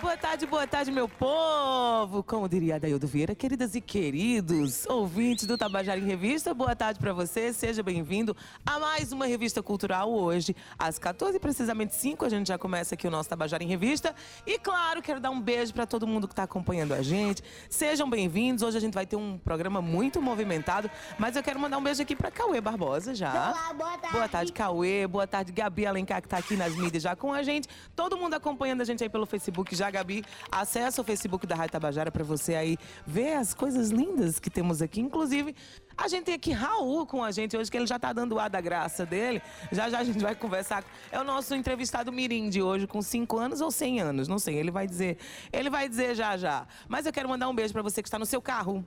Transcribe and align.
Boa 0.00 0.16
tarde, 0.16 0.46
boa 0.46 0.66
tarde, 0.66 0.90
meu 0.90 1.08
povo! 1.08 2.22
Como 2.22 2.48
diria 2.48 2.76
Adaildo 2.76 3.06
Vieira, 3.06 3.34
queridas 3.34 3.74
e 3.74 3.80
queridos 3.80 4.84
ouvintes 4.86 5.46
do 5.46 5.56
Tabajara 5.56 5.98
em 5.98 6.04
Revista, 6.04 6.52
boa 6.52 6.76
tarde 6.76 7.00
para 7.00 7.12
você, 7.12 7.52
seja 7.52 7.82
bem-vindo 7.82 8.36
a 8.66 8.78
mais 8.78 9.12
uma 9.12 9.24
revista 9.26 9.62
cultural 9.62 10.12
hoje. 10.12 10.54
Às 10.78 10.98
14 10.98 11.38
precisamente 11.38 11.94
5 11.94 12.24
a 12.24 12.28
gente 12.28 12.48
já 12.48 12.58
começa 12.58 12.94
aqui 12.94 13.06
o 13.06 13.10
nosso 13.10 13.28
Tabajara 13.30 13.64
em 13.64 13.66
Revista. 13.66 14.14
E 14.46 14.58
claro, 14.58 15.00
quero 15.00 15.20
dar 15.20 15.30
um 15.30 15.40
beijo 15.40 15.72
para 15.72 15.86
todo 15.86 16.06
mundo 16.06 16.28
que 16.28 16.32
está 16.32 16.42
acompanhando 16.42 16.92
a 16.92 17.00
gente. 17.00 17.42
Sejam 17.70 18.08
bem-vindos, 18.08 18.62
hoje 18.62 18.76
a 18.76 18.80
gente 18.80 18.94
vai 18.94 19.06
ter 19.06 19.16
um 19.16 19.38
programa 19.38 19.80
muito 19.80 20.20
movimentado, 20.20 20.90
mas 21.18 21.34
eu 21.34 21.42
quero 21.42 21.58
mandar 21.58 21.78
um 21.78 21.82
beijo 21.82 22.02
aqui 22.02 22.14
para 22.14 22.30
Cauê 22.30 22.60
Barbosa 22.60 23.14
já. 23.14 23.32
Olá, 23.32 23.72
boa 23.72 23.98
tarde. 23.98 24.16
Boa 24.16 24.28
tarde, 24.28 24.52
Cauê. 24.52 25.06
Boa 25.06 25.26
tarde, 25.26 25.52
Gabi 25.52 25.86
Alencar, 25.86 26.20
que 26.20 26.28
tá 26.28 26.36
aqui 26.36 26.56
nas 26.56 26.74
mídias 26.76 27.02
já 27.02 27.16
com 27.16 27.32
a 27.32 27.42
gente. 27.42 27.68
Todo 27.96 28.16
mundo 28.18 28.34
acompanhando 28.34 28.82
a 28.82 28.84
gente 28.84 29.02
aí 29.02 29.08
pelo 29.08 29.24
Facebook 29.24 29.74
já, 29.74 29.83
Gabi. 29.90 30.24
Acesse 30.50 31.00
o 31.00 31.04
Facebook 31.04 31.46
da 31.46 31.54
Rádio 31.54 31.72
Tabajara 31.72 32.10
para 32.10 32.24
você 32.24 32.54
aí 32.54 32.76
ver 33.06 33.34
as 33.34 33.54
coisas 33.54 33.90
lindas 33.90 34.38
que 34.38 34.50
temos 34.50 34.82
aqui. 34.82 35.00
Inclusive, 35.00 35.54
a 35.96 36.08
gente 36.08 36.24
tem 36.24 36.34
aqui 36.34 36.52
Raul 36.52 37.06
com 37.06 37.22
a 37.22 37.30
gente 37.30 37.56
hoje, 37.56 37.70
que 37.70 37.76
ele 37.76 37.86
já 37.86 37.98
tá 37.98 38.12
dando 38.12 38.34
o 38.34 38.38
ar 38.38 38.50
da 38.50 38.60
graça 38.60 39.06
dele. 39.06 39.40
Já 39.70 39.88
já 39.88 39.98
a 39.98 40.04
gente 40.04 40.18
vai 40.18 40.34
conversar. 40.34 40.84
É 41.10 41.20
o 41.20 41.24
nosso 41.24 41.54
entrevistado 41.54 42.12
Mirim 42.12 42.48
de 42.48 42.62
hoje, 42.62 42.86
com 42.86 43.00
5 43.00 43.38
anos 43.38 43.60
ou 43.60 43.70
100 43.70 44.00
anos, 44.00 44.28
não 44.28 44.38
sei. 44.38 44.56
Ele 44.56 44.70
vai 44.70 44.86
dizer, 44.86 45.18
ele 45.52 45.70
vai 45.70 45.88
dizer 45.88 46.14
já 46.14 46.36
já. 46.36 46.66
Mas 46.88 47.06
eu 47.06 47.12
quero 47.12 47.28
mandar 47.28 47.48
um 47.48 47.54
beijo 47.54 47.72
para 47.72 47.82
você 47.82 48.02
que 48.02 48.08
está 48.08 48.18
no 48.18 48.26
seu 48.26 48.42
carro. 48.42 48.84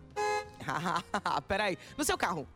Peraí, 1.47 1.77
no 1.97 2.03
seu 2.03 2.17
carro. 2.17 2.47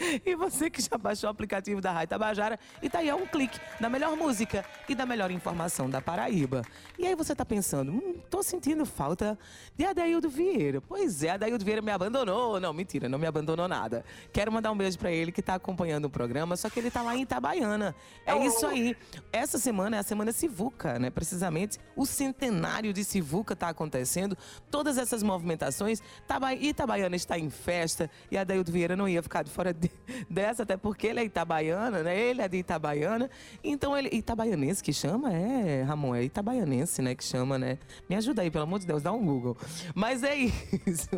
E 0.24 0.34
você 0.34 0.70
que 0.70 0.80
já 0.82 0.96
baixou 0.98 1.28
o 1.28 1.30
aplicativo 1.30 1.80
da 1.80 1.92
Rádio 1.92 2.08
Tabajara 2.08 2.58
e 2.82 2.88
tá 2.88 2.98
aí 3.00 3.10
a 3.10 3.16
um 3.16 3.26
clique 3.26 3.58
da 3.80 3.88
melhor 3.88 4.16
música 4.16 4.64
e 4.88 4.94
da 4.94 5.04
melhor 5.06 5.30
informação 5.30 5.88
da 5.90 6.00
Paraíba. 6.00 6.62
E 6.98 7.06
aí 7.06 7.14
você 7.14 7.34
tá 7.34 7.44
pensando, 7.44 7.92
hum, 7.92 8.14
tô 8.30 8.42
sentindo 8.42 8.84
falta 8.86 9.38
de 9.76 9.84
Adaildo 9.84 10.28
Vieira. 10.28 10.80
Pois 10.80 11.22
é, 11.22 11.30
Adaildo 11.30 11.64
Vieira 11.64 11.82
me 11.82 11.90
abandonou. 11.90 12.58
Não, 12.60 12.72
mentira, 12.72 13.08
não 13.08 13.18
me 13.18 13.26
abandonou 13.26 13.68
nada. 13.68 14.04
Quero 14.32 14.50
mandar 14.50 14.72
um 14.72 14.76
beijo 14.76 14.98
para 14.98 15.10
ele 15.12 15.30
que 15.32 15.42
tá 15.42 15.54
acompanhando 15.54 16.06
o 16.06 16.10
programa, 16.10 16.56
só 16.56 16.68
que 16.70 16.80
ele 16.80 16.90
tá 16.90 17.02
lá 17.02 17.14
em 17.16 17.22
Itabaiana. 17.22 17.94
É 18.26 18.36
isso 18.44 18.66
aí. 18.66 18.96
Essa 19.32 19.58
semana 19.58 19.96
é 19.96 19.98
a 20.00 20.02
semana 20.02 20.32
Sivuca, 20.32 20.98
né? 20.98 21.10
Precisamente 21.10 21.78
o 21.94 22.06
centenário 22.06 22.92
de 22.92 23.04
Sivuca 23.04 23.54
tá 23.54 23.68
acontecendo. 23.68 24.36
Todas 24.70 24.96
essas 24.98 25.22
movimentações, 25.22 26.00
Taba- 26.26 26.54
Itabaiana 26.54 27.16
está 27.16 27.38
em 27.38 27.50
festa 27.50 28.10
e 28.30 28.38
Adaildo 28.38 28.70
Vieira 28.72 28.96
não 28.96 29.08
ia 29.08 29.22
ficar 29.22 29.42
de 29.44 29.50
fora 29.50 29.72
de- 29.74 29.89
dessa, 30.28 30.62
até 30.62 30.76
porque 30.76 31.06
ele 31.06 31.20
é 31.20 31.24
itabaiana, 31.24 32.02
né? 32.02 32.18
Ele 32.18 32.42
é 32.42 32.48
de 32.48 32.58
Itabaiana. 32.58 33.30
Então 33.62 33.96
ele. 33.96 34.08
Itabaianense 34.12 34.82
que 34.82 34.92
chama? 34.92 35.32
É, 35.32 35.82
Ramon, 35.82 36.14
é 36.14 36.24
itabaianense, 36.24 37.00
né? 37.02 37.14
Que 37.14 37.24
chama, 37.24 37.58
né? 37.58 37.78
Me 38.08 38.16
ajuda 38.16 38.42
aí, 38.42 38.50
pelo 38.50 38.64
amor 38.64 38.80
de 38.80 38.86
Deus, 38.86 39.02
dá 39.02 39.12
um 39.12 39.24
Google. 39.24 39.56
Mas 39.94 40.22
é 40.22 40.36
isso. 40.86 41.08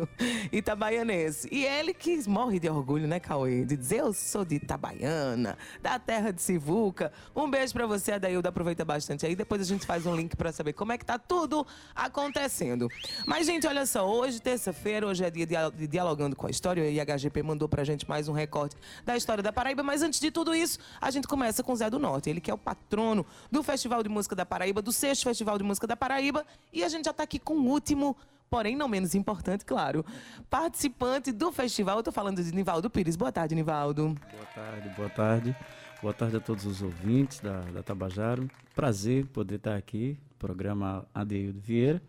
Itabaianense. 0.51 1.47
E 1.51 1.65
ele 1.65 1.93
que 1.93 2.27
morre 2.29 2.59
de 2.59 2.69
orgulho, 2.69 3.07
né, 3.07 3.19
Cauê? 3.19 3.65
De 3.65 3.75
dizer, 3.75 3.99
eu 3.99 4.13
sou 4.13 4.45
de 4.45 4.55
Itabaiana, 4.55 5.57
da 5.81 5.99
terra 5.99 6.31
de 6.31 6.41
Sivuca. 6.41 7.11
Um 7.35 7.49
beijo 7.49 7.73
pra 7.73 7.85
você, 7.85 8.13
Adaildo. 8.13 8.47
Aproveita 8.47 8.85
bastante 8.85 9.25
aí. 9.25 9.35
Depois 9.35 9.61
a 9.61 9.65
gente 9.65 9.85
faz 9.85 10.05
um 10.05 10.15
link 10.15 10.35
pra 10.35 10.51
saber 10.51 10.73
como 10.73 10.91
é 10.91 10.97
que 10.97 11.05
tá 11.05 11.17
tudo 11.17 11.65
acontecendo. 11.95 12.87
Mas, 13.25 13.45
gente, 13.45 13.67
olha 13.67 13.85
só. 13.85 14.07
Hoje, 14.07 14.41
terça-feira, 14.41 15.07
hoje 15.07 15.23
é 15.23 15.31
dia 15.31 15.45
de 15.45 15.87
Dialogando 15.87 16.35
com 16.35 16.47
a 16.47 16.49
História. 16.49 16.89
E 16.89 16.99
a 16.99 17.05
HGP 17.05 17.43
mandou 17.43 17.67
pra 17.67 17.83
gente 17.83 18.07
mais 18.07 18.27
um 18.27 18.33
recorte 18.63 18.75
da 19.05 19.15
história 19.15 19.43
da 19.43 19.51
Paraíba. 19.51 19.83
Mas 19.83 20.01
antes 20.01 20.19
de 20.19 20.31
tudo 20.31 20.53
isso, 20.53 20.79
a 20.99 21.11
gente 21.11 21.27
começa 21.27 21.63
com 21.63 21.73
o 21.73 21.75
Zé 21.75 21.89
do 21.89 21.99
Norte. 21.99 22.29
Ele 22.29 22.41
que 22.41 22.49
é 22.49 22.53
o 22.53 22.57
patrono 22.57 23.25
do 23.51 23.61
Festival 23.63 24.03
de 24.03 24.09
Música 24.09 24.35
da 24.35 24.45
Paraíba, 24.45 24.81
do 24.81 24.91
sexto 24.91 25.23
Festival 25.23 25.57
de 25.57 25.63
Música 25.63 25.87
da 25.87 25.95
Paraíba. 25.95 26.45
E 26.71 26.83
a 26.83 26.89
gente 26.89 27.05
já 27.05 27.13
tá 27.13 27.23
aqui 27.23 27.39
com 27.39 27.55
o 27.55 27.65
último, 27.67 28.15
porém 28.49 28.75
não 28.75 28.87
menos 28.87 29.15
importante, 29.15 29.65
claro, 29.65 30.05
participante 30.49 31.31
do 31.31 31.51
festival. 31.51 31.97
Eu 31.97 32.03
tô 32.03 32.11
falando 32.11 32.43
de 32.43 32.53
Nivaldo 32.53 32.89
Pires. 32.89 33.15
Boa 33.15 33.31
tarde, 33.31 33.55
Nivaldo. 33.55 34.15
Boa 34.31 34.45
tarde, 34.53 34.89
boa 34.95 35.09
tarde. 35.09 35.55
Boa 36.01 36.13
tarde 36.13 36.35
a 36.35 36.39
todos 36.39 36.65
os 36.65 36.81
ouvintes 36.81 37.39
da, 37.39 37.61
da 37.61 37.81
Tabajara. 37.81 38.45
Prazer 38.75 39.25
poder 39.27 39.55
estar 39.55 39.75
aqui, 39.75 40.17
programa 40.37 41.05
Adeildo 41.13 41.59
Vieira. 41.61 42.01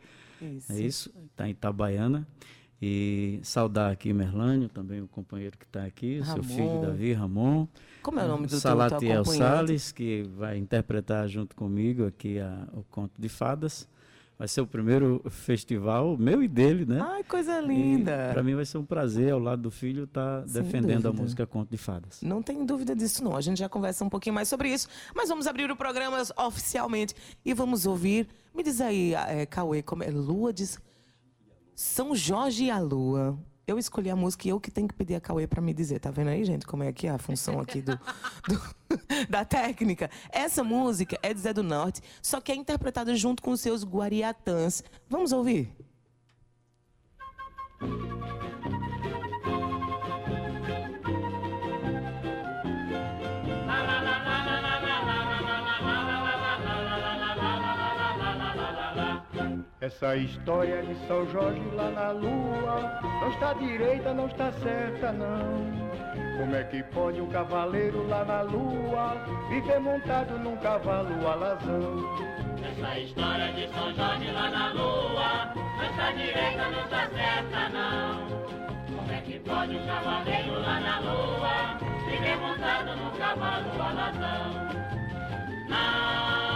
Isso. 0.42 0.72
É 0.72 0.80
isso, 0.80 1.14
está 1.30 1.46
em 1.46 1.52
Itabaiana. 1.52 2.26
E 2.82 3.40
saudar 3.42 3.90
aqui 3.92 4.12
Merlânio, 4.12 4.68
também 4.68 5.00
o 5.00 5.08
companheiro 5.08 5.56
que 5.56 5.64
está 5.64 5.84
aqui, 5.84 6.18
o 6.20 6.24
seu 6.24 6.34
Ramon. 6.42 6.48
filho 6.48 6.80
Davi, 6.82 7.12
Ramon. 7.12 7.66
Como 8.02 8.20
é 8.20 8.24
o 8.24 8.28
nome 8.28 8.46
do 8.46 8.50
teu 8.50 8.60
Salatiel? 8.60 9.24
Salles, 9.24 9.90
que 9.92 10.22
vai 10.36 10.58
interpretar 10.58 11.26
junto 11.28 11.56
comigo 11.56 12.04
aqui 12.06 12.38
a- 12.38 12.68
o 12.74 12.82
Conto 12.90 13.12
de 13.18 13.28
Fadas. 13.28 13.88
Vai 14.36 14.48
ser 14.48 14.60
o 14.60 14.66
primeiro 14.66 15.22
festival 15.30 16.16
meu 16.18 16.42
e 16.42 16.48
dele, 16.48 16.84
né? 16.84 17.00
Ai, 17.00 17.22
coisa 17.22 17.60
linda. 17.60 18.30
Para 18.32 18.42
mim 18.42 18.56
vai 18.56 18.64
ser 18.66 18.78
um 18.78 18.84
prazer, 18.84 19.32
ao 19.32 19.38
lado 19.38 19.62
do 19.62 19.70
filho, 19.70 20.04
estar 20.04 20.42
Sem 20.48 20.60
defendendo 20.60 21.06
a 21.06 21.10
dúvida. 21.10 21.22
música 21.22 21.46
Conto 21.46 21.70
de 21.70 21.78
Fadas. 21.78 22.20
Não 22.20 22.42
tem 22.42 22.66
dúvida 22.66 22.96
disso, 22.96 23.22
não. 23.22 23.36
A 23.36 23.40
gente 23.40 23.58
já 23.58 23.68
conversa 23.68 24.04
um 24.04 24.08
pouquinho 24.10 24.34
mais 24.34 24.48
sobre 24.48 24.68
isso. 24.74 24.88
Mas 25.14 25.28
vamos 25.28 25.46
abrir 25.46 25.70
o 25.70 25.76
programa 25.76 26.20
oficialmente 26.36 27.14
e 27.44 27.54
vamos 27.54 27.86
ouvir. 27.86 28.26
Me 28.52 28.64
diz 28.64 28.80
aí, 28.80 29.14
é, 29.14 29.46
Cauê, 29.46 29.82
como 29.82 30.02
é? 30.02 30.10
Lua 30.10 30.52
de. 30.52 30.64
São 31.74 32.14
Jorge 32.14 32.64
e 32.64 32.70
a 32.70 32.78
Lua. 32.78 33.38
Eu 33.66 33.78
escolhi 33.78 34.10
a 34.10 34.16
música 34.16 34.46
e 34.46 34.50
eu 34.50 34.60
que 34.60 34.70
tenho 34.70 34.86
que 34.86 34.94
pedir 34.94 35.14
a 35.14 35.20
Cauê 35.20 35.46
pra 35.46 35.60
me 35.62 35.72
dizer. 35.72 35.98
Tá 35.98 36.10
vendo 36.10 36.28
aí, 36.28 36.44
gente, 36.44 36.66
como 36.66 36.82
é 36.82 36.92
que 36.92 37.06
é 37.06 37.10
a 37.10 37.18
função 37.18 37.58
aqui 37.60 37.80
do, 37.80 37.96
do- 38.46 38.62
da 39.28 39.42
técnica? 39.44 40.10
Essa 40.30 40.62
música 40.62 41.18
é 41.22 41.32
de 41.32 41.40
Zé 41.40 41.52
do 41.54 41.62
Norte, 41.62 42.02
só 42.20 42.40
que 42.42 42.52
é 42.52 42.54
interpretada 42.54 43.14
junto 43.16 43.42
com 43.42 43.50
os 43.52 43.60
seus 43.62 43.82
guariatãs. 43.82 44.84
Vamos 45.08 45.32
ouvir? 45.32 45.74
Essa 59.84 60.16
história 60.16 60.82
de 60.82 60.94
São 61.06 61.30
Jorge 61.30 61.60
lá 61.74 61.90
na 61.90 62.10
lua 62.10 63.00
não 63.20 63.28
está 63.28 63.52
direita, 63.52 64.14
não 64.14 64.28
está 64.28 64.50
certa, 64.50 65.12
não. 65.12 65.84
Como 66.38 66.56
é 66.56 66.64
que 66.64 66.82
pode 66.84 67.20
um 67.20 67.28
cavaleiro 67.28 68.08
lá 68.08 68.24
na 68.24 68.40
lua 68.40 69.14
viver 69.50 69.78
montado 69.80 70.38
num 70.38 70.56
cavalo 70.56 71.28
alazão? 71.28 72.16
Essa 72.64 72.98
história 72.98 73.52
de 73.52 73.68
São 73.74 73.92
Jorge 73.94 74.30
lá 74.32 74.48
na 74.48 74.72
lua 74.72 75.52
Não 75.54 75.90
está 75.90 76.12
direita, 76.12 76.70
não 76.70 76.84
está 76.84 77.06
certa 77.10 77.68
não 77.68 78.96
Como 78.96 79.12
é 79.12 79.20
que 79.20 79.38
pode 79.40 79.76
um 79.76 79.86
cavaleiro 79.86 80.60
lá 80.62 80.80
na 80.80 81.00
lua 81.00 81.78
Viver 82.08 82.36
montado 82.38 82.96
num 82.96 83.10
cavalo 83.18 83.82
alazão 83.82 84.50
Não, 85.68 86.53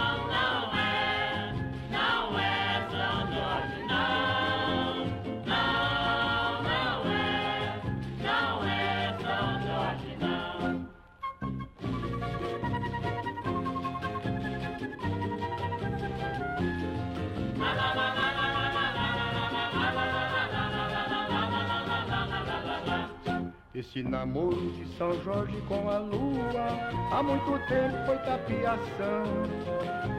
Esse 23.79 24.03
namoro 24.03 24.73
de 24.73 24.85
São 24.97 25.09
Jorge 25.23 25.55
com 25.65 25.89
a 25.89 25.99
lua 25.99 26.67
há 27.13 27.23
muito 27.23 27.51
tempo 27.69 27.95
foi 28.05 28.17
tapiação. 28.17 29.23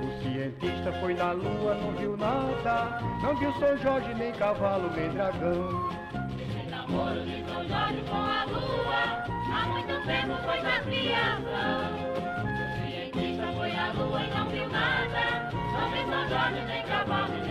O 0.00 0.22
cientista 0.22 0.90
foi 0.98 1.12
na 1.12 1.32
lua, 1.32 1.74
não 1.74 1.92
viu 1.92 2.16
nada, 2.16 2.98
não 3.22 3.36
viu 3.36 3.52
São 3.58 3.76
Jorge 3.76 4.14
nem 4.14 4.32
cavalo 4.32 4.90
nem 4.96 5.10
dragão. 5.10 5.90
Esse 6.40 6.70
namoro 6.70 7.20
de 7.20 7.44
São 7.44 7.68
Jorge 7.68 8.02
com 8.08 8.16
a 8.16 8.44
lua 8.46 9.24
Há 9.52 9.66
muito 9.68 10.06
tempo 10.06 10.42
foi 10.42 10.62
da 10.62 10.80
criação 10.80 11.92
O 12.46 12.88
cientista 12.88 13.52
foi 13.52 13.76
à 13.76 13.92
lua 13.92 14.22
e 14.22 14.30
não 14.30 14.48
viu 14.48 14.68
nada 14.70 15.50
Não 15.52 15.90
viu 15.90 16.06
São 16.08 16.28
Jorge, 16.30 16.64
nem 16.66 16.82
cavalo, 16.84 17.34
nem 17.44 17.49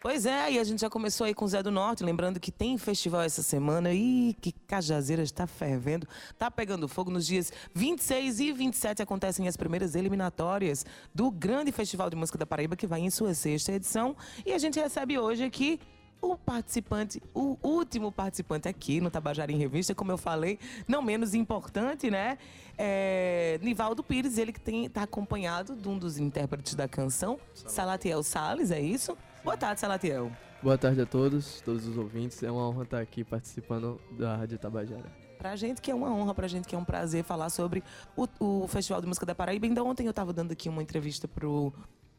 Pois 0.00 0.24
é, 0.24 0.52
e 0.52 0.58
a 0.58 0.64
gente 0.64 0.80
já 0.80 0.88
começou 0.88 1.26
aí 1.26 1.34
com 1.34 1.44
o 1.44 1.48
Zé 1.48 1.62
do 1.62 1.70
Norte, 1.70 2.02
lembrando 2.02 2.40
que 2.40 2.50
tem 2.50 2.78
festival 2.78 3.20
essa 3.20 3.42
semana. 3.42 3.92
Ih, 3.92 4.34
que 4.40 4.50
Cajazeira 4.50 5.22
está 5.22 5.46
fervendo, 5.46 6.08
tá 6.38 6.50
pegando 6.50 6.88
fogo. 6.88 7.10
Nos 7.10 7.26
dias 7.26 7.52
26 7.74 8.40
e 8.40 8.50
27 8.50 9.02
acontecem 9.02 9.46
as 9.46 9.58
primeiras 9.58 9.94
eliminatórias 9.94 10.86
do 11.14 11.30
grande 11.30 11.70
Festival 11.70 12.08
de 12.08 12.16
Música 12.16 12.38
da 12.38 12.46
Paraíba, 12.46 12.76
que 12.76 12.86
vai 12.86 13.00
em 13.00 13.10
sua 13.10 13.34
sexta 13.34 13.72
edição. 13.72 14.16
E 14.46 14.54
a 14.54 14.58
gente 14.58 14.80
recebe 14.80 15.18
hoje 15.18 15.44
aqui 15.44 15.78
o 16.22 16.34
participante, 16.34 17.22
o 17.34 17.58
último 17.62 18.10
participante 18.10 18.68
aqui 18.68 19.02
no 19.02 19.10
Tabajara 19.10 19.52
em 19.52 19.58
Revista, 19.58 19.94
como 19.94 20.12
eu 20.12 20.18
falei, 20.18 20.58
não 20.88 21.02
menos 21.02 21.34
importante, 21.34 22.10
né? 22.10 22.38
É 22.78 23.58
Nivaldo 23.60 24.02
Pires, 24.02 24.38
ele 24.38 24.52
que 24.52 24.70
está 24.70 25.02
acompanhado 25.02 25.76
de 25.76 25.86
um 25.86 25.98
dos 25.98 26.18
intérpretes 26.18 26.74
da 26.74 26.88
canção, 26.88 27.38
Salatiel 27.54 28.22
Salles, 28.22 28.70
é 28.70 28.80
isso? 28.80 29.14
Boa 29.42 29.56
tarde, 29.56 29.80
Salatiel. 29.80 30.30
Boa 30.62 30.76
tarde 30.76 31.00
a 31.00 31.06
todos, 31.06 31.62
todos 31.62 31.86
os 31.86 31.96
ouvintes. 31.96 32.42
É 32.42 32.50
uma 32.50 32.68
honra 32.68 32.82
estar 32.82 33.00
aqui 33.00 33.24
participando 33.24 33.98
da 34.12 34.36
Rádio 34.36 34.58
Tabajara. 34.58 35.10
Pra 35.38 35.56
gente 35.56 35.80
que 35.80 35.90
é 35.90 35.94
uma 35.94 36.12
honra, 36.12 36.34
pra 36.34 36.46
gente 36.46 36.68
que 36.68 36.74
é 36.74 36.78
um 36.78 36.84
prazer 36.84 37.24
falar 37.24 37.48
sobre 37.48 37.82
o, 38.14 38.28
o 38.38 38.68
Festival 38.68 39.00
de 39.00 39.06
Música 39.06 39.24
da 39.24 39.34
Paraíba. 39.34 39.64
Ainda 39.64 39.82
ontem 39.82 40.04
eu 40.04 40.10
estava 40.10 40.34
dando 40.34 40.52
aqui 40.52 40.68
uma 40.68 40.82
entrevista 40.82 41.26
pro, 41.26 41.72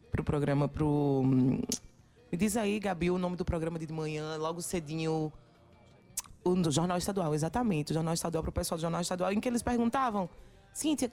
pro 0.09 0.23
programa, 0.23 0.67
pro... 0.67 1.21
Me 1.23 2.37
diz 2.37 2.57
aí, 2.57 2.79
Gabi, 2.79 3.11
o 3.11 3.19
nome 3.19 3.35
do 3.35 3.45
programa 3.45 3.77
de 3.77 3.93
manhã, 3.93 4.37
logo 4.37 4.59
cedinho, 4.59 5.31
o 6.43 6.71
Jornal 6.71 6.97
Estadual, 6.97 7.35
exatamente, 7.35 7.91
o 7.91 7.93
Jornal 7.93 8.15
Estadual, 8.15 8.41
pro 8.41 8.51
pessoal 8.51 8.77
do 8.79 8.81
Jornal 8.81 9.01
Estadual, 9.01 9.31
em 9.31 9.39
que 9.39 9.47
eles 9.47 9.61
perguntavam, 9.61 10.27
Cíntia, 10.73 11.11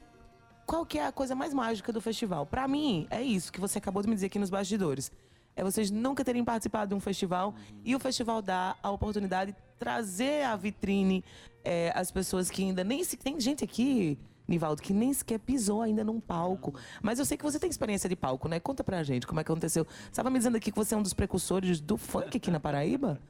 qual 0.65 0.87
que 0.87 0.99
é 0.99 1.07
a 1.07 1.13
coisa 1.13 1.35
mais 1.35 1.53
mágica 1.53 1.93
do 1.93 2.01
festival? 2.01 2.47
Para 2.47 2.67
mim, 2.69 3.07
é 3.11 3.21
isso 3.21 3.53
que 3.53 3.61
você 3.61 3.79
acabou 3.79 4.01
de 4.01 4.09
me 4.09 4.15
dizer 4.15 4.27
aqui 4.27 4.39
nos 4.39 4.49
bastidores 4.49 5.11
é 5.59 5.65
vocês 5.65 5.91
nunca 5.91 6.25
terem 6.25 6.45
participado 6.45 6.91
de 6.91 6.95
um 6.95 7.01
festival 7.01 7.53
e 7.85 7.95
o 7.97 7.99
festival 7.99 8.41
dá 8.41 8.77
a 8.81 8.93
oportunidade 8.93 9.51
de 9.51 9.59
trazer 9.77 10.45
à 10.45 10.55
vitrine 10.55 11.25
é, 11.65 11.93
as 11.97 12.13
pessoas 12.13 12.49
que 12.49 12.63
ainda 12.63 12.85
nem 12.85 13.03
se. 13.03 13.17
Tem 13.17 13.41
gente 13.41 13.65
aqui, 13.65 14.17
Nivaldo, 14.47 14.81
que 14.81 14.93
nem 14.93 15.13
sequer 15.13 15.41
pisou 15.41 15.83
ainda 15.83 16.05
num 16.05 16.21
palco. 16.21 16.73
Mas 17.03 17.19
eu 17.19 17.25
sei 17.25 17.37
que 17.37 17.43
você 17.43 17.59
tem 17.59 17.69
experiência 17.69 18.09
de 18.09 18.15
palco, 18.15 18.49
né? 18.49 18.61
Conta 18.61 18.85
pra 18.85 19.03
gente 19.03 19.27
como 19.27 19.41
é 19.41 19.45
que 19.45 19.51
aconteceu. 19.51 19.85
Você 19.85 20.11
estava 20.11 20.31
me 20.31 20.39
dizendo 20.39 20.57
aqui 20.57 20.71
que 20.71 20.79
você 20.79 20.95
é 20.95 20.97
um 20.97 21.03
dos 21.03 21.13
precursores 21.13 21.81
do 21.81 21.97
funk 21.97 22.37
aqui 22.37 22.53
na 22.53 22.61
Paraíba? 22.61 23.21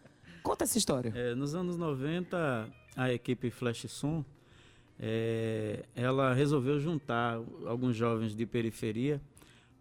Conta 0.42 0.64
essa 0.64 0.76
história. 0.76 1.10
É, 1.16 1.34
nos 1.34 1.54
anos 1.54 1.78
90, 1.78 2.68
a 2.94 3.10
equipe 3.10 3.50
Flash 3.50 3.86
Som, 3.88 4.22
é, 5.00 5.82
ela 5.96 6.34
resolveu 6.34 6.78
juntar 6.78 7.40
alguns 7.66 7.96
jovens 7.96 8.36
de 8.36 8.44
periferia 8.44 9.18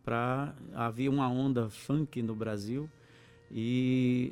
para 0.08 0.54
havia 0.74 1.12
uma 1.12 1.28
onda 1.28 1.70
funk 1.70 2.22
no 2.22 2.34
Brasil 2.34 2.90
e 3.52 4.32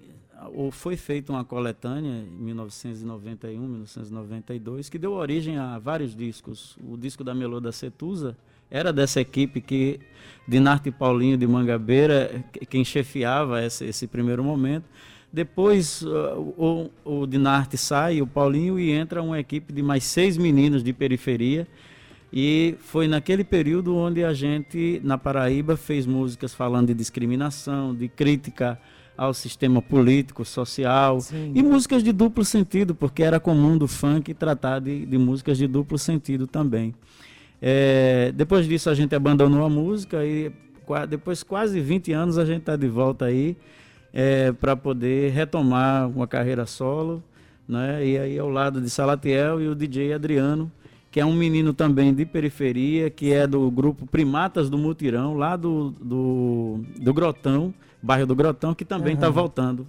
ou 0.53 0.71
foi 0.71 0.95
feita 0.95 1.33
uma 1.33 1.43
coletânea 1.43 2.23
em 2.23 2.43
1991, 2.43 3.59
1992 3.59 4.87
que 4.87 4.97
deu 4.97 5.11
origem 5.11 5.57
a 5.57 5.77
vários 5.77 6.15
discos. 6.15 6.77
O 6.81 6.95
disco 6.95 7.25
da 7.25 7.35
Melô 7.35 7.59
da 7.59 7.73
Cetusa 7.73 8.37
era 8.71 8.93
dessa 8.93 9.19
equipe 9.19 9.59
que 9.59 9.99
Dinarte 10.47 10.91
Paulinho 10.91 11.37
de 11.37 11.45
Mangabeira 11.45 12.45
quem 12.69 12.85
chefiava 12.85 13.61
esse, 13.61 13.83
esse 13.83 14.07
primeiro 14.07 14.41
momento. 14.45 14.85
Depois 15.31 16.01
o, 16.03 16.89
o 17.03 17.27
Dinarte 17.27 17.77
sai, 17.77 18.21
o 18.21 18.27
Paulinho, 18.27 18.79
e 18.79 18.91
entra 18.91 19.21
uma 19.21 19.41
equipe 19.41 19.73
de 19.73 19.83
mais 19.83 20.05
seis 20.05 20.37
meninos 20.37 20.81
de 20.81 20.93
periferia 20.93 21.67
e 22.35 22.75
foi 22.81 23.07
naquele 23.07 23.45
período 23.45 23.95
onde 23.95 24.21
a 24.21 24.33
gente, 24.33 24.99
na 25.05 25.17
Paraíba, 25.17 25.77
fez 25.77 26.05
músicas 26.05 26.53
falando 26.53 26.87
de 26.87 26.93
discriminação, 26.93 27.95
de 27.95 28.09
crítica 28.09 28.77
ao 29.17 29.33
sistema 29.33 29.81
político, 29.81 30.43
social 30.43 31.21
Sim. 31.21 31.53
e 31.55 31.63
músicas 31.63 32.03
de 32.03 32.11
duplo 32.11 32.43
sentido, 32.43 32.93
porque 32.93 33.23
era 33.23 33.39
comum 33.39 33.77
do 33.77 33.87
funk 33.87 34.33
tratar 34.33 34.79
de, 34.79 35.05
de 35.05 35.17
músicas 35.17 35.57
de 35.57 35.65
duplo 35.65 35.97
sentido 35.97 36.45
também. 36.45 36.93
É, 37.61 38.33
depois 38.35 38.67
disso 38.67 38.89
a 38.89 38.93
gente 38.93 39.15
abandonou 39.15 39.63
a 39.63 39.69
música 39.69 40.25
e 40.25 40.51
depois 41.07 41.41
quase 41.41 41.79
20 41.79 42.11
anos 42.11 42.37
a 42.37 42.43
gente 42.43 42.59
está 42.59 42.75
de 42.75 42.89
volta 42.89 43.25
aí 43.25 43.55
é, 44.13 44.51
para 44.51 44.75
poder 44.75 45.31
retomar 45.31 46.09
uma 46.09 46.27
carreira 46.27 46.65
solo, 46.65 47.23
né? 47.65 48.05
E 48.05 48.17
aí 48.17 48.37
ao 48.37 48.49
lado 48.49 48.81
de 48.81 48.89
Salatiel 48.89 49.61
e 49.61 49.69
o 49.69 49.73
DJ 49.73 50.13
Adriano, 50.13 50.69
que 51.15 51.19
é 51.21 51.25
um 51.25 51.31
menino 51.31 51.73
também 51.73 52.13
de 52.13 52.25
periferia, 52.25 53.09
que 53.09 53.31
é 53.31 53.47
do 53.47 53.71
grupo 53.71 54.05
Primatas 54.05 54.69
do 54.69 54.77
Mutirão, 54.77 55.33
lá 55.33 55.55
do, 55.55 55.91
do, 55.91 56.81
do 56.99 57.13
Grotão, 57.13 57.73
bairro 58.03 58.27
do 58.27 58.35
Grotão, 58.35 58.75
que 58.75 58.83
também 58.83 59.13
está 59.13 59.27
uhum. 59.27 59.33
voltando 59.33 59.87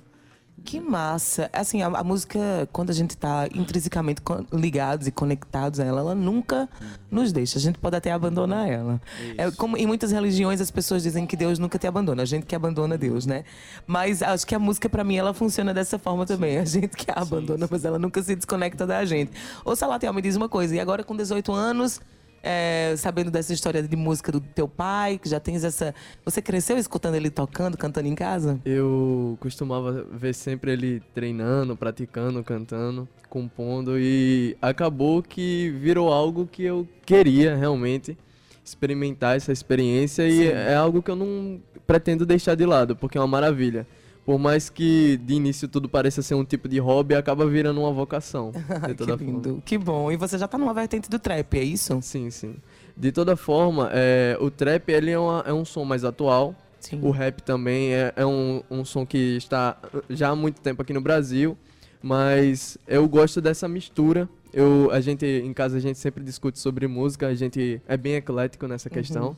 que 0.66 0.80
massa. 0.80 1.48
Assim, 1.52 1.80
a, 1.80 1.86
a, 1.86 2.04
música, 2.04 2.68
quando 2.72 2.90
a 2.90 2.92
gente 2.92 3.10
está 3.10 3.46
intrinsecamente 3.54 4.20
ligados 4.52 5.06
e 5.06 5.12
conectados 5.12 5.78
a 5.78 5.84
ela, 5.84 6.00
ela 6.00 6.14
nunca 6.14 6.68
nos 7.08 7.32
deixa. 7.32 7.58
A 7.58 7.60
gente 7.60 7.78
pode 7.78 7.96
até 7.96 8.10
abandonar 8.10 8.68
ela. 8.68 9.00
É, 9.38 9.48
como 9.52 9.76
em 9.76 9.86
muitas 9.86 10.10
religiões 10.10 10.60
as 10.60 10.70
pessoas 10.70 11.04
dizem 11.04 11.24
que 11.24 11.36
Deus 11.36 11.58
nunca 11.60 11.78
te 11.78 11.86
abandona, 11.86 12.22
a 12.22 12.26
gente 12.26 12.44
que 12.44 12.54
abandona 12.54 12.98
Deus, 12.98 13.24
né? 13.24 13.44
Mas 13.86 14.22
acho 14.22 14.44
que 14.44 14.54
a 14.54 14.58
música 14.58 14.88
para 14.88 15.04
mim 15.04 15.16
ela 15.16 15.32
funciona 15.32 15.72
dessa 15.72 15.98
forma 15.98 16.26
também. 16.26 16.58
A 16.58 16.64
gente 16.64 16.96
que 16.96 17.10
a 17.10 17.20
abandona, 17.20 17.68
mas 17.70 17.84
ela 17.84 17.98
nunca 17.98 18.20
se 18.22 18.34
desconecta 18.34 18.84
da 18.84 19.04
gente. 19.04 19.30
Ô 19.64 19.76
Salatiel, 19.76 20.12
me 20.12 20.20
diz 20.20 20.34
uma 20.34 20.48
coisa, 20.48 20.74
e 20.74 20.80
agora 20.80 21.04
com 21.04 21.16
18 21.16 21.52
anos, 21.52 22.00
é, 22.48 22.94
sabendo 22.96 23.28
dessa 23.28 23.52
história 23.52 23.82
de 23.82 23.96
música 23.96 24.30
do 24.30 24.40
teu 24.40 24.68
pai, 24.68 25.18
que 25.18 25.28
já 25.28 25.40
tens 25.40 25.64
essa. 25.64 25.92
Você 26.24 26.40
cresceu 26.40 26.78
escutando 26.78 27.16
ele 27.16 27.28
tocando, 27.28 27.76
cantando 27.76 28.06
em 28.06 28.14
casa? 28.14 28.60
Eu 28.64 29.36
costumava 29.40 30.06
ver 30.12 30.32
sempre 30.32 30.70
ele 30.70 31.02
treinando, 31.12 31.76
praticando, 31.76 32.44
cantando, 32.44 33.08
compondo 33.28 33.98
e 33.98 34.56
acabou 34.62 35.24
que 35.24 35.74
virou 35.80 36.12
algo 36.12 36.46
que 36.46 36.62
eu 36.62 36.86
queria 37.04 37.56
realmente 37.56 38.16
experimentar 38.64 39.36
essa 39.36 39.50
experiência 39.50 40.30
Sim. 40.30 40.42
e 40.42 40.46
é 40.46 40.76
algo 40.76 41.02
que 41.02 41.10
eu 41.10 41.16
não 41.16 41.60
pretendo 41.84 42.24
deixar 42.24 42.54
de 42.54 42.64
lado, 42.64 42.94
porque 42.94 43.18
é 43.18 43.20
uma 43.20 43.26
maravilha 43.26 43.88
por 44.26 44.40
mais 44.40 44.68
que 44.68 45.16
de 45.18 45.34
início 45.34 45.68
tudo 45.68 45.88
pareça 45.88 46.20
ser 46.20 46.34
um 46.34 46.44
tipo 46.44 46.68
de 46.68 46.80
hobby, 46.80 47.14
acaba 47.14 47.46
virando 47.46 47.80
uma 47.80 47.92
vocação. 47.92 48.50
De 48.88 48.94
toda 48.94 49.16
que 49.16 49.24
lindo, 49.24 49.42
forma. 49.48 49.62
que 49.64 49.78
bom. 49.78 50.10
E 50.10 50.16
você 50.16 50.36
já 50.36 50.46
está 50.46 50.58
numa 50.58 50.74
vertente 50.74 51.08
do 51.08 51.16
trap, 51.16 51.56
é 51.56 51.62
isso? 51.62 51.96
Sim, 52.02 52.28
sim. 52.28 52.56
De 52.96 53.12
toda 53.12 53.36
forma, 53.36 53.88
é, 53.92 54.36
o 54.40 54.50
trap 54.50 54.90
ele 54.90 55.12
é, 55.12 55.18
uma, 55.18 55.44
é 55.46 55.52
um 55.52 55.64
som 55.64 55.84
mais 55.84 56.02
atual. 56.02 56.56
Sim. 56.80 56.98
O 57.02 57.12
rap 57.12 57.40
também 57.42 57.94
é, 57.94 58.12
é 58.16 58.26
um, 58.26 58.64
um 58.68 58.84
som 58.84 59.06
que 59.06 59.36
está 59.36 59.78
já 60.10 60.30
há 60.30 60.36
muito 60.36 60.60
tempo 60.60 60.82
aqui 60.82 60.92
no 60.92 61.00
Brasil, 61.00 61.56
mas 62.02 62.76
eu 62.88 63.08
gosto 63.08 63.40
dessa 63.40 63.68
mistura. 63.68 64.28
Eu, 64.52 64.90
a 64.90 65.00
gente 65.00 65.24
em 65.24 65.52
casa 65.52 65.76
a 65.76 65.80
gente 65.80 66.00
sempre 66.00 66.24
discute 66.24 66.58
sobre 66.58 66.88
música, 66.88 67.28
a 67.28 67.34
gente 67.34 67.80
é 67.86 67.96
bem 67.96 68.16
eclético 68.16 68.66
nessa 68.66 68.90
questão. 68.90 69.28
Uhum. 69.28 69.36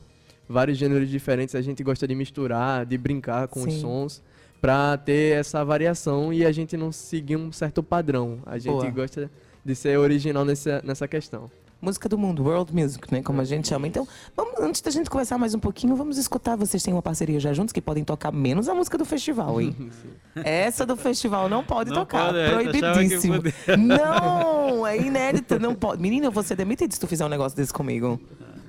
Vários 0.49 0.79
gêneros 0.79 1.09
diferentes, 1.09 1.53
a 1.53 1.61
gente 1.61 1.83
gosta 1.83 2.07
de 2.07 2.15
misturar, 2.15 2.87
de 2.87 2.97
brincar 2.97 3.47
com 3.47 3.61
Sim. 3.61 3.67
os 3.67 3.73
sons 3.75 4.29
para 4.61 4.97
ter 4.97 5.37
essa 5.37 5.63
variação 5.63 6.33
e 6.33 6.45
a 6.45 6.51
gente 6.51 6.75
não 6.75 6.91
seguir 6.91 7.35
um 7.35 7.51
certo 7.51 7.81
padrão. 7.81 8.39
A 8.45 8.57
gente 8.57 8.73
Boa. 8.73 8.89
gosta 8.89 9.29
de 9.63 9.75
ser 9.75 9.97
original 9.97 10.45
nessa, 10.45 10.81
nessa 10.83 11.07
questão. 11.07 11.49
Música 11.81 12.09
do 12.09 12.17
mundo, 12.17 12.43
world 12.43 12.75
music, 12.75 13.09
né? 13.09 13.23
Como 13.23 13.39
a 13.39 13.45
gente 13.45 13.69
chama. 13.69 13.87
Então, 13.87 14.05
vamos, 14.35 14.59
antes 14.59 14.81
da 14.81 14.91
gente 14.91 15.09
conversar 15.09 15.37
mais 15.37 15.55
um 15.55 15.59
pouquinho, 15.59 15.95
vamos 15.95 16.17
escutar. 16.17 16.57
Vocês 16.57 16.83
têm 16.83 16.93
uma 16.93 17.01
parceria 17.01 17.39
já 17.39 17.53
juntos 17.53 17.71
que 17.71 17.79
podem 17.81 18.03
tocar 18.03 18.33
menos 18.33 18.67
a 18.67 18.75
música 18.75 18.97
do 18.97 19.05
festival, 19.05 19.61
hein? 19.61 19.89
Essa 20.43 20.85
do 20.85 20.97
festival 20.97 21.47
não 21.47 21.63
pode 21.63 21.89
não 21.89 21.99
tocar. 22.01 22.33
Pode, 22.33 22.51
Proibidíssimo. 22.51 23.35
Não, 23.77 24.85
é 24.85 24.97
inédita, 24.97 25.57
não 25.57 25.73
pode. 25.73 26.01
Menina, 26.01 26.25
eu 26.25 26.31
vou 26.31 26.43
ser 26.43 26.57
demitida 26.57 26.93
se 26.93 26.99
tu 26.99 27.07
fizer 27.07 27.25
um 27.25 27.29
negócio 27.29 27.55
desse 27.55 27.71
comigo. 27.71 28.19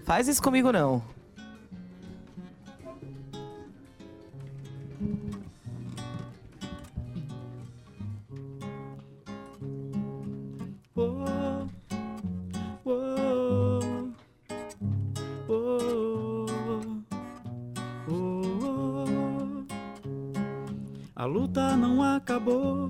Faz 0.05 0.29
isso 0.29 0.41
comigo, 0.41 0.71
não. 0.71 1.03
A 21.21 21.27
luta 21.27 21.77
não 21.77 22.03
acabou, 22.03 22.89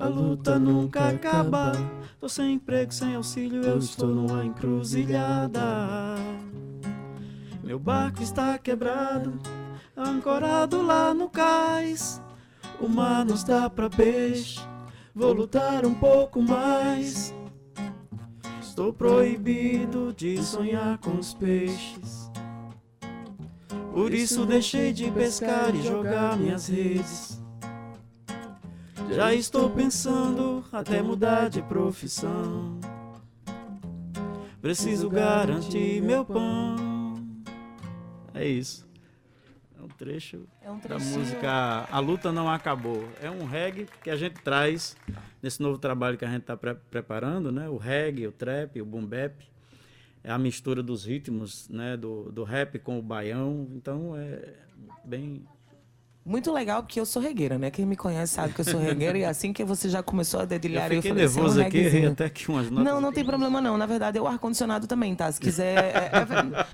a 0.00 0.06
luta 0.06 0.58
nunca 0.58 1.10
acaba. 1.10 1.72
Tô 2.18 2.26
sem 2.26 2.54
emprego, 2.54 2.90
sem 2.90 3.16
auxílio, 3.16 3.62
eu 3.62 3.76
estou 3.76 4.08
numa 4.08 4.46
encruzilhada. 4.46 5.60
Meu 7.62 7.78
barco 7.78 8.22
está 8.22 8.56
quebrado, 8.56 9.38
ancorado 9.94 10.80
lá 10.80 11.12
no 11.12 11.28
cais. 11.28 12.18
O 12.80 12.88
mar 12.88 13.26
não 13.26 13.34
está 13.34 13.68
pra 13.68 13.90
peixe, 13.90 14.58
vou 15.14 15.34
lutar 15.34 15.84
um 15.84 15.92
pouco 15.92 16.40
mais. 16.40 17.34
Estou 18.58 18.90
proibido 18.90 20.14
de 20.16 20.42
sonhar 20.42 20.96
com 20.96 21.18
os 21.18 21.34
peixes. 21.34 22.23
Por 23.94 24.12
isso 24.12 24.44
deixei 24.44 24.92
de 24.92 25.08
pescar 25.08 25.72
e 25.72 25.80
jogar 25.80 26.36
minhas 26.36 26.66
redes. 26.66 27.40
Já 29.14 29.32
estou 29.32 29.70
pensando 29.70 30.64
até 30.72 31.00
mudar 31.00 31.48
de 31.48 31.62
profissão. 31.62 32.80
Preciso 34.60 35.08
garantir 35.08 36.02
meu 36.02 36.24
pão. 36.24 36.74
É 38.34 38.44
isso. 38.44 38.84
É 39.78 39.82
um 39.84 39.88
trecho 39.88 40.44
É 40.60 40.68
um 40.68 40.78
da 40.78 40.98
música 40.98 41.86
A 41.88 41.98
Luta 42.00 42.32
Não 42.32 42.50
Acabou. 42.50 43.08
É 43.22 43.30
um 43.30 43.44
reggae 43.44 43.86
que 44.02 44.10
a 44.10 44.16
gente 44.16 44.42
traz 44.42 44.96
nesse 45.40 45.62
novo 45.62 45.78
trabalho 45.78 46.18
que 46.18 46.24
a 46.24 46.28
gente 46.28 46.40
está 46.40 46.56
preparando, 46.56 47.52
né? 47.52 47.68
O 47.68 47.76
reggae, 47.76 48.26
o 48.26 48.32
trap, 48.32 48.80
o 48.80 48.84
boom 48.84 49.06
bap. 49.06 49.53
É 50.24 50.32
a 50.32 50.38
mistura 50.38 50.82
dos 50.82 51.04
ritmos, 51.04 51.68
né? 51.68 51.96
Do, 51.96 52.32
do 52.32 52.42
rap 52.44 52.78
com 52.78 52.98
o 52.98 53.02
baião. 53.02 53.68
Então 53.76 54.16
é 54.16 54.54
bem... 55.04 55.44
Muito 56.26 56.50
legal, 56.50 56.82
porque 56.82 56.98
eu 56.98 57.04
sou 57.04 57.20
regueira, 57.20 57.58
né? 57.58 57.70
Quem 57.70 57.84
me 57.84 57.96
conhece 57.96 58.32
sabe 58.32 58.54
que 58.54 58.60
eu 58.62 58.64
sou 58.64 58.80
regueira 58.80 59.18
e 59.18 59.26
assim 59.26 59.52
que 59.52 59.62
você 59.62 59.90
já 59.90 60.02
começou 60.02 60.40
a 60.40 60.46
dedilhar, 60.46 60.90
Eu 60.90 60.96
eu, 60.96 61.02
falei 61.02 61.24
assim, 61.26 61.36
nervoso 61.36 61.60
um 61.60 61.66
aqui, 61.66 62.06
até 62.06 62.24
aqui 62.24 62.50
umas 62.50 62.70
notas. 62.70 62.82
Não, 62.86 62.98
não 62.98 63.12
tem 63.12 63.22
problema 63.22 63.60
não. 63.60 63.76
Na 63.76 63.84
verdade, 63.84 64.16
é 64.16 64.22
o 64.22 64.26
ar-condicionado 64.26 64.86
também, 64.86 65.14
tá? 65.14 65.30
Se 65.30 65.38
quiser. 65.38 65.76
é- 65.76 66.10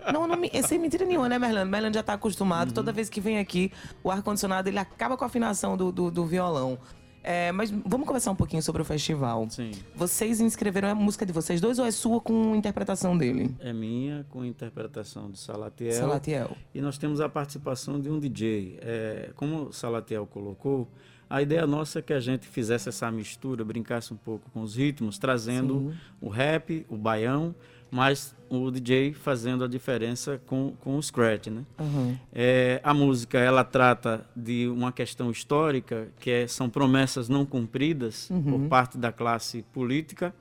é- 0.08 0.12
não, 0.12 0.28
não, 0.28 0.36
me- 0.36 0.50
é 0.52 0.62
sem 0.62 0.78
mentira 0.78 1.04
nenhuma, 1.04 1.28
né, 1.28 1.36
Merlano? 1.36 1.68
Merlano 1.68 1.92
já 1.92 2.00
tá 2.04 2.12
acostumado. 2.12 2.68
Uhum. 2.68 2.74
Toda 2.74 2.92
vez 2.92 3.08
que 3.08 3.20
vem 3.20 3.40
aqui, 3.40 3.72
o 4.04 4.10
ar-condicionado 4.12 4.68
ele 4.68 4.78
acaba 4.78 5.16
com 5.16 5.24
a 5.24 5.26
afinação 5.26 5.76
do, 5.76 5.90
do, 5.90 6.12
do 6.12 6.24
violão. 6.24 6.78
É, 7.22 7.52
mas 7.52 7.70
vamos 7.70 8.06
conversar 8.06 8.30
um 8.30 8.36
pouquinho 8.36 8.62
sobre 8.62 8.80
o 8.80 8.84
festival. 8.84 9.46
Sim. 9.50 9.72
Vocês 9.94 10.40
inscreveram 10.40 10.88
a 10.88 10.94
música 10.94 11.26
de 11.26 11.32
vocês 11.32 11.60
dois 11.60 11.78
ou 11.78 11.84
é 11.84 11.90
sua 11.90 12.20
com 12.20 12.54
interpretação 12.56 13.16
dele? 13.16 13.54
É 13.60 13.72
minha, 13.72 14.24
com 14.30 14.44
interpretação 14.44 15.30
de 15.30 15.38
Salatiel. 15.38 15.92
Salatiel. 15.92 16.56
E 16.74 16.80
nós 16.80 16.96
temos 16.96 17.20
a 17.20 17.28
participação 17.28 18.00
de 18.00 18.08
um 18.08 18.18
DJ. 18.18 18.78
É, 18.80 19.30
como 19.36 19.64
o 19.64 19.72
Salatiel 19.72 20.26
colocou, 20.26 20.88
a 21.30 21.40
ideia 21.40 21.64
nossa 21.64 22.00
é 22.00 22.02
que 22.02 22.12
a 22.12 22.18
gente 22.18 22.48
fizesse 22.48 22.88
essa 22.88 23.08
mistura, 23.10 23.64
brincasse 23.64 24.12
um 24.12 24.16
pouco 24.16 24.50
com 24.50 24.62
os 24.62 24.74
ritmos, 24.74 25.16
trazendo 25.16 25.94
o 26.20 26.28
rap, 26.28 26.84
o 26.88 26.96
baião, 26.96 27.54
mas 27.90 28.34
o 28.48 28.70
DJ 28.70 29.12
fazendo 29.12 29.62
a 29.62 29.68
diferença 29.68 30.40
com, 30.46 30.72
com 30.80 30.96
o 30.96 31.02
scratch, 31.02 31.46
né? 31.48 31.64
Aham. 31.78 32.18
É, 32.32 32.80
a 32.82 32.92
música 32.92 33.38
ela 33.38 33.62
trata 33.62 34.26
de 34.34 34.66
uma 34.68 34.90
questão 34.90 35.30
histórica 35.30 36.08
que 36.18 36.30
é- 36.30 36.46
são 36.48 36.68
promessas 36.68 37.28
não 37.28 37.46
cumpridas 37.46 38.28
por 38.28 38.60
parte 38.68 38.98
da 38.98 39.12
classe 39.12 39.62
política. 39.72 40.34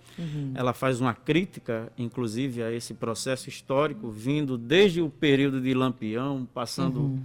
Ela 0.55 0.73
faz 0.73 0.99
uma 0.99 1.13
crítica, 1.13 1.91
inclusive, 1.97 2.63
a 2.63 2.71
esse 2.71 2.93
processo 2.95 3.47
histórico 3.47 4.09
vindo 4.09 4.57
desde 4.57 5.01
o 5.01 5.09
período 5.09 5.61
de 5.61 5.73
Lampião, 5.73 6.47
passando 6.53 7.19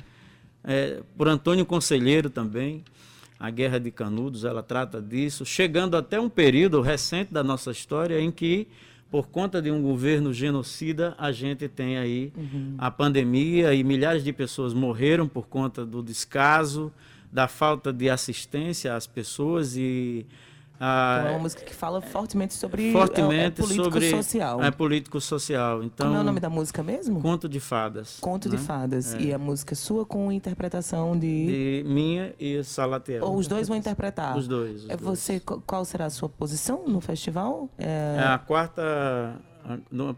é, 0.63 1.03
por 1.17 1.29
Antônio 1.29 1.65
Conselheiro 1.67 2.29
também. 2.31 2.85
A 3.39 3.51
Guerra 3.51 3.79
de 3.81 3.91
Canudos, 3.91 4.45
ela 4.45 4.63
trata 4.63 5.03
disso, 5.03 5.45
chegando 5.45 5.97
até 5.97 6.19
um 6.21 6.29
período 6.31 6.81
recente 6.81 7.33
da 7.35 7.43
nossa 7.43 7.71
história 7.73 8.19
em 8.21 8.31
que, 8.31 8.69
por 9.11 9.29
conta 9.29 9.63
de 9.63 9.71
um 9.71 9.81
governo 9.81 10.33
genocida, 10.33 11.15
a 11.19 11.31
gente 11.31 11.69
tem 11.69 11.99
aí 11.99 12.33
a 12.79 12.91
pandemia 12.91 13.73
e 13.75 13.85
milhares 13.85 14.25
de 14.25 14.33
pessoas 14.33 14.75
morreram 14.75 15.29
por 15.29 15.47
conta 15.47 15.87
do 15.87 16.03
descaso, 16.03 16.93
da 17.33 17.47
falta 17.49 17.93
de 17.93 18.11
assistência 18.11 18.95
às 18.95 19.07
pessoas 19.07 19.77
e 19.77 20.27
a, 20.81 21.17
Então 21.21 21.29
é 21.29 21.31
uma 21.35 21.39
música 21.41 21.63
que 21.65 21.75
fala 21.75 22.01
fortemente 22.01 22.55
sobre 22.55 22.93
fortemente 22.93 23.35
é, 23.35 23.45
é 23.47 23.51
político 23.51 23.85
sobre 23.85 24.11
social. 24.11 24.63
é 24.63 24.71
político 24.71 25.21
social. 25.21 25.83
Então, 25.83 26.07
Como 26.09 26.19
é 26.19 26.21
o 26.21 26.25
nome 26.25 26.41
da 26.41 26.51
música 26.51 26.83
mesmo? 26.83 27.21
Conto 27.23 27.49
de 27.49 27.61
Fadas. 27.61 28.19
Conto 28.21 28.49
de 28.49 28.57
né? 28.57 28.63
Fadas. 28.63 29.15
E 29.15 29.33
a 29.33 29.39
música 29.39 29.75
é 29.75 29.77
sua 29.77 30.05
com 30.05 30.31
interpretação 30.33 31.19
de. 31.19 31.83
De 31.83 31.85
minha 31.89 32.35
e 32.39 32.63
Salatiel. 32.65 33.25
Ou 33.25 33.37
os 33.37 33.47
dois 33.47 33.69
vão 33.69 33.77
interpretar? 33.77 34.37
Os 34.37 34.49
dois. 34.49 34.85
os 34.85 34.91
É 34.91 34.97
dois. 34.97 35.01
você, 35.19 35.41
qual- 35.41 35.63
qual 35.67 35.85
será 35.85 36.07
a 36.07 36.11
sua 36.11 36.29
posição 36.29 36.85
no 36.87 37.01
festival? 37.01 37.69
É, 37.79 38.17
É 38.19 38.25
a 38.27 38.39
quarta. 38.39 39.37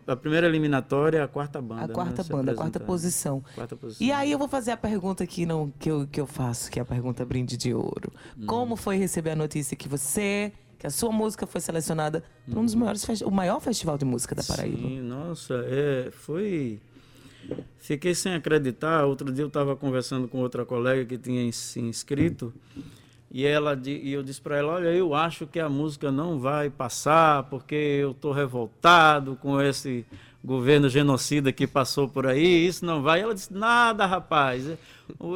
A, 0.06 0.16
primeira 0.16 0.46
eliminatória, 0.46 1.22
a 1.22 1.28
quarta 1.28 1.62
banda. 1.62 1.84
a 1.84 1.88
quarta 1.88 2.22
né, 2.22 2.28
banda, 2.28 2.52
a 2.52 2.54
quarta 2.54 2.80
posição. 2.80 3.44
Quarta 3.54 3.76
posição. 3.76 4.04
E 4.06 4.10
aí 4.10 4.32
eu 4.32 4.38
vou 4.38 4.48
fazer 4.48 4.72
a 4.72 4.76
pergunta 4.76 5.24
que, 5.26 5.46
não, 5.46 5.72
que, 5.78 5.88
eu, 5.90 6.06
que 6.10 6.20
eu 6.20 6.26
faço, 6.26 6.70
que 6.70 6.78
é 6.78 6.82
a 6.82 6.84
pergunta 6.84 7.24
brinde 7.24 7.56
de 7.56 7.72
ouro. 7.72 8.12
Hum. 8.36 8.46
Como 8.46 8.74
foi 8.76 8.96
receber 8.96 9.30
a 9.30 9.36
notícia 9.36 9.76
que 9.76 9.88
você, 9.88 10.52
que 10.78 10.86
a 10.86 10.90
sua 10.90 11.12
música 11.12 11.46
foi 11.46 11.60
selecionada 11.60 12.24
para 12.50 12.58
um 12.58 12.64
dos 12.64 12.74
maiores, 12.74 13.04
festi- 13.04 13.24
o 13.24 13.30
maior 13.30 13.60
festival 13.60 13.96
de 13.96 14.04
música 14.04 14.34
da 14.34 14.42
Paraíba? 14.42 14.76
Sim, 14.76 15.00
nossa, 15.02 15.54
é, 15.66 16.10
foi. 16.10 16.80
Fiquei 17.78 18.12
sem 18.14 18.34
acreditar. 18.34 19.04
Outro 19.04 19.32
dia 19.32 19.44
eu 19.44 19.48
estava 19.48 19.76
conversando 19.76 20.26
com 20.26 20.38
outra 20.38 20.64
colega 20.66 21.04
que 21.04 21.16
tinha 21.16 21.52
se 21.52 21.78
inscrito 21.78 22.52
e 23.30 23.44
ela 23.44 23.78
e 23.84 24.12
eu 24.12 24.22
disse 24.22 24.40
para 24.40 24.56
ela, 24.56 24.74
olha, 24.74 24.88
eu 24.88 25.14
acho 25.14 25.46
que 25.46 25.58
a 25.58 25.68
música 25.68 26.10
não 26.12 26.38
vai 26.38 26.70
passar 26.70 27.44
porque 27.44 27.74
eu 27.74 28.12
estou 28.12 28.32
revoltado 28.32 29.36
com 29.36 29.60
esse 29.60 30.06
governo 30.44 30.88
genocida 30.88 31.52
que 31.52 31.66
passou 31.66 32.08
por 32.08 32.26
aí, 32.26 32.66
isso 32.66 32.84
não 32.84 33.02
vai. 33.02 33.20
Ela 33.20 33.34
disse, 33.34 33.52
nada, 33.52 34.06
rapaz. 34.06 34.64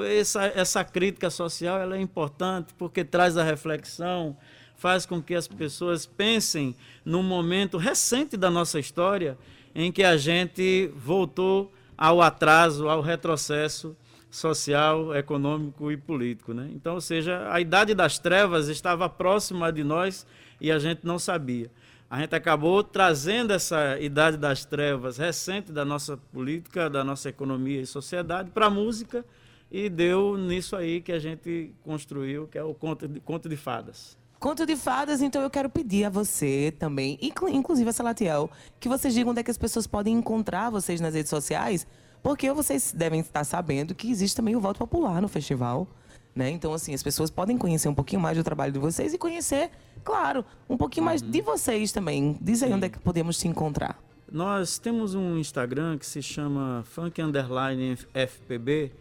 Essa, 0.08 0.44
essa 0.46 0.84
crítica 0.84 1.28
social 1.30 1.80
ela 1.80 1.96
é 1.96 2.00
importante 2.00 2.72
porque 2.78 3.04
traz 3.04 3.36
a 3.36 3.42
reflexão, 3.42 4.36
faz 4.76 5.04
com 5.04 5.20
que 5.20 5.34
as 5.34 5.48
pessoas 5.48 6.06
pensem 6.06 6.76
num 7.04 7.24
momento 7.24 7.76
recente 7.76 8.36
da 8.36 8.50
nossa 8.50 8.78
história 8.78 9.36
em 9.74 9.90
que 9.90 10.04
a 10.04 10.16
gente 10.16 10.90
voltou 10.94 11.72
ao 11.98 12.22
atraso, 12.22 12.88
ao 12.88 13.00
retrocesso 13.00 13.96
social, 14.30 15.14
econômico 15.14 15.90
e 15.90 15.96
político. 15.96 16.54
Né? 16.54 16.70
Então, 16.72 16.94
ou 16.94 17.00
seja, 17.00 17.52
a 17.52 17.60
idade 17.60 17.94
das 17.94 18.18
trevas 18.18 18.68
estava 18.68 19.08
próxima 19.08 19.72
de 19.72 19.82
nós 19.82 20.26
e 20.60 20.70
a 20.70 20.78
gente 20.78 21.00
não 21.04 21.18
sabia. 21.18 21.70
A 22.08 22.20
gente 22.20 22.34
acabou 22.34 22.82
trazendo 22.82 23.52
essa 23.52 23.98
idade 24.00 24.36
das 24.36 24.64
trevas 24.64 25.16
recente 25.16 25.70
da 25.70 25.84
nossa 25.84 26.16
política, 26.16 26.90
da 26.90 27.04
nossa 27.04 27.28
economia 27.28 27.80
e 27.80 27.86
sociedade 27.86 28.50
para 28.50 28.66
a 28.66 28.70
música 28.70 29.24
e 29.70 29.88
deu 29.88 30.36
nisso 30.36 30.74
aí 30.74 31.00
que 31.00 31.12
a 31.12 31.18
gente 31.18 31.72
construiu, 31.84 32.48
que 32.48 32.58
é 32.58 32.64
o 32.64 32.74
conto 32.74 33.06
de, 33.06 33.20
conto 33.20 33.48
de 33.48 33.56
fadas. 33.56 34.18
Conto 34.40 34.66
de 34.66 34.74
fadas, 34.74 35.20
então 35.20 35.42
eu 35.42 35.50
quero 35.50 35.68
pedir 35.68 36.04
a 36.04 36.10
você 36.10 36.74
também, 36.76 37.18
inclu- 37.20 37.48
inclusive 37.48 37.90
a 37.90 37.92
Salatiel, 37.92 38.50
que 38.80 38.88
vocês 38.88 39.14
digam 39.14 39.30
onde 39.30 39.40
é 39.40 39.42
que 39.44 39.50
as 39.50 39.58
pessoas 39.58 39.86
podem 39.86 40.14
encontrar 40.16 40.70
vocês 40.70 41.00
nas 41.00 41.14
redes 41.14 41.30
sociais, 41.30 41.86
porque 42.22 42.52
vocês 42.52 42.92
devem 42.96 43.20
estar 43.20 43.44
sabendo 43.44 43.94
que 43.94 44.10
existe 44.10 44.36
também 44.36 44.56
o 44.56 44.60
voto 44.60 44.78
popular 44.78 45.20
no 45.22 45.28
festival. 45.28 45.86
Né? 46.34 46.50
Então, 46.50 46.72
assim, 46.72 46.94
as 46.94 47.02
pessoas 47.02 47.28
podem 47.28 47.58
conhecer 47.58 47.88
um 47.88 47.94
pouquinho 47.94 48.20
mais 48.20 48.36
do 48.36 48.44
trabalho 48.44 48.72
de 48.72 48.78
vocês 48.78 49.12
e 49.12 49.18
conhecer, 49.18 49.70
claro, 50.04 50.44
um 50.68 50.76
pouquinho 50.76 51.04
mais 51.04 51.20
de 51.20 51.40
vocês 51.42 51.90
também. 51.90 52.38
Diz 52.40 52.62
aí 52.62 52.72
onde 52.72 52.86
é 52.86 52.88
que 52.88 52.98
podemos 53.00 53.36
te 53.36 53.48
encontrar. 53.48 53.98
Nós 54.30 54.78
temos 54.78 55.14
um 55.16 55.36
Instagram 55.38 55.98
que 55.98 56.06
se 56.06 56.22
chama 56.22 56.84
Funk 56.86 57.20
Underline 57.20 57.96
FPB, 58.14 58.92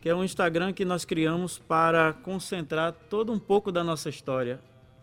que 0.00 0.08
é 0.08 0.14
um 0.14 0.22
Instagram 0.22 0.72
que 0.72 0.84
nós 0.84 1.04
criamos 1.04 1.58
para 1.58 2.12
concentrar 2.12 2.92
todo 3.10 3.32
um 3.32 3.38
pouco 3.38 3.72
da 3.72 3.82
nossa 3.82 4.08
história, 4.08 4.60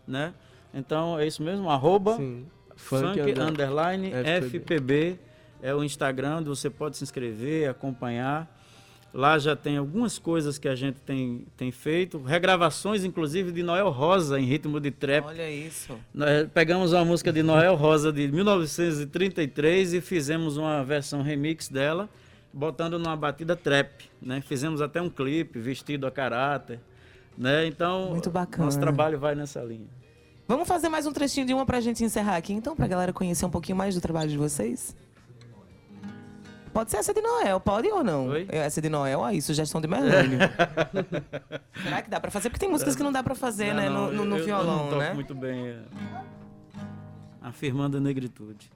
né? 0.08 0.32
Então 0.72 1.18
é 1.18 1.26
isso 1.26 1.42
mesmo, 1.42 1.68
arroba 1.68 2.16
Sim. 2.16 2.46
Funk, 2.76 3.20
under- 3.20 3.40
Underline 3.42 4.10
FPB. 4.10 4.58
FPB 4.58 5.18
é 5.64 5.74
o 5.74 5.82
Instagram 5.82 6.36
onde 6.40 6.48
você 6.50 6.68
pode 6.68 6.98
se 6.98 7.02
inscrever, 7.02 7.70
acompanhar. 7.70 8.54
Lá 9.14 9.38
já 9.38 9.56
tem 9.56 9.78
algumas 9.78 10.18
coisas 10.18 10.58
que 10.58 10.68
a 10.68 10.74
gente 10.74 11.00
tem, 11.00 11.46
tem 11.56 11.72
feito, 11.72 12.18
regravações 12.18 13.02
inclusive 13.02 13.50
de 13.50 13.62
Noel 13.62 13.88
Rosa 13.88 14.38
em 14.38 14.44
ritmo 14.44 14.78
de 14.78 14.90
trap. 14.90 15.24
Olha 15.24 15.50
isso. 15.50 15.98
Nós 16.12 16.48
pegamos 16.52 16.92
uma 16.92 17.02
música 17.04 17.32
de 17.32 17.42
Noel 17.42 17.76
Rosa 17.76 18.12
de 18.12 18.28
1933 18.30 19.94
e 19.94 20.00
fizemos 20.02 20.58
uma 20.58 20.84
versão 20.84 21.22
remix 21.22 21.70
dela, 21.70 22.10
botando 22.52 22.98
numa 22.98 23.16
batida 23.16 23.56
trap, 23.56 24.04
né? 24.20 24.42
Fizemos 24.42 24.82
até 24.82 25.00
um 25.00 25.08
clipe 25.08 25.58
vestido 25.58 26.06
a 26.06 26.10
caráter, 26.10 26.78
né? 27.38 27.66
Então, 27.66 28.10
Muito 28.10 28.30
bacana. 28.30 28.66
nosso 28.66 28.80
trabalho 28.80 29.18
vai 29.18 29.34
nessa 29.34 29.62
linha. 29.62 29.88
Vamos 30.46 30.68
fazer 30.68 30.90
mais 30.90 31.06
um 31.06 31.12
trechinho 31.12 31.46
de 31.46 31.54
uma 31.54 31.64
pra 31.64 31.80
gente 31.80 32.04
encerrar 32.04 32.36
aqui, 32.36 32.52
então, 32.52 32.76
pra 32.76 32.86
galera 32.86 33.14
conhecer 33.14 33.46
um 33.46 33.50
pouquinho 33.50 33.78
mais 33.78 33.94
do 33.94 34.00
trabalho 34.02 34.28
de 34.28 34.36
vocês? 34.36 34.94
Pode 36.74 36.90
ser 36.90 36.96
essa 36.96 37.14
de 37.14 37.20
Noel, 37.22 37.60
pode 37.60 37.86
ou 37.88 38.02
não? 38.02 38.26
Oi? 38.30 38.48
Essa 38.50 38.82
de 38.82 38.88
Noel, 38.88 39.24
aí, 39.24 39.40
sugestão 39.40 39.80
de 39.80 39.86
Merlânio. 39.86 40.40
Será 41.84 42.02
que 42.02 42.10
dá 42.10 42.18
pra 42.18 42.32
fazer? 42.32 42.50
Porque 42.50 42.58
tem 42.58 42.68
músicas 42.68 42.96
que 42.96 43.02
não 43.04 43.12
dá 43.12 43.22
pra 43.22 43.36
fazer, 43.36 43.68
Não, 43.72 43.76
né? 43.80 43.88
não, 43.88 44.12
no, 44.12 44.24
no- 44.24 44.34
eu- 44.36 44.40
eu 44.40 44.44
violão, 44.44 44.76
não 44.78 44.84
toco 44.88 44.96
né? 45.00 45.12
muito 45.14 45.34
bem. 45.36 45.68
é, 45.68 45.78
Afirmando 47.40 47.96
a 47.98 48.00
negritude. 48.00 48.68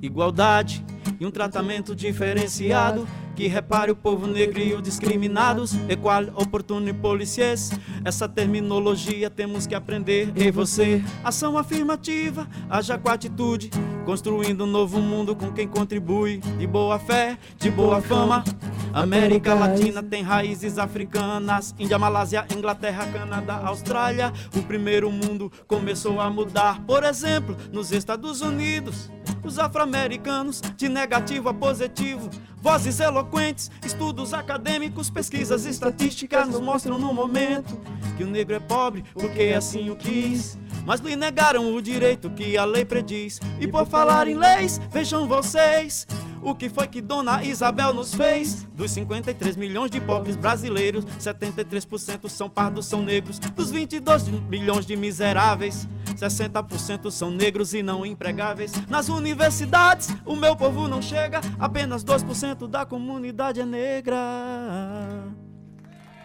Igualdade 0.00 0.84
e 1.20 1.26
um 1.26 1.30
tratamento 1.30 1.94
diferenciado 1.94 3.06
que 3.34 3.46
repare 3.46 3.90
o 3.90 3.96
povo 3.96 4.26
negro 4.26 4.60
e 4.60 4.74
os 4.74 4.82
discriminados, 4.82 5.74
equal, 5.88 6.24
oportuno 6.34 6.88
e 6.88 6.92
policiais. 6.92 7.70
Essa 8.04 8.28
terminologia 8.28 9.30
temos 9.30 9.66
que 9.66 9.74
aprender. 9.74 10.32
E 10.36 10.50
você, 10.50 11.02
ação 11.24 11.56
afirmativa, 11.56 12.48
haja 12.68 12.98
com 12.98 13.08
atitude, 13.08 13.70
construindo 14.04 14.64
um 14.64 14.66
novo 14.66 15.00
mundo 15.00 15.34
com 15.34 15.52
quem 15.52 15.66
contribui, 15.66 16.38
de 16.38 16.66
boa 16.66 16.98
fé, 16.98 17.38
de 17.58 17.70
boa 17.70 18.00
fama. 18.00 18.44
América 18.92 19.54
Latina 19.54 20.02
tem 20.02 20.22
raízes 20.22 20.76
africanas, 20.76 21.74
Índia, 21.78 21.98
Malásia, 21.98 22.46
Inglaterra, 22.54 23.06
Canadá, 23.06 23.62
Austrália. 23.64 24.30
O 24.54 24.62
primeiro 24.62 25.10
mundo 25.10 25.50
começou 25.66 26.20
a 26.20 26.28
mudar, 26.28 26.82
por 26.82 27.02
exemplo, 27.02 27.56
nos 27.72 27.90
Estados 27.90 28.42
Unidos. 28.42 29.10
Os 29.42 29.58
afro-americanos, 29.58 30.60
de 30.76 30.88
negativo 30.88 31.48
a 31.48 31.54
positivo, 31.54 32.28
vozes 32.62 33.00
eloquentes, 33.00 33.70
estudos 33.84 34.32
acadêmicos, 34.32 35.10
pesquisas 35.10 35.66
estatísticas 35.66 36.48
nos 36.48 36.60
mostram 36.60 36.96
no 36.96 37.12
momento 37.12 37.78
que 38.16 38.22
o 38.22 38.26
negro 38.28 38.54
é 38.54 38.60
pobre 38.60 39.04
porque 39.12 39.52
assim 39.56 39.90
o 39.90 39.96
quis. 39.96 40.56
Mas 40.86 41.00
lhe 41.00 41.14
negaram 41.14 41.74
o 41.74 41.82
direito 41.82 42.30
que 42.30 42.56
a 42.56 42.64
lei 42.64 42.84
prediz. 42.84 43.40
E 43.60 43.68
por 43.68 43.86
falar 43.86 44.26
em 44.26 44.34
leis, 44.34 44.80
vejam 44.90 45.28
vocês. 45.28 46.06
O 46.42 46.56
que 46.56 46.68
foi 46.68 46.88
que 46.88 47.00
Dona 47.00 47.44
Isabel 47.44 47.94
nos 47.94 48.12
fez? 48.12 48.66
Dos 48.74 48.90
53 48.90 49.54
milhões 49.56 49.92
de 49.92 50.00
pobres 50.00 50.34
brasileiros, 50.34 51.04
73% 51.20 52.28
são 52.28 52.50
pardos, 52.50 52.86
são 52.86 53.00
negros. 53.00 53.38
Dos 53.38 53.70
22 53.70 54.26
milhões 54.48 54.84
de 54.84 54.96
miseráveis, 54.96 55.86
60% 56.28 57.10
são 57.10 57.30
negros 57.30 57.74
e 57.74 57.82
não 57.82 58.04
empregáveis. 58.04 58.72
Nas 58.88 59.08
universidades, 59.08 60.08
o 60.24 60.36
meu 60.36 60.56
povo 60.56 60.88
não 60.88 61.00
chega, 61.00 61.40
apenas 61.58 62.04
2% 62.04 62.68
da 62.68 62.84
comunidade 62.84 63.60
é 63.60 63.64
negra. 63.64 64.18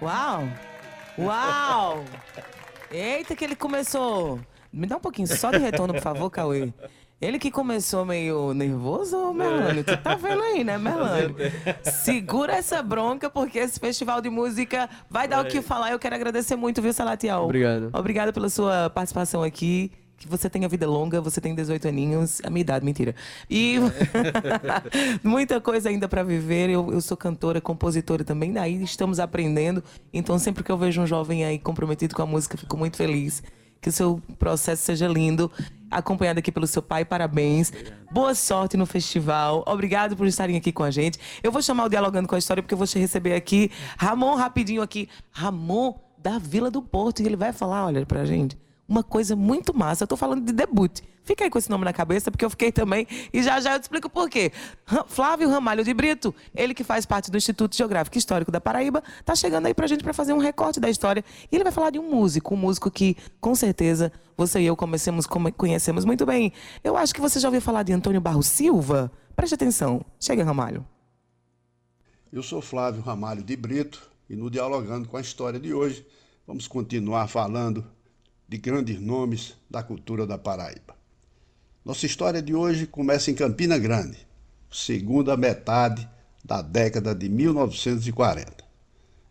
Uau! 0.01 0.43
Uau! 1.17 2.05
Eita, 2.91 3.35
que 3.35 3.43
ele 3.43 3.55
começou. 3.55 4.39
Me 4.71 4.85
dá 4.85 4.97
um 4.97 4.99
pouquinho 4.99 5.27
só 5.27 5.51
de 5.51 5.57
retorno, 5.57 5.93
por 5.93 6.03
favor, 6.03 6.29
Cauê. 6.29 6.71
Ele 7.19 7.39
que 7.39 7.49
começou 7.49 8.05
meio 8.05 8.53
nervoso, 8.53 9.33
Merlânio? 9.33 9.83
Tu 9.83 9.97
tá 9.97 10.13
vendo 10.13 10.39
aí, 10.43 10.63
né, 10.63 10.77
Merlânio? 10.77 11.35
Segura 11.83 12.53
essa 12.53 12.83
bronca, 12.83 13.27
porque 13.27 13.57
esse 13.57 13.79
festival 13.79 14.21
de 14.21 14.29
música 14.29 14.87
vai 15.09 15.27
dar 15.27 15.43
o 15.43 15.47
que 15.47 15.59
falar. 15.59 15.91
Eu 15.91 15.97
quero 15.97 16.13
agradecer 16.13 16.55
muito, 16.55 16.79
viu, 16.79 16.93
Salatiel? 16.93 17.41
Obrigado. 17.41 17.89
Obrigada 17.91 18.31
pela 18.31 18.49
sua 18.49 18.91
participação 18.91 19.41
aqui. 19.41 19.91
Que 20.15 20.27
você 20.27 20.47
tenha 20.47 20.67
vida 20.67 20.87
longa, 20.87 21.19
você 21.19 21.39
tem 21.39 21.53
18 21.53 21.87
aninhos, 21.87 22.41
a 22.43 22.49
minha 22.49 22.61
idade, 22.61 22.85
mentira. 22.85 23.15
E 23.49 23.77
muita 25.23 25.59
coisa 25.59 25.89
ainda 25.89 26.07
para 26.07 26.23
viver. 26.23 26.69
Eu, 26.69 26.91
eu, 26.91 27.01
sou 27.01 27.17
cantora, 27.17 27.59
compositora 27.59 28.23
também, 28.23 28.51
daí 28.51 28.81
estamos 28.83 29.19
aprendendo. 29.19 29.83
Então, 30.13 30.37
sempre 30.37 30.63
que 30.63 30.71
eu 30.71 30.77
vejo 30.77 31.01
um 31.01 31.07
jovem 31.07 31.45
aí 31.45 31.57
comprometido 31.57 32.15
com 32.15 32.21
a 32.21 32.25
música, 32.27 32.57
fico 32.57 32.77
muito 32.77 32.97
feliz. 32.97 33.43
Que 33.79 33.89
o 33.89 33.91
seu 33.91 34.21
processo 34.39 34.83
seja 34.83 35.07
lindo. 35.07 35.51
Acompanhado 35.89 36.39
aqui 36.39 36.51
pelo 36.51 36.67
seu 36.67 36.81
pai, 36.81 37.05
parabéns. 37.05 37.71
Boa 38.11 38.35
sorte 38.35 38.75
no 38.75 38.85
festival. 38.85 39.63
Obrigado 39.67 40.15
por 40.15 40.27
estarem 40.27 40.57
aqui 40.57 40.71
com 40.71 40.83
a 40.83 40.91
gente. 40.91 41.19
Eu 41.41 41.51
vou 41.51 41.61
chamar 41.61 41.85
o 41.85 41.89
Dialogando 41.89 42.27
com 42.27 42.35
a 42.35 42.37
História, 42.39 42.61
porque 42.61 42.73
eu 42.73 42.77
vou 42.77 42.87
te 42.87 42.99
receber 42.99 43.35
aqui. 43.35 43.71
Ramon, 43.97 44.35
rapidinho 44.35 44.81
aqui. 44.81 45.07
Ramon, 45.31 45.95
da 46.17 46.37
Vila 46.37 46.69
do 46.69 46.81
Porto. 46.81 47.21
E 47.21 47.25
ele 47.25 47.35
vai 47.35 47.53
falar, 47.53 47.85
olha, 47.85 48.05
pra 48.05 48.25
gente 48.25 48.57
uma 48.87 49.03
coisa 49.03 49.35
muito 49.35 49.75
massa. 49.75 50.03
Eu 50.03 50.07
tô 50.07 50.15
falando 50.15 50.45
de 50.45 50.53
debut. 50.53 51.01
Fica 51.23 51.43
aí 51.43 51.49
com 51.49 51.57
esse 51.59 51.69
nome 51.69 51.83
na 51.83 51.91
cabeça, 51.91 52.31
porque 52.31 52.45
eu 52.45 52.49
fiquei 52.49 52.71
também. 52.71 53.05
E 53.33 53.43
já 53.43 53.59
já 53.59 53.73
eu 53.73 53.79
te 53.79 53.83
explico 53.83 54.09
por 54.09 54.29
quê. 54.29 54.49
Flávio 55.07 55.49
Ramalho 55.49 55.83
de 55.83 55.93
Brito, 55.93 56.33
ele 56.55 56.73
que 56.73 56.85
faz 56.85 57.05
parte 57.05 57.29
do 57.29 57.37
Instituto 57.37 57.75
Geográfico 57.75 58.17
Histórico 58.17 58.49
da 58.49 58.61
Paraíba, 58.61 59.03
tá 59.25 59.35
chegando 59.35 59.65
aí 59.65 59.73
pra 59.73 59.87
gente 59.87 60.03
para 60.03 60.13
fazer 60.13 60.31
um 60.31 60.37
recorte 60.37 60.79
da 60.79 60.89
história. 60.89 61.25
E 61.51 61.55
ele 61.55 61.65
vai 61.65 61.73
falar 61.73 61.89
de 61.89 61.99
um 61.99 62.09
músico, 62.09 62.53
um 62.53 62.57
músico 62.57 62.89
que, 62.89 63.17
com 63.41 63.53
certeza, 63.53 64.09
você 64.37 64.61
e 64.61 64.65
eu 64.65 64.75
comecemos, 64.77 65.25
conhecemos 65.57 66.05
muito 66.05 66.25
bem. 66.25 66.53
Eu 66.81 66.95
acho 66.95 67.13
que 67.13 67.19
você 67.19 67.41
já 67.41 67.49
ouviu 67.49 67.61
falar 67.61 67.83
de 67.83 67.91
Antônio 67.91 68.21
Barro 68.21 68.41
Silva. 68.41 69.11
Preste 69.35 69.55
atenção. 69.55 70.05
Chega, 70.17 70.45
Ramalho. 70.45 70.85
Eu 72.31 72.41
sou 72.41 72.61
Flávio 72.61 73.01
Ramalho 73.01 73.43
de 73.43 73.55
Brito 73.55 74.09
e 74.29 74.35
no 74.35 74.49
Dialogando 74.49 75.07
com 75.07 75.17
a 75.17 75.21
História 75.21 75.59
de 75.59 75.73
hoje, 75.73 76.05
vamos 76.45 76.67
continuar 76.67 77.27
falando 77.27 77.85
de 78.47 78.57
grandes 78.57 78.99
nomes 78.99 79.55
da 79.69 79.83
cultura 79.83 80.25
da 80.25 80.37
Paraíba. 80.37 80.95
Nossa 81.83 82.05
história 82.05 82.41
de 82.41 82.55
hoje 82.55 82.87
começa 82.87 83.29
em 83.29 83.35
Campina 83.35 83.77
Grande, 83.77 84.17
segunda 84.71 85.35
metade 85.35 86.07
da 86.43 86.61
década 86.61 87.13
de 87.13 87.27
1940. 87.27 88.63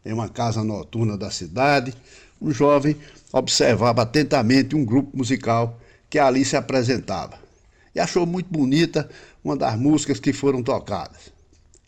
Em 0.04 0.12
uma 0.12 0.28
casa 0.28 0.62
noturna 0.62 1.16
da 1.16 1.30
cidade, 1.30 1.94
um 2.40 2.50
jovem 2.52 2.96
observava 3.32 4.02
atentamente 4.02 4.76
um 4.76 4.84
grupo 4.84 5.16
musical 5.16 5.80
que 6.10 6.18
ali 6.18 6.44
se 6.44 6.56
apresentava 6.56 7.38
e 7.94 8.00
achou 8.00 8.26
muito 8.26 8.50
bonita 8.50 9.08
uma 9.42 9.56
das 9.56 9.78
músicas 9.78 10.20
que 10.20 10.32
foram 10.32 10.62
tocadas. 10.62 11.32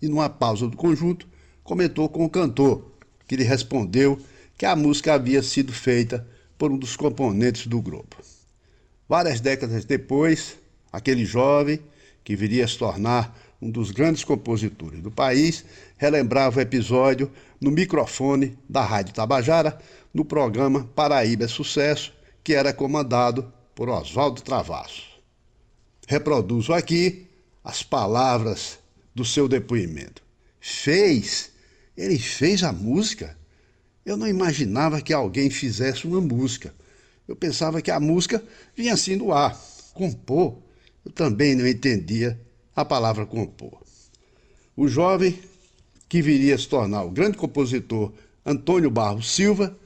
E 0.00 0.08
numa 0.08 0.30
pausa 0.30 0.66
do 0.66 0.76
conjunto, 0.76 1.28
comentou 1.62 2.08
com 2.08 2.24
o 2.24 2.30
cantor, 2.30 2.90
que 3.26 3.36
lhe 3.36 3.44
respondeu 3.44 4.18
que 4.56 4.64
a 4.64 4.74
música 4.74 5.12
havia 5.12 5.42
sido 5.42 5.72
feita 5.72 6.26
por 6.58 6.72
um 6.72 6.76
dos 6.76 6.96
componentes 6.96 7.66
do 7.66 7.80
grupo. 7.80 8.16
Várias 9.08 9.40
décadas 9.40 9.84
depois, 9.84 10.58
aquele 10.92 11.24
jovem, 11.24 11.80
que 12.24 12.36
viria 12.36 12.64
a 12.64 12.68
se 12.68 12.76
tornar 12.76 13.38
um 13.62 13.70
dos 13.70 13.90
grandes 13.90 14.22
compositores 14.24 15.00
do 15.00 15.10
país, 15.10 15.64
relembrava 15.96 16.58
o 16.58 16.62
episódio 16.62 17.30
no 17.60 17.70
microfone 17.70 18.58
da 18.68 18.84
Rádio 18.84 19.14
Tabajara, 19.14 19.78
no 20.12 20.24
programa 20.24 20.84
Paraíba 20.94 21.44
é 21.44 21.48
Sucesso, 21.48 22.12
que 22.44 22.54
era 22.54 22.72
comandado 22.72 23.50
por 23.74 23.88
Oswaldo 23.88 24.42
Travasso. 24.42 25.04
Reproduzo 26.06 26.72
aqui 26.72 27.28
as 27.62 27.82
palavras 27.82 28.78
do 29.14 29.24
seu 29.24 29.48
depoimento. 29.48 30.22
Fez? 30.60 31.52
Ele 31.96 32.18
fez 32.18 32.62
a 32.62 32.72
música? 32.72 33.37
Eu 34.08 34.16
não 34.16 34.26
imaginava 34.26 35.02
que 35.02 35.12
alguém 35.12 35.50
fizesse 35.50 36.06
uma 36.06 36.18
música. 36.18 36.74
Eu 37.28 37.36
pensava 37.36 37.82
que 37.82 37.90
a 37.90 38.00
música 38.00 38.42
vinha 38.74 38.94
assim 38.94 39.18
do 39.18 39.32
ar. 39.34 39.54
Compor. 39.92 40.56
Eu 41.04 41.12
também 41.12 41.54
não 41.54 41.68
entendia 41.68 42.40
a 42.74 42.86
palavra 42.86 43.26
compor. 43.26 43.82
O 44.74 44.88
jovem 44.88 45.38
que 46.08 46.22
viria 46.22 46.54
a 46.54 46.58
se 46.58 46.66
tornar 46.66 47.02
o 47.02 47.10
grande 47.10 47.36
compositor 47.36 48.10
Antônio 48.46 48.90
Barros 48.90 49.30
Silva 49.30 49.76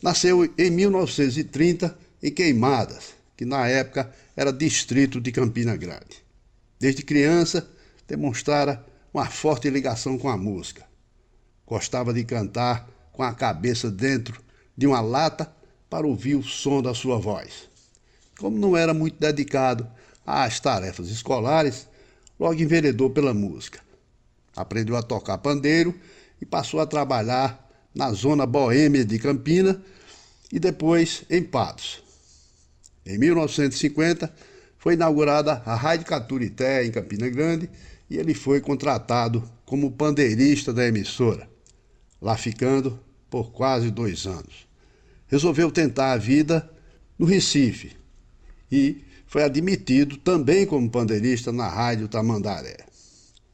nasceu 0.00 0.48
em 0.56 0.70
1930 0.70 1.98
em 2.22 2.30
Queimadas, 2.30 3.14
que 3.36 3.44
na 3.44 3.66
época 3.66 4.14
era 4.36 4.52
distrito 4.52 5.20
de 5.20 5.32
Campina 5.32 5.74
Grande. 5.74 6.22
Desde 6.78 7.02
criança, 7.02 7.68
demonstrara 8.06 8.86
uma 9.12 9.26
forte 9.26 9.68
ligação 9.68 10.16
com 10.16 10.28
a 10.28 10.36
música. 10.36 10.86
Gostava 11.66 12.14
de 12.14 12.22
cantar 12.22 12.91
com 13.12 13.22
a 13.22 13.34
cabeça 13.34 13.90
dentro 13.90 14.40
de 14.76 14.86
uma 14.86 15.00
lata 15.00 15.52
para 15.88 16.06
ouvir 16.06 16.34
o 16.34 16.42
som 16.42 16.80
da 16.80 16.94
sua 16.94 17.18
voz. 17.18 17.68
Como 18.38 18.58
não 18.58 18.76
era 18.76 18.94
muito 18.94 19.20
dedicado 19.20 19.86
às 20.26 20.58
tarefas 20.58 21.08
escolares, 21.08 21.86
logo 22.40 22.60
enveredou 22.60 23.10
pela 23.10 23.34
música. 23.34 23.80
Aprendeu 24.56 24.96
a 24.96 25.02
tocar 25.02 25.38
pandeiro 25.38 25.94
e 26.40 26.46
passou 26.46 26.80
a 26.80 26.86
trabalhar 26.86 27.70
na 27.94 28.10
zona 28.12 28.46
boêmia 28.46 29.04
de 29.04 29.18
Campina 29.18 29.80
e 30.50 30.58
depois 30.58 31.24
em 31.28 31.42
Patos. 31.42 32.02
Em 33.04 33.18
1950, 33.18 34.32
foi 34.78 34.94
inaugurada 34.94 35.62
a 35.64 35.74
Rádio 35.74 36.06
Caturité 36.06 36.84
em 36.84 36.90
Campina 36.90 37.28
Grande 37.28 37.68
e 38.08 38.16
ele 38.16 38.34
foi 38.34 38.60
contratado 38.60 39.48
como 39.64 39.92
pandeirista 39.92 40.72
da 40.72 40.86
emissora 40.86 41.51
lá 42.22 42.36
ficando 42.36 42.98
por 43.28 43.50
quase 43.50 43.90
dois 43.90 44.26
anos. 44.26 44.68
Resolveu 45.26 45.72
tentar 45.72 46.12
a 46.12 46.16
vida 46.16 46.70
no 47.18 47.26
Recife 47.26 47.96
e 48.70 49.02
foi 49.26 49.42
admitido 49.42 50.16
também 50.18 50.64
como 50.64 50.88
pandeirista 50.88 51.50
na 51.50 51.68
Rádio 51.68 52.06
Tamandaré. 52.06 52.76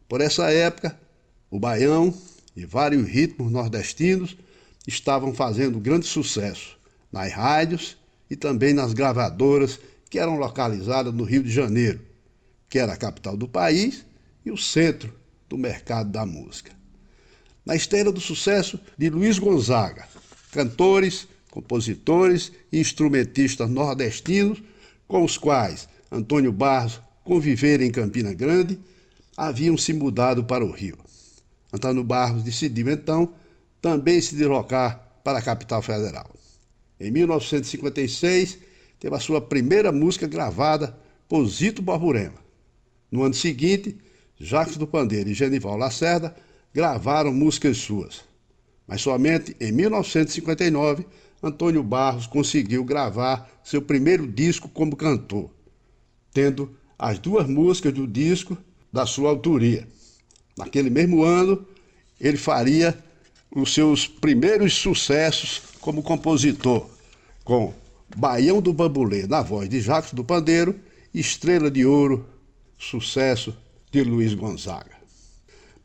Por 0.07 0.21
essa 0.21 0.51
época, 0.51 0.99
o 1.51 1.59
baião 1.59 2.13
e 2.55 2.67
vários 2.67 3.09
ritmos 3.09 3.51
nordestinos 3.51 4.37
estavam 4.87 5.33
fazendo 5.33 5.81
grande 5.81 6.07
sucesso 6.07 6.77
nas 7.11 7.33
rádios 7.33 7.97
e 8.31 8.37
também 8.37 8.75
nas 8.75 8.93
gravadoras 8.93 9.81
que 10.11 10.19
eram 10.19 10.39
localizadas 10.39 11.15
no 11.15 11.25
Rio 11.25 11.43
de 11.43 11.51
Janeiro, 11.51 12.01
que 12.69 12.79
era 12.79 12.93
a 12.93 12.97
capital 12.97 13.37
do 13.37 13.49
país 13.49 14.05
e 14.45 14.51
o 14.51 14.59
centro 14.59 15.15
do 15.49 15.57
mercado 15.57 16.11
da 16.11 16.27
música 16.27 16.78
na 17.69 17.77
esteira 17.77 18.11
do 18.11 18.19
sucesso 18.19 18.81
de 18.97 19.11
Luiz 19.11 19.39
Gonzaga, 19.39 20.09
cantores, 20.51 21.29
compositores 21.51 22.51
e 22.73 22.81
instrumentistas 22.81 23.69
nordestinos 23.69 24.63
com 25.07 25.23
os 25.23 25.37
quais 25.37 25.87
Antônio 26.11 26.51
Barros 26.51 26.99
conviveram 27.23 27.85
em 27.85 27.91
Campina 27.91 28.33
Grande, 28.33 28.81
haviam 29.37 29.77
se 29.77 29.93
mudado 29.93 30.45
para 30.45 30.65
o 30.65 30.71
Rio. 30.71 30.97
Antônio 31.71 32.03
Barros 32.03 32.43
decidiu 32.43 32.89
então 32.91 33.35
também 33.83 34.19
se 34.19 34.35
deslocar 34.35 35.21
para 35.23 35.39
a 35.39 35.43
capital 35.43 35.83
federal. 35.83 36.31
Em 36.99 37.11
1956, 37.11 38.61
teve 38.99 39.15
a 39.15 39.21
sua 39.21 39.43
primeira 39.43 39.93
música 39.93 40.27
gravada 40.27 40.99
por 41.29 41.47
Zito 41.47 41.83
Borborema. 41.83 42.39
No 43.13 43.25
ano 43.25 43.35
seguinte, 43.35 43.95
Jacques 44.41 44.79
do 44.79 44.87
Pandeiro 44.87 45.29
e 45.29 45.35
Genival 45.35 45.77
Lacerda 45.77 46.35
gravaram 46.73 47.33
músicas 47.33 47.79
suas. 47.79 48.25
Mas 48.87 49.03
somente 49.03 49.57
em 49.61 49.73
1959, 49.73 51.07
Antônio 51.43 51.83
Barros 51.83 52.27
conseguiu 52.27 52.85
gravar 52.85 53.49
seu 53.63 53.83
primeiro 53.83 54.27
disco 54.27 54.69
como 54.69 54.97
cantor, 54.97 55.51
tendo 56.33 56.75
as 56.99 57.19
duas 57.19 57.47
músicas 57.47 57.93
do 57.93 58.07
disco 58.07 58.57
da 58.93 59.07
sua 59.07 59.31
autoria. 59.31 59.87
Naquele 60.57 60.91
mesmo 60.91 61.23
ano, 61.23 61.65
ele 62.21 62.37
faria 62.37 62.99
os 63.55 63.73
seus 63.73 64.07
primeiros 64.07 64.75
sucessos 64.75 65.63
como 65.81 66.03
compositor, 66.03 66.89
com 67.45 67.73
Baião 68.17 68.61
do 68.61 68.73
Bambulê 68.73 69.27
na 69.27 69.43
voz 69.43 69.69
de 69.69 69.81
Jacques 69.81 70.13
do 70.13 70.25
Pandeiro, 70.25 70.75
Estrela 71.15 71.71
de 71.71 71.87
Ouro, 71.87 72.27
sucesso 72.77 73.57
de 73.91 74.03
Luiz 74.03 74.35
Gonzaga. 74.35 74.98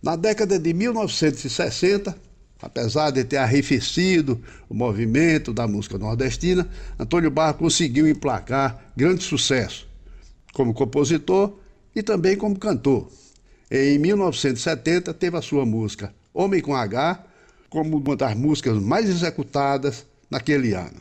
Na 0.04 0.18
década 0.18 0.60
de 0.60 0.74
1960, 0.74 2.14
apesar 2.62 3.10
de 3.12 3.24
ter 3.24 3.38
arrefecido 3.38 4.38
o 4.68 4.74
movimento 4.74 5.54
da 5.54 5.66
música 5.66 5.98
nordestina, 5.98 6.68
Antônio 7.00 7.32
Barros 7.32 7.58
conseguiu 7.58 8.06
emplacar 8.06 8.92
grande 8.98 9.24
sucesso 9.24 9.88
como 10.52 10.74
compositor 10.74 11.58
e 11.96 12.04
também 12.04 12.36
como 12.36 12.60
cantor. 12.60 13.10
Em 13.72 13.98
1970, 13.98 15.14
teve 15.14 15.38
a 15.38 15.42
sua 15.42 15.66
música 15.66 16.14
Homem 16.34 16.60
com 16.60 16.76
H 16.76 17.24
como 17.70 17.96
uma 17.96 18.16
das 18.18 18.36
músicas 18.36 18.78
mais 18.78 19.08
executadas 19.08 20.06
naquele 20.30 20.74
ano. 20.74 21.00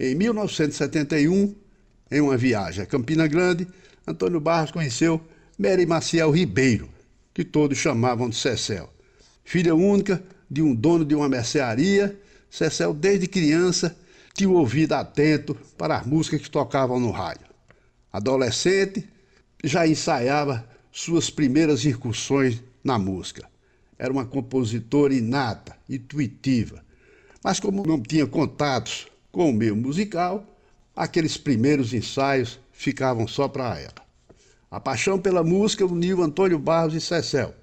Em 0.00 0.14
1971, 0.14 1.54
em 2.10 2.20
uma 2.22 2.38
viagem 2.38 2.82
a 2.82 2.86
Campina 2.86 3.26
Grande, 3.26 3.68
Antônio 4.06 4.40
Barros 4.40 4.70
conheceu 4.70 5.20
Mary 5.58 5.84
Maciel 5.84 6.30
Ribeiro, 6.30 6.88
que 7.34 7.44
todos 7.44 7.78
chamavam 7.78 8.28
de 8.28 8.36
Cecel. 8.36 8.92
Filha 9.44 9.74
única 9.74 10.22
de 10.50 10.62
um 10.62 10.74
dono 10.74 11.04
de 11.04 11.14
uma 11.14 11.28
mercearia, 11.28 12.18
Cecel, 12.50 12.92
desde 12.92 13.26
criança, 13.26 13.96
tinha 14.34 14.48
o 14.48 14.54
ouvido 14.54 14.92
atento 14.92 15.54
para 15.76 15.98
as 15.98 16.06
músicas 16.06 16.42
que 16.42 16.50
tocavam 16.50 17.00
no 17.00 17.10
rádio. 17.10 17.46
Adolescente, 18.12 19.08
já 19.64 19.86
ensaiava 19.86 20.68
suas 20.90 21.30
primeiras 21.30 21.84
incursões 21.84 22.62
na 22.84 22.98
música. 22.98 23.48
Era 23.98 24.12
uma 24.12 24.26
compositora 24.26 25.14
inata, 25.14 25.76
intuitiva. 25.88 26.84
Mas 27.42 27.58
como 27.58 27.86
não 27.86 28.00
tinha 28.00 28.26
contatos 28.26 29.06
com 29.30 29.48
o 29.48 29.52
meio 29.52 29.74
musical, 29.74 30.46
aqueles 30.94 31.36
primeiros 31.36 31.94
ensaios 31.94 32.60
ficavam 32.72 33.26
só 33.26 33.48
para 33.48 33.78
ela. 33.78 34.01
A 34.72 34.80
paixão 34.80 35.18
pela 35.18 35.44
música 35.44 35.84
uniu 35.84 36.22
Antônio 36.22 36.58
Barros 36.58 36.94
e 36.94 37.00
Cecel. 37.00 37.54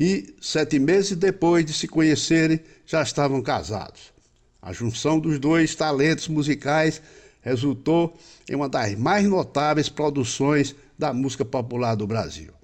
E, 0.00 0.34
sete 0.40 0.78
meses 0.78 1.14
depois 1.14 1.62
de 1.62 1.74
se 1.74 1.86
conhecerem, 1.86 2.58
já 2.86 3.02
estavam 3.02 3.42
casados. 3.42 4.14
A 4.62 4.72
junção 4.72 5.20
dos 5.20 5.38
dois 5.38 5.74
talentos 5.74 6.28
musicais 6.28 7.02
resultou 7.42 8.18
em 8.48 8.54
uma 8.54 8.66
das 8.66 8.94
mais 8.94 9.28
notáveis 9.28 9.90
produções 9.90 10.74
da 10.98 11.12
música 11.12 11.44
popular 11.44 11.96
do 11.96 12.06
Brasil. 12.06 12.54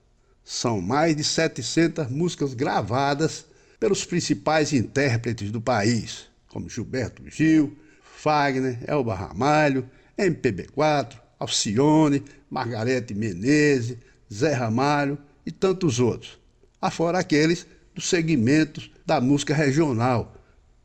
São 0.42 0.80
mais 0.80 1.14
de 1.14 1.22
700 1.22 2.08
músicas 2.08 2.54
gravadas 2.54 3.44
pelos 3.78 4.02
principais 4.02 4.72
intérpretes 4.72 5.50
do 5.50 5.60
país, 5.60 6.24
como 6.48 6.70
Gilberto 6.70 7.22
Gil, 7.26 7.76
Fagner, 8.16 8.78
Elba 8.86 9.14
Ramalho, 9.14 9.86
MPB4, 10.16 11.27
Alcione, 11.38 12.22
Margarete 12.50 13.14
Menezes, 13.14 13.96
Zé 14.32 14.52
Ramalho 14.52 15.18
e 15.46 15.50
tantos 15.50 16.00
outros, 16.00 16.38
afora 16.80 17.18
aqueles 17.18 17.66
dos 17.94 18.08
segmentos 18.08 18.90
da 19.06 19.20
música 19.20 19.54
regional, 19.54 20.34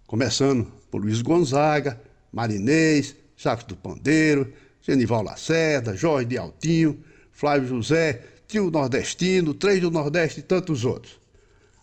começando 0.08 0.72
por 0.89 1.02
Luiz 1.02 1.22
Gonzaga, 1.22 2.00
Marinês, 2.32 3.16
Jacques 3.36 3.68
do 3.68 3.76
Pandeiro, 3.76 4.52
Genival 4.82 5.24
Lacerda, 5.24 5.96
Jorge 5.96 6.28
de 6.28 6.38
Altinho, 6.38 7.04
Flávio 7.32 7.68
José, 7.68 8.22
Trio 8.48 8.70
Nordestino, 8.70 9.54
Três 9.54 9.82
do 9.82 9.92
Nordeste 9.92 10.39
e 10.39 10.44
tantos 10.44 10.86
outros. 10.86 11.20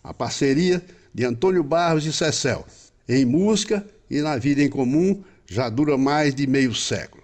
A 0.03 0.13
parceria 0.13 0.83
de 1.13 1.25
Antônio 1.25 1.63
Barros 1.63 2.05
e 2.05 2.13
Cecel, 2.13 2.65
em 3.07 3.25
música 3.25 3.85
e 4.09 4.21
na 4.21 4.37
vida 4.37 4.61
em 4.61 4.69
comum, 4.69 5.23
já 5.45 5.69
dura 5.69 5.97
mais 5.97 6.33
de 6.33 6.47
meio 6.47 6.73
século. 6.73 7.20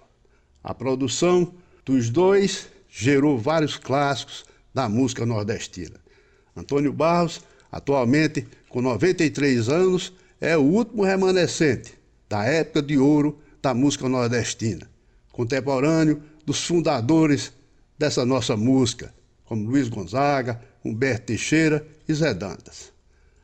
A 0.62 0.74
produção 0.74 1.54
dos 1.84 2.10
dois 2.10 2.68
gerou 2.88 3.38
vários 3.38 3.76
clássicos 3.76 4.44
da 4.74 4.88
música 4.88 5.24
nordestina. 5.24 5.96
Antônio 6.56 6.92
Barros, 6.92 7.40
atualmente 7.70 8.46
com 8.68 8.82
93 8.82 9.68
anos, 9.68 10.12
é 10.40 10.56
o 10.56 10.62
último 10.62 11.04
remanescente 11.04 11.94
da 12.28 12.44
época 12.44 12.82
de 12.82 12.98
ouro 12.98 13.38
da 13.62 13.74
música 13.74 14.08
nordestina, 14.08 14.88
contemporâneo 15.32 16.22
dos 16.44 16.64
fundadores 16.64 17.52
dessa 17.98 18.24
nossa 18.24 18.56
música, 18.56 19.12
como 19.44 19.68
Luiz 19.68 19.88
Gonzaga, 19.88 20.60
Humberto 20.84 21.26
Teixeira 21.26 21.86
e 22.08 22.14
Zé 22.14 22.34
Dantas. 22.34 22.92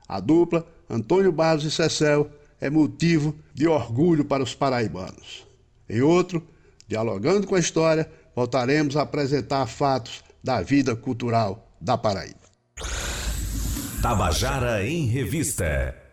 A 0.07 0.20
dupla 0.20 0.66
Antônio 0.88 1.33
Barros 1.33 1.64
e 1.64 1.70
Cecel 1.70 2.31
é 2.61 2.70
motivo 2.70 3.35
de 3.53 3.66
orgulho 3.66 4.24
para 4.24 4.42
os 4.42 4.55
paraibanos. 4.55 5.46
Em 5.88 6.00
outro, 6.00 6.42
dialogando 6.87 7.47
com 7.47 7.55
a 7.55 7.61
história, 7.61 8.11
voltaremos 8.35 8.97
a 8.97 9.03
apresentar 9.03 9.66
fatos 9.66 10.23
da 10.42 10.61
vida 10.61 10.94
cultural 10.94 11.70
da 11.81 11.97
Paraíba. 11.97 12.44
Tabajara 14.03 14.87
em 14.87 15.07
Revista. 15.07 16.04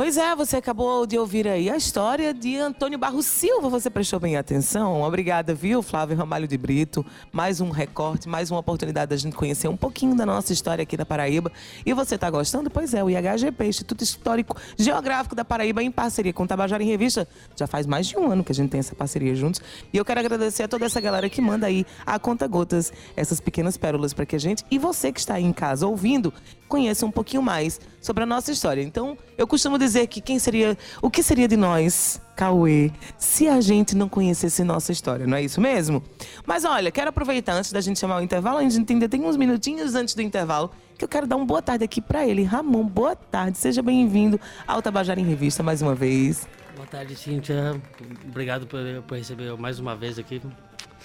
Pois 0.00 0.16
é, 0.16 0.34
você 0.34 0.56
acabou 0.56 1.06
de 1.06 1.18
ouvir 1.18 1.46
aí 1.46 1.68
a 1.68 1.76
história 1.76 2.32
de 2.32 2.56
Antônio 2.56 2.98
Barros 2.98 3.26
Silva. 3.26 3.68
Você 3.68 3.90
prestou 3.90 4.18
bem 4.18 4.34
atenção? 4.34 5.02
Obrigada, 5.02 5.52
viu, 5.52 5.82
Flávio 5.82 6.16
Ramalho 6.16 6.48
de 6.48 6.56
Brito? 6.56 7.04
Mais 7.30 7.60
um 7.60 7.68
recorte, 7.68 8.26
mais 8.26 8.50
uma 8.50 8.60
oportunidade 8.60 9.10
da 9.10 9.16
gente 9.18 9.36
conhecer 9.36 9.68
um 9.68 9.76
pouquinho 9.76 10.16
da 10.16 10.24
nossa 10.24 10.54
história 10.54 10.82
aqui 10.84 10.96
da 10.96 11.04
Paraíba. 11.04 11.52
E 11.84 11.92
você 11.92 12.14
está 12.14 12.30
gostando? 12.30 12.70
Pois 12.70 12.94
é, 12.94 13.04
o 13.04 13.10
IHGP, 13.10 13.62
Instituto 13.66 14.02
Histórico 14.02 14.56
Geográfico 14.78 15.34
da 15.34 15.44
Paraíba, 15.44 15.82
em 15.82 15.90
parceria 15.90 16.32
com 16.32 16.44
o 16.44 16.46
Tabajara 16.46 16.82
em 16.82 16.86
Revista. 16.86 17.28
Já 17.54 17.66
faz 17.66 17.86
mais 17.86 18.06
de 18.06 18.16
um 18.16 18.32
ano 18.32 18.42
que 18.42 18.52
a 18.52 18.54
gente 18.54 18.70
tem 18.70 18.80
essa 18.80 18.94
parceria 18.94 19.34
juntos. 19.34 19.60
E 19.92 19.98
eu 19.98 20.04
quero 20.06 20.18
agradecer 20.18 20.62
a 20.62 20.68
toda 20.68 20.86
essa 20.86 20.98
galera 20.98 21.28
que 21.28 21.42
manda 21.42 21.66
aí 21.66 21.84
a 22.06 22.18
conta 22.18 22.46
gotas 22.46 22.90
essas 23.14 23.38
pequenas 23.38 23.76
pérolas 23.76 24.14
para 24.14 24.24
que 24.24 24.34
a 24.34 24.40
gente 24.40 24.64
e 24.70 24.78
você 24.78 25.12
que 25.12 25.20
está 25.20 25.34
aí 25.34 25.44
em 25.44 25.52
casa 25.52 25.86
ouvindo 25.86 26.32
conheça 26.70 27.04
um 27.04 27.10
pouquinho 27.10 27.42
mais 27.42 27.80
sobre 28.00 28.22
a 28.22 28.26
nossa 28.26 28.52
história. 28.52 28.80
Então, 28.80 29.18
eu 29.36 29.46
costumo 29.46 29.76
dizer 29.76 30.06
que 30.06 30.20
quem 30.20 30.38
seria, 30.38 30.78
o 31.02 31.10
que 31.10 31.22
seria 31.22 31.48
de 31.48 31.56
nós, 31.56 32.22
Cauê, 32.36 32.92
se 33.18 33.48
a 33.48 33.60
gente 33.60 33.96
não 33.96 34.08
conhecesse 34.08 34.62
nossa 34.62 34.92
história, 34.92 35.26
não 35.26 35.36
é 35.36 35.42
isso 35.42 35.60
mesmo? 35.60 36.02
Mas 36.46 36.64
olha, 36.64 36.90
quero 36.90 37.10
aproveitar 37.10 37.54
antes 37.54 37.72
da 37.72 37.80
gente 37.80 37.98
chamar 37.98 38.18
o 38.18 38.22
intervalo, 38.22 38.58
a 38.58 38.68
gente 38.68 38.90
ainda 38.90 39.08
tem 39.08 39.22
uns 39.22 39.36
minutinhos 39.36 39.94
antes 39.96 40.14
do 40.14 40.22
intervalo, 40.22 40.70
que 40.96 41.04
eu 41.04 41.08
quero 41.08 41.26
dar 41.26 41.36
uma 41.36 41.44
boa 41.44 41.60
tarde 41.60 41.84
aqui 41.84 42.00
para 42.00 42.24
ele. 42.24 42.44
Ramon, 42.44 42.84
boa 42.84 43.16
tarde, 43.16 43.58
seja 43.58 43.82
bem-vindo 43.82 44.40
ao 44.66 44.80
Tabajara 44.80 45.20
em 45.20 45.24
Revista 45.24 45.62
mais 45.62 45.82
uma 45.82 45.94
vez. 45.94 46.46
Boa 46.76 46.86
tarde, 46.86 47.16
Cíntia. 47.16 47.78
Obrigado 48.26 48.66
por, 48.66 48.80
por 49.06 49.18
receber 49.18 49.54
mais 49.58 49.78
uma 49.78 49.96
vez 49.96 50.18
aqui. 50.18 50.40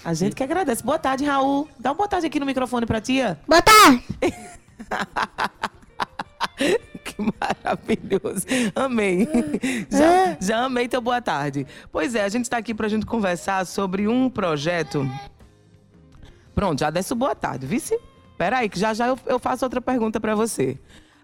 A 0.04 0.14
gente 0.14 0.36
que 0.36 0.42
agradece. 0.42 0.82
Boa 0.82 0.98
tarde, 0.98 1.24
Raul. 1.24 1.68
Dá 1.78 1.90
uma 1.90 1.96
boa 1.96 2.08
tarde 2.08 2.26
aqui 2.26 2.38
no 2.38 2.46
microfone 2.46 2.86
pra 2.86 3.00
tia. 3.00 3.38
Boa 3.46 3.60
tarde! 3.60 4.04
que 7.04 7.16
maravilhoso. 7.18 8.46
Amei. 8.74 9.28
Já, 9.90 10.36
já 10.40 10.64
amei 10.64 10.88
teu 10.88 11.00
boa 11.00 11.20
tarde. 11.20 11.66
Pois 11.90 12.14
é, 12.14 12.22
a 12.22 12.28
gente 12.28 12.44
está 12.44 12.58
aqui 12.58 12.74
para 12.74 12.86
a 12.86 12.88
gente 12.88 13.06
conversar 13.06 13.64
sobre 13.66 14.08
um 14.08 14.30
projeto. 14.30 15.08
Pronto, 16.54 16.80
já 16.80 16.90
desce 16.90 17.12
o 17.12 17.16
boa 17.16 17.34
tarde, 17.34 17.66
vice? 17.66 17.98
Peraí, 18.38 18.68
que 18.68 18.78
já 18.78 18.94
já 18.94 19.08
eu, 19.08 19.18
eu 19.26 19.38
faço 19.38 19.64
outra 19.64 19.80
pergunta 19.80 20.20
para 20.20 20.34
você. 20.34 20.78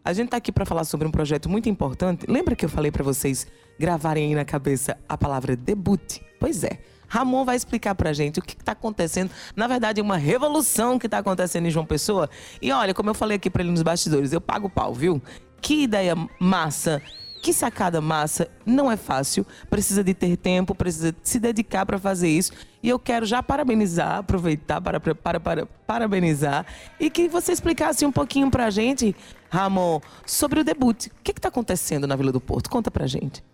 A 0.05 0.13
gente 0.13 0.27
está 0.27 0.37
aqui 0.37 0.51
para 0.51 0.67
falar 0.67 0.85
sobre 0.85 1.07
um 1.07 1.11
projeto 1.11 1.49
muito 1.49 1.69
importante. 1.69 2.27
Lembra 2.29 2.57
que 2.57 2.65
eu 2.65 2.69
falei 2.69 2.91
para 2.91 3.05
vocês 3.05 3.47
gravarem 3.79 4.29
aí 4.29 4.35
na 4.35 4.45
cabeça 4.45 4.99
a 5.09 5.17
palavra 5.17 5.55
debut? 5.55 6.21
Pois 6.41 6.65
é. 6.65 6.81
Ramon 7.13 7.45
vai 7.45 7.57
explicar 7.57 7.95
pra 7.95 8.15
gente 8.15 8.39
o 8.39 8.43
que 8.43 8.55
está 8.55 8.73
acontecendo. 8.73 9.31
Na 9.55 9.67
verdade, 9.67 10.01
é 10.01 10.03
uma 10.03 10.17
revolução 10.17 10.99
que 10.99 11.07
está 11.07 11.19
acontecendo 11.19 11.67
em 11.67 11.71
João 11.71 11.85
Pessoa. 11.85 12.31
E 12.61 12.73
olha, 12.73 12.95
como 12.95 13.11
eu 13.11 13.15
falei 13.15 13.37
aqui 13.37 13.51
para 13.51 13.63
ele 13.63 13.71
nos 13.71 13.83
bastidores, 13.83 14.33
eu 14.33 14.41
pago 14.41 14.71
pau, 14.71 14.95
viu? 14.95 15.21
Que 15.61 15.83
ideia 15.83 16.17
massa! 16.41 17.03
Que 17.43 17.53
sacada 17.53 18.01
massa! 18.01 18.49
Não 18.65 18.91
é 18.91 18.97
fácil, 18.97 19.47
precisa 19.69 20.03
de 20.03 20.15
ter 20.15 20.39
tempo, 20.39 20.75
precisa 20.75 21.15
se 21.23 21.39
dedicar 21.39 21.85
para 21.85 21.99
fazer 21.99 22.31
isso. 22.31 22.53
E 22.83 22.89
eu 22.89 22.99
quero 22.99 23.27
já 23.27 23.43
parabenizar, 23.43 24.17
aproveitar 24.17 24.81
para, 24.81 24.99
para, 24.99 25.39
para 25.39 25.67
parabenizar 25.87 26.65
e 26.99 27.11
que 27.11 27.29
você 27.29 27.53
explicasse 27.53 28.07
um 28.07 28.13
pouquinho 28.13 28.51
pra 28.51 28.71
gente, 28.71 29.15
Ramon, 29.51 30.01
sobre 30.25 30.61
o 30.61 30.65
debut. 30.65 31.09
O 31.09 31.11
que 31.23 31.33
está 31.33 31.49
acontecendo 31.49 32.07
na 32.07 32.17
Vila 32.17 32.33
do 32.33 32.41
Porto? 32.41 32.71
Conta 32.71 32.91
pra 32.91 33.07
gente. 33.07 33.45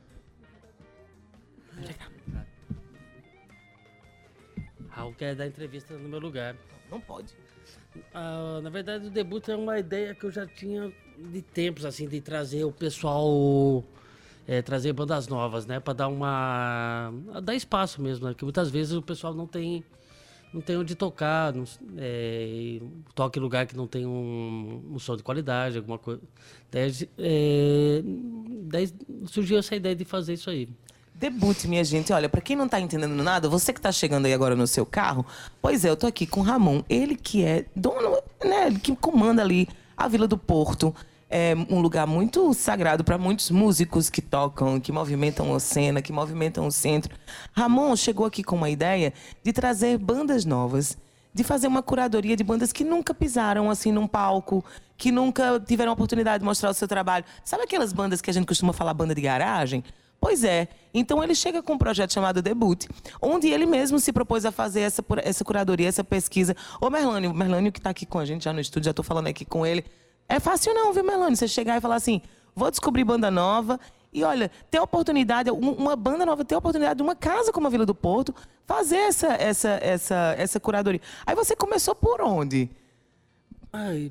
Quer 5.12 5.34
dar 5.34 5.46
entrevista 5.46 5.94
no 5.96 6.08
meu 6.08 6.18
lugar. 6.18 6.56
Não 6.90 7.00
pode. 7.00 7.34
Ah, 8.14 8.60
na 8.62 8.70
verdade, 8.70 9.06
o 9.06 9.10
debut 9.10 9.48
é 9.48 9.56
uma 9.56 9.78
ideia 9.78 10.14
que 10.14 10.24
eu 10.24 10.30
já 10.30 10.46
tinha 10.46 10.92
de 11.18 11.42
tempos, 11.42 11.84
assim, 11.84 12.08
de 12.08 12.20
trazer 12.20 12.64
o 12.64 12.72
pessoal, 12.72 13.84
é, 14.46 14.62
trazer 14.62 14.92
bandas 14.92 15.28
novas, 15.28 15.66
né? 15.66 15.80
Para 15.80 15.92
dar 15.94 16.08
uma. 16.08 17.12
dar 17.42 17.54
espaço 17.54 18.00
mesmo, 18.00 18.26
né? 18.26 18.34
Que 18.34 18.44
muitas 18.44 18.70
vezes 18.70 18.92
o 18.92 19.02
pessoal 19.02 19.34
não 19.34 19.46
tem. 19.46 19.84
Não 20.50 20.62
tem 20.62 20.78
onde 20.78 20.94
tocar, 20.94 21.52
não, 21.52 21.64
é, 21.98 22.80
toca 23.14 23.38
em 23.38 23.42
lugar 23.42 23.66
que 23.66 23.76
não 23.76 23.86
tem 23.86 24.06
um, 24.06 24.82
um 24.94 24.98
som 24.98 25.14
de 25.14 25.22
qualidade, 25.22 25.76
alguma 25.76 25.98
coisa. 25.98 26.22
Daí, 26.70 26.90
é, 27.18 28.02
daí 28.62 28.90
surgiu 29.26 29.58
essa 29.58 29.76
ideia 29.76 29.94
de 29.94 30.06
fazer 30.06 30.32
isso 30.32 30.48
aí. 30.48 30.66
Debut, 31.18 31.64
minha 31.64 31.82
gente. 31.82 32.12
Olha, 32.12 32.28
para 32.28 32.40
quem 32.40 32.54
não 32.54 32.68
tá 32.68 32.80
entendendo 32.80 33.20
nada, 33.24 33.48
você 33.48 33.72
que 33.72 33.80
tá 33.80 33.90
chegando 33.90 34.26
aí 34.26 34.32
agora 34.32 34.54
no 34.54 34.68
seu 34.68 34.86
carro, 34.86 35.26
pois 35.60 35.84
é, 35.84 35.90
eu 35.90 35.96
tô 35.96 36.06
aqui 36.06 36.24
com 36.24 36.38
o 36.38 36.42
Ramon. 36.44 36.84
Ele 36.88 37.16
que 37.16 37.44
é 37.44 37.64
dono, 37.74 38.18
né, 38.44 38.70
que 38.80 38.94
comanda 38.94 39.42
ali 39.42 39.68
a 39.96 40.06
Vila 40.06 40.28
do 40.28 40.38
Porto. 40.38 40.94
É 41.28 41.54
um 41.68 41.80
lugar 41.80 42.06
muito 42.06 42.54
sagrado 42.54 43.02
para 43.02 43.18
muitos 43.18 43.50
músicos 43.50 44.08
que 44.08 44.22
tocam, 44.22 44.78
que 44.78 44.92
movimentam 44.92 45.52
a 45.52 45.58
cena, 45.58 46.00
que 46.00 46.12
movimentam 46.12 46.68
o 46.68 46.70
centro. 46.70 47.14
Ramon 47.52 47.96
chegou 47.96 48.24
aqui 48.24 48.44
com 48.44 48.54
uma 48.54 48.70
ideia 48.70 49.12
de 49.42 49.52
trazer 49.52 49.98
bandas 49.98 50.44
novas, 50.44 50.96
de 51.34 51.42
fazer 51.42 51.66
uma 51.66 51.82
curadoria 51.82 52.36
de 52.36 52.44
bandas 52.44 52.72
que 52.72 52.84
nunca 52.84 53.12
pisaram 53.12 53.68
assim 53.68 53.90
num 53.90 54.06
palco, 54.06 54.64
que 54.96 55.10
nunca 55.10 55.58
tiveram 55.58 55.90
a 55.90 55.94
oportunidade 55.94 56.42
de 56.42 56.44
mostrar 56.44 56.70
o 56.70 56.74
seu 56.74 56.86
trabalho. 56.86 57.24
Sabe 57.44 57.64
aquelas 57.64 57.92
bandas 57.92 58.20
que 58.20 58.30
a 58.30 58.32
gente 58.32 58.46
costuma 58.46 58.72
falar 58.72 58.94
banda 58.94 59.16
de 59.16 59.20
garagem? 59.20 59.82
Pois 60.20 60.42
é. 60.42 60.68
Então 60.92 61.22
ele 61.22 61.34
chega 61.34 61.62
com 61.62 61.74
um 61.74 61.78
projeto 61.78 62.12
chamado 62.12 62.42
Debut, 62.42 62.86
onde 63.22 63.48
ele 63.48 63.66
mesmo 63.66 64.00
se 64.00 64.12
propôs 64.12 64.44
a 64.44 64.50
fazer 64.50 64.80
essa, 64.80 65.04
essa 65.22 65.44
curadoria, 65.44 65.88
essa 65.88 66.02
pesquisa. 66.02 66.56
Ô 66.80 66.90
Merlânio, 66.90 67.32
Merlânio 67.32 67.70
que 67.70 67.78
está 67.78 67.90
aqui 67.90 68.04
com 68.04 68.18
a 68.18 68.24
gente 68.24 68.44
já 68.44 68.52
no 68.52 68.60
estúdio, 68.60 68.86
já 68.86 68.90
estou 68.90 69.04
falando 69.04 69.28
aqui 69.28 69.44
com 69.44 69.64
ele. 69.64 69.84
É 70.28 70.40
fácil 70.40 70.74
não, 70.74 70.92
viu, 70.92 71.04
Merlânio? 71.04 71.36
Você 71.36 71.46
chegar 71.46 71.76
e 71.78 71.80
falar 71.80 71.96
assim, 71.96 72.20
vou 72.54 72.70
descobrir 72.70 73.04
banda 73.04 73.30
nova. 73.30 73.78
E 74.12 74.24
olha, 74.24 74.50
ter 74.70 74.80
oportunidade, 74.80 75.50
uma 75.50 75.94
banda 75.94 76.24
nova, 76.24 76.44
ter 76.44 76.56
oportunidade 76.56 76.96
de 76.96 77.02
uma 77.02 77.14
casa 77.14 77.52
como 77.52 77.66
a 77.66 77.70
Vila 77.70 77.84
do 77.84 77.94
Porto, 77.94 78.34
fazer 78.66 78.96
essa, 78.96 79.28
essa, 79.34 79.78
essa, 79.82 80.34
essa 80.36 80.58
curadoria. 80.58 81.00
Aí 81.26 81.34
você 81.34 81.54
começou 81.54 81.94
por 81.94 82.20
onde? 82.22 82.70
Ai, 83.72 84.10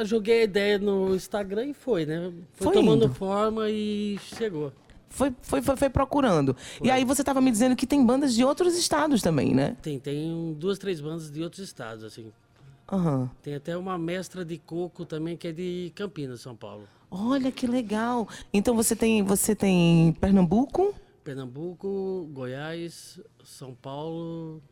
eu 0.00 0.06
joguei 0.06 0.40
a 0.40 0.44
ideia 0.44 0.78
no 0.78 1.14
Instagram 1.14 1.66
e 1.66 1.74
foi, 1.74 2.06
né? 2.06 2.32
Foi, 2.54 2.66
Foi 2.66 2.72
tomando 2.74 3.04
indo. 3.06 3.14
forma 3.14 3.68
e 3.70 4.18
chegou. 4.20 4.72
Foi, 5.08 5.32
foi, 5.40 5.62
foi, 5.62 5.76
foi 5.76 5.88
procurando. 5.90 6.54
E 6.82 6.90
aí 6.90 7.04
você 7.04 7.22
estava 7.22 7.40
me 7.40 7.50
dizendo 7.50 7.74
que 7.76 7.86
tem 7.86 8.04
bandas 8.04 8.34
de 8.34 8.44
outros 8.44 8.76
estados 8.76 9.22
também, 9.22 9.54
né? 9.54 9.76
Tem, 9.80 9.98
tem 9.98 10.54
duas, 10.58 10.78
três 10.78 11.00
bandas 11.00 11.30
de 11.30 11.42
outros 11.42 11.62
estados, 11.62 12.04
assim. 12.04 12.30
Aham. 12.90 13.30
Tem 13.42 13.54
até 13.54 13.76
uma 13.76 13.96
mestra 13.98 14.44
de 14.44 14.58
coco 14.58 15.04
também 15.04 15.36
que 15.36 15.48
é 15.48 15.52
de 15.52 15.92
Campinas, 15.94 16.40
São 16.40 16.54
Paulo. 16.54 16.84
Olha 17.10 17.50
que 17.50 17.66
legal. 17.66 18.28
Então 18.52 18.74
você 18.74 18.94
tem, 18.94 19.22
você 19.22 19.54
tem 19.54 20.12
Pernambuco? 20.20 20.94
Pernambuco, 21.24 22.28
Goiás, 22.32 23.18
São 23.44 23.74
Paulo. 23.74 24.62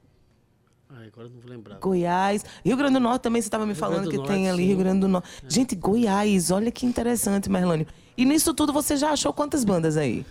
Agora 0.88 1.28
não 1.28 1.40
vou 1.40 1.50
lembrar. 1.50 1.78
Goiás. 1.78 2.44
Rio 2.64 2.76
Grande 2.76 2.94
do 2.94 3.00
Norte 3.00 3.22
também, 3.22 3.40
você 3.42 3.48
estava 3.48 3.64
me 3.66 3.72
Rio 3.72 3.80
falando 3.80 4.08
que 4.08 4.16
do 4.16 4.22
tem 4.24 4.44
Norte, 4.44 4.48
ali 4.50 4.62
sim. 4.62 4.68
Rio 4.68 4.78
Grande 4.78 5.00
do 5.00 5.08
Norte. 5.08 5.28
Gente, 5.48 5.74
Goiás, 5.74 6.50
olha 6.50 6.70
que 6.70 6.86
interessante, 6.86 7.50
Merlânio. 7.50 7.86
E 8.16 8.24
nisso 8.24 8.54
tudo 8.54 8.72
você 8.72 8.96
já 8.96 9.10
achou 9.10 9.32
quantas 9.32 9.64
bandas 9.64 9.96
aí? 9.96 10.24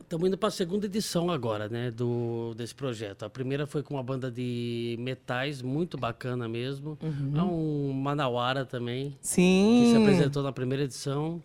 Estamos 0.00 0.28
indo 0.28 0.36
para 0.36 0.48
a 0.48 0.52
segunda 0.52 0.84
edição 0.84 1.30
agora, 1.30 1.70
né, 1.70 1.90
do, 1.90 2.52
desse 2.54 2.74
projeto. 2.74 3.24
A 3.24 3.30
primeira 3.30 3.66
foi 3.66 3.82
com 3.82 3.94
uma 3.94 4.02
banda 4.02 4.30
de 4.30 4.94
metais, 5.00 5.62
muito 5.62 5.96
bacana 5.96 6.46
mesmo. 6.46 6.98
É 7.02 7.42
um 7.42 7.92
Manauara 7.94 8.66
também, 8.66 9.16
que 9.22 9.26
se 9.26 9.34
Sim. 9.36 10.02
apresentou 10.02 10.42
na 10.42 10.52
primeira 10.52 10.84
edição. 10.84 11.42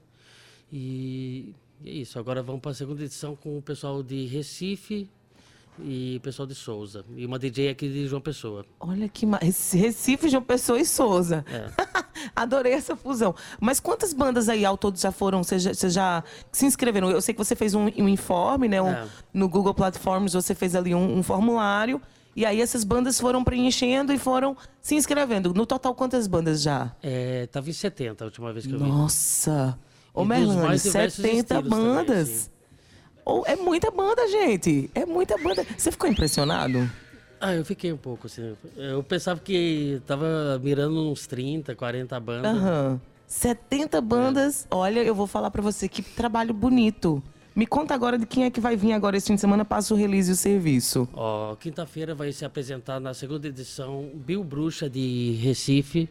E, 0.71 1.55
e 1.81 1.89
é 1.89 1.93
isso, 1.93 2.19
agora 2.19 2.43
vamos 2.43 2.61
para 2.61 2.71
a 2.71 2.73
segunda 2.73 3.01
edição 3.01 3.37
com 3.37 3.57
o 3.57 3.61
pessoal 3.61 4.03
de 4.03 4.25
Recife 4.25 5.09
e 5.83 6.19
pessoal 6.23 6.45
de 6.47 6.55
Souza. 6.55 7.03
E 7.15 7.25
uma 7.25 7.37
DJ 7.39 7.69
aqui 7.69 7.87
de 7.87 8.07
João 8.07 8.21
Pessoa. 8.21 8.65
Olha 8.79 9.07
que 9.07 9.25
ma... 9.25 9.37
Recife, 9.41 10.29
João 10.29 10.43
Pessoa 10.43 10.79
e 10.79 10.85
Souza. 10.85 11.45
É. 11.51 11.69
Adorei 12.35 12.73
essa 12.73 12.95
fusão. 12.95 13.35
Mas 13.59 13.79
quantas 13.79 14.13
bandas 14.13 14.49
aí 14.49 14.65
ao 14.65 14.77
todo 14.77 14.97
já 14.99 15.11
foram? 15.11 15.43
Você 15.43 15.59
já, 15.59 15.73
você 15.73 15.89
já 15.89 16.23
se 16.51 16.65
inscreveram? 16.65 17.09
Eu 17.11 17.21
sei 17.21 17.33
que 17.33 17.37
você 17.37 17.55
fez 17.55 17.73
um, 17.75 17.85
um 17.85 18.09
informe, 18.09 18.67
né? 18.67 18.81
um- 18.81 18.87
É. 18.89 19.05
No 19.33 19.47
Google 19.47 19.73
Platforms 19.73 20.33
você 20.33 20.53
fez 20.55 20.75
ali 20.75 20.93
um, 20.95 21.17
um 21.17 21.23
formulário. 21.23 22.01
E 22.35 22.45
aí 22.45 22.61
essas 22.61 22.83
bandas 22.83 23.19
foram 23.19 23.43
preenchendo 23.43 24.13
e 24.13 24.17
foram 24.19 24.55
se 24.79 24.93
inscrevendo. 24.95 25.53
No 25.53 25.65
total, 25.65 25.95
quantas 25.95 26.27
bandas 26.27 26.61
já? 26.61 26.95
É, 27.01 27.47
tava 27.47 27.69
em 27.69 27.73
70 27.73 28.23
a 28.23 28.25
última 28.25 28.53
vez 28.53 28.65
que 28.67 28.73
eu 28.73 28.79
vi. 28.79 28.85
Nossa! 28.85 29.77
Ô, 30.13 30.23
Merlane, 30.25 30.61
mais 30.61 30.83
diversos 30.83 31.15
70 31.23 31.37
estilos 31.37 31.69
também, 31.69 31.95
bandas. 31.95 32.51
Ou 33.27 33.43
é 33.45 33.57
muita 33.57 33.91
banda, 33.91 34.25
gente. 34.29 34.89
É 34.95 35.05
muita 35.05 35.37
banda. 35.37 35.65
Você 35.77 35.91
ficou 35.91 36.09
impressionado? 36.09 36.89
Ah, 37.41 37.53
eu 37.53 37.65
fiquei 37.65 37.91
um 37.91 37.97
pouco 37.97 38.27
assim. 38.27 38.55
Eu 38.77 39.03
pensava 39.03 39.41
que 39.41 40.01
tava 40.07 40.57
mirando 40.63 41.11
uns 41.11 41.27
30, 41.27 41.75
40 41.75 42.17
bandas. 42.21 42.55
Aham. 42.55 43.01
70 43.27 43.99
bandas. 43.99 44.65
Olha, 44.71 45.01
eu 45.01 45.13
vou 45.13 45.27
falar 45.27 45.51
pra 45.51 45.61
você 45.61 45.89
que 45.89 46.01
trabalho 46.01 46.53
bonito. 46.53 47.21
Me 47.53 47.67
conta 47.67 47.93
agora 47.93 48.17
de 48.17 48.25
quem 48.25 48.45
é 48.45 48.49
que 48.49 48.61
vai 48.61 48.77
vir 48.77 48.93
agora 48.93 49.17
esse 49.17 49.27
fim 49.27 49.35
de 49.35 49.41
semana, 49.41 49.65
passa 49.65 49.93
o 49.93 49.97
release 49.97 50.29
e 50.29 50.33
o 50.33 50.37
serviço. 50.37 51.09
Ó, 51.13 51.53
quinta-feira 51.55 52.15
vai 52.15 52.31
se 52.31 52.45
apresentar 52.45 52.97
na 53.01 53.13
segunda 53.13 53.47
edição 53.47 54.09
Bill 54.13 54.41
Bruxa 54.41 54.89
de 54.89 55.37
Recife, 55.41 56.07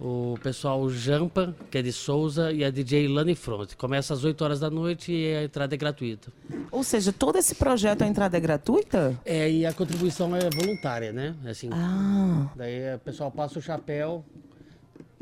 o 0.00 0.34
pessoal 0.42 0.88
Jampa, 0.88 1.54
que 1.70 1.76
é 1.78 1.82
de 1.82 1.92
Souza, 1.92 2.50
e 2.52 2.64
a 2.64 2.70
DJ 2.70 3.06
Lani 3.06 3.34
Front. 3.34 3.74
Começa 3.76 4.14
às 4.14 4.24
8 4.24 4.42
horas 4.42 4.58
da 4.58 4.70
noite 4.70 5.12
e 5.12 5.34
a 5.36 5.44
entrada 5.44 5.74
é 5.74 5.78
gratuita. 5.78 6.32
Ou 6.70 6.82
seja, 6.82 7.12
todo 7.12 7.36
esse 7.36 7.54
projeto, 7.54 8.02
a 8.02 8.06
entrada 8.06 8.36
é 8.36 8.40
gratuita? 8.40 9.18
É, 9.24 9.50
e 9.50 9.66
a 9.66 9.72
contribuição 9.74 10.34
é 10.34 10.48
voluntária, 10.50 11.12
né? 11.12 11.34
Assim, 11.44 11.68
Ah, 11.72 12.48
Daí 12.56 12.94
o 12.94 12.98
pessoal 13.00 13.30
passa 13.30 13.58
o 13.58 13.62
chapéu 13.62 14.24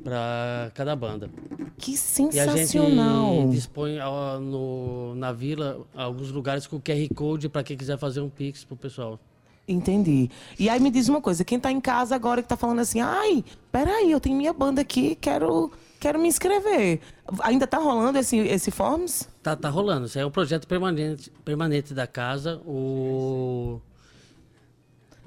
para 0.03 0.71
cada 0.75 0.95
banda. 0.95 1.29
que 1.77 1.93
E 1.93 1.95
a 1.95 1.97
sensacional. 1.99 3.35
gente 3.35 3.51
dispõe 3.55 3.99
ó, 4.01 4.39
no, 4.39 5.15
na 5.17 5.33
vila 5.33 5.81
alguns 5.95 6.31
lugares 6.31 6.67
com 6.67 6.81
QR 6.81 7.09
Code 7.15 7.49
para 7.49 7.63
quem 7.65 7.77
quiser 7.77 7.99
fazer 7.99 8.21
um 8.21 8.29
Pix 8.29 8.65
pro 8.65 8.77
pessoal. 8.77 9.19
Entendi. 9.69 10.31
E 10.59 10.69
aí 10.69 10.81
me 10.81 10.91
diz 10.91 11.09
uma 11.11 11.21
coisa, 11.21 11.45
quem 11.45 11.61
tá 11.61 11.71
em 11.71 11.81
casa 11.81 12.15
agora 12.15 12.43
que 12.43 12.49
tá 12.49 12.57
falando 12.57 12.79
assim, 12.81 13.01
ai, 13.01 13.45
peraí, 13.71 14.11
eu 14.11 14.19
tenho 14.19 14.35
minha 14.37 14.53
banda 14.53 14.81
aqui, 14.81 15.15
quero, 15.21 15.71
quero 16.01 16.19
me 16.19 16.27
inscrever. 16.27 17.01
Ainda 17.43 17.67
tá 17.67 17.77
rolando 17.77 18.19
esse, 18.19 18.39
esse 18.39 18.71
Forms? 18.71 19.29
Tá, 19.43 19.55
tá 19.55 19.69
rolando. 19.69 20.07
Isso 20.07 20.19
é 20.19 20.25
um 20.25 20.31
projeto 20.31 20.67
permanente, 20.67 21.31
permanente 21.45 21.93
da 21.93 22.07
casa. 22.07 22.63
O... 22.67 23.79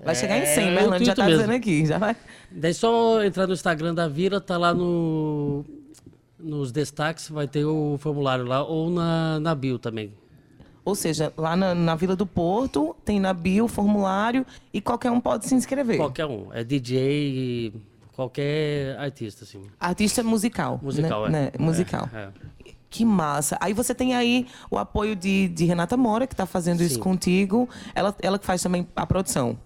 Vai 0.04 0.16
chegar 0.16 0.38
em 0.38 0.42
É, 0.42 0.46
100, 0.46 0.68
é 0.70 1.04
já 1.06 1.14
tá 1.16 1.26
mesmo. 1.26 1.38
dizendo 1.38 1.56
aqui. 1.56 1.86
Já 1.86 2.00
vai. 2.00 2.16
Daí 2.50 2.74
só 2.74 3.24
entrar 3.24 3.46
no 3.46 3.54
Instagram 3.54 3.94
da 3.94 4.08
Vila, 4.08 4.42
tá 4.42 4.58
lá 4.58 4.74
no, 4.74 5.64
nos 6.40 6.72
destaques, 6.72 7.30
vai 7.30 7.48
ter 7.48 7.66
o 7.66 7.98
formulário 8.00 8.44
lá, 8.46 8.64
ou 8.64 8.90
na, 8.90 9.40
na 9.40 9.54
bio 9.54 9.78
também. 9.78 10.12
Ou 10.84 10.96
seja, 10.96 11.32
lá 11.38 11.56
na, 11.56 11.76
na 11.76 11.96
Vila 11.96 12.16
do 12.16 12.26
Porto, 12.26 12.96
tem 13.06 13.20
na 13.20 13.34
bio 13.34 13.66
o 13.66 13.68
formulário 13.68 14.46
e 14.74 14.82
qualquer 14.82 15.12
um 15.12 15.20
pode 15.20 15.48
se 15.48 15.54
inscrever. 15.54 15.98
Qualquer 15.98 16.26
um. 16.26 16.48
É 16.52 16.64
DJ, 16.64 17.74
qualquer 18.14 18.98
artista, 18.98 19.44
assim. 19.44 19.62
Artista 19.80 20.24
musical. 20.24 20.80
Musical, 20.82 21.30
né? 21.30 21.52
é. 21.54 21.58
Né? 21.58 21.66
Musical. 21.66 22.10
É, 22.14 22.30
é. 22.68 22.72
Que 22.90 23.06
massa. 23.06 23.58
Aí 23.62 23.74
você 23.74 23.96
tem 23.96 24.16
aí 24.16 24.48
o 24.70 24.78
apoio 24.78 25.16
de, 25.16 25.48
de 25.48 25.66
Renata 25.66 25.96
Mora, 25.96 26.28
que 26.28 26.36
tá 26.36 26.46
fazendo 26.46 26.82
isso 26.82 26.96
Sim. 26.96 27.00
contigo. 27.00 27.70
Ela, 27.96 28.14
ela 28.22 28.38
que 28.38 28.46
faz 28.46 28.62
também 28.62 28.86
a 28.96 29.06
produção. 29.06 29.58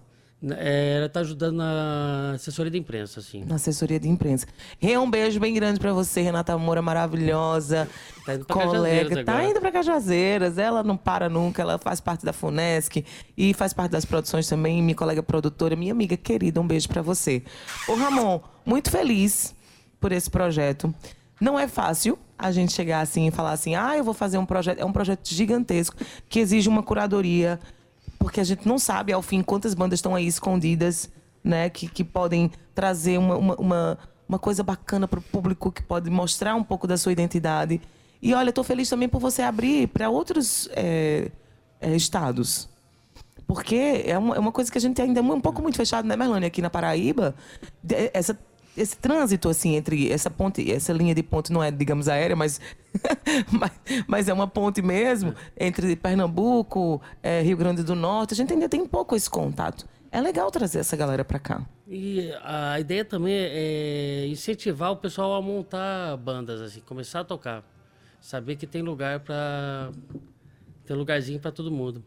É, 0.42 0.98
ela 0.98 1.08
tá 1.08 1.20
ajudando 1.20 1.56
na 1.56 2.32
assessoria 2.34 2.70
de 2.70 2.78
imprensa, 2.78 3.20
assim. 3.20 3.42
Na 3.44 3.54
assessoria 3.54 3.98
de 3.98 4.08
imprensa. 4.08 4.46
Rê, 4.78 4.96
um 4.98 5.10
beijo 5.10 5.40
bem 5.40 5.54
grande 5.54 5.80
pra 5.80 5.92
você, 5.94 6.20
Renata 6.20 6.56
Moura, 6.58 6.82
maravilhosa. 6.82 7.88
Tá 8.24 8.34
indo 8.34 8.44
pra 8.44 8.54
colega. 8.54 9.08
Cajazeiras 9.08 9.24
Tá 9.24 9.44
indo 9.44 9.60
pra 9.60 9.72
Cajazeiras. 9.72 10.58
Ela 10.58 10.82
não 10.82 10.96
para 10.96 11.28
nunca, 11.28 11.62
ela 11.62 11.78
faz 11.78 12.00
parte 12.00 12.24
da 12.24 12.34
FUNESC 12.34 13.04
e 13.36 13.54
faz 13.54 13.72
parte 13.72 13.92
das 13.92 14.04
produções 14.04 14.46
também. 14.46 14.82
Minha 14.82 14.94
colega 14.94 15.22
produtora, 15.22 15.74
minha 15.74 15.92
amiga 15.92 16.16
querida, 16.16 16.60
um 16.60 16.66
beijo 16.66 16.88
pra 16.88 17.00
você. 17.00 17.42
Ô, 17.88 17.94
Ramon, 17.94 18.40
muito 18.64 18.90
feliz 18.90 19.54
por 19.98 20.12
esse 20.12 20.30
projeto. 20.30 20.94
Não 21.40 21.58
é 21.58 21.66
fácil 21.66 22.18
a 22.38 22.52
gente 22.52 22.72
chegar 22.72 23.00
assim 23.00 23.26
e 23.26 23.30
falar 23.30 23.52
assim: 23.52 23.74
ah, 23.74 23.96
eu 23.96 24.04
vou 24.04 24.14
fazer 24.14 24.36
um 24.36 24.46
projeto. 24.46 24.80
É 24.80 24.84
um 24.84 24.92
projeto 24.92 25.26
gigantesco 25.28 25.96
que 26.28 26.40
exige 26.40 26.68
uma 26.68 26.82
curadoria 26.82 27.58
porque 28.26 28.40
a 28.40 28.44
gente 28.44 28.66
não 28.66 28.76
sabe, 28.76 29.12
ao 29.12 29.22
fim, 29.22 29.40
quantas 29.40 29.72
bandas 29.72 29.98
estão 29.98 30.12
aí 30.12 30.26
escondidas, 30.26 31.08
né? 31.44 31.70
Que, 31.70 31.86
que 31.86 32.02
podem 32.02 32.50
trazer 32.74 33.18
uma, 33.18 33.36
uma, 33.36 33.54
uma, 33.54 33.98
uma 34.28 34.36
coisa 34.36 34.64
bacana 34.64 35.06
para 35.06 35.20
o 35.20 35.22
público, 35.22 35.70
que 35.70 35.80
pode 35.80 36.10
mostrar 36.10 36.56
um 36.56 36.64
pouco 36.64 36.88
da 36.88 36.96
sua 36.96 37.12
identidade. 37.12 37.80
E 38.20 38.34
olha, 38.34 38.48
estou 38.48 38.64
feliz 38.64 38.88
também 38.88 39.08
por 39.08 39.20
você 39.20 39.42
abrir 39.42 39.86
para 39.86 40.10
outros 40.10 40.68
é, 40.72 41.30
é, 41.80 41.94
estados. 41.94 42.68
Porque 43.46 44.02
é 44.04 44.18
uma, 44.18 44.34
é 44.34 44.40
uma 44.40 44.50
coisa 44.50 44.72
que 44.72 44.78
a 44.78 44.80
gente 44.80 45.00
ainda 45.00 45.20
é 45.20 45.22
um 45.22 45.40
pouco 45.40 45.62
muito 45.62 45.76
fechado, 45.76 46.08
né, 46.08 46.16
Melanie? 46.16 46.48
Aqui 46.48 46.60
na 46.60 46.68
Paraíba, 46.68 47.32
essa, 48.12 48.36
esse 48.76 48.96
trânsito, 48.96 49.48
assim, 49.48 49.76
entre 49.76 50.10
essa 50.10 50.30
ponte, 50.30 50.70
essa 50.70 50.92
linha 50.92 51.14
de 51.14 51.22
ponte 51.22 51.52
não 51.52 51.62
é, 51.62 51.70
digamos, 51.70 52.08
aérea, 52.08 52.36
mas, 52.36 52.60
mas, 53.50 53.72
mas 54.06 54.28
é 54.28 54.32
uma 54.32 54.46
ponte 54.46 54.82
mesmo, 54.82 55.34
entre 55.58 55.96
Pernambuco, 55.96 57.00
eh, 57.22 57.42
Rio 57.42 57.56
Grande 57.56 57.82
do 57.82 57.94
Norte. 57.94 58.34
A 58.34 58.36
gente 58.36 58.52
ainda 58.52 58.68
tem 58.68 58.86
pouco 58.86 59.16
esse 59.16 59.30
contato. 59.30 59.86
É 60.10 60.20
legal 60.20 60.50
trazer 60.50 60.78
essa 60.78 60.96
galera 60.96 61.24
para 61.24 61.38
cá. 61.38 61.66
E 61.88 62.32
a 62.42 62.80
ideia 62.80 63.04
também 63.04 63.34
é 63.34 64.26
incentivar 64.28 64.92
o 64.92 64.96
pessoal 64.96 65.34
a 65.34 65.42
montar 65.42 66.16
bandas, 66.16 66.60
assim, 66.60 66.80
começar 66.80 67.20
a 67.20 67.24
tocar. 67.24 67.64
Saber 68.20 68.56
que 68.56 68.66
tem 68.66 68.82
lugar 68.82 69.20
para 69.20 69.90
tem 70.86 70.96
lugarzinho 70.96 71.38
para 71.38 71.50
todo 71.50 71.70
mundo. 71.70 72.02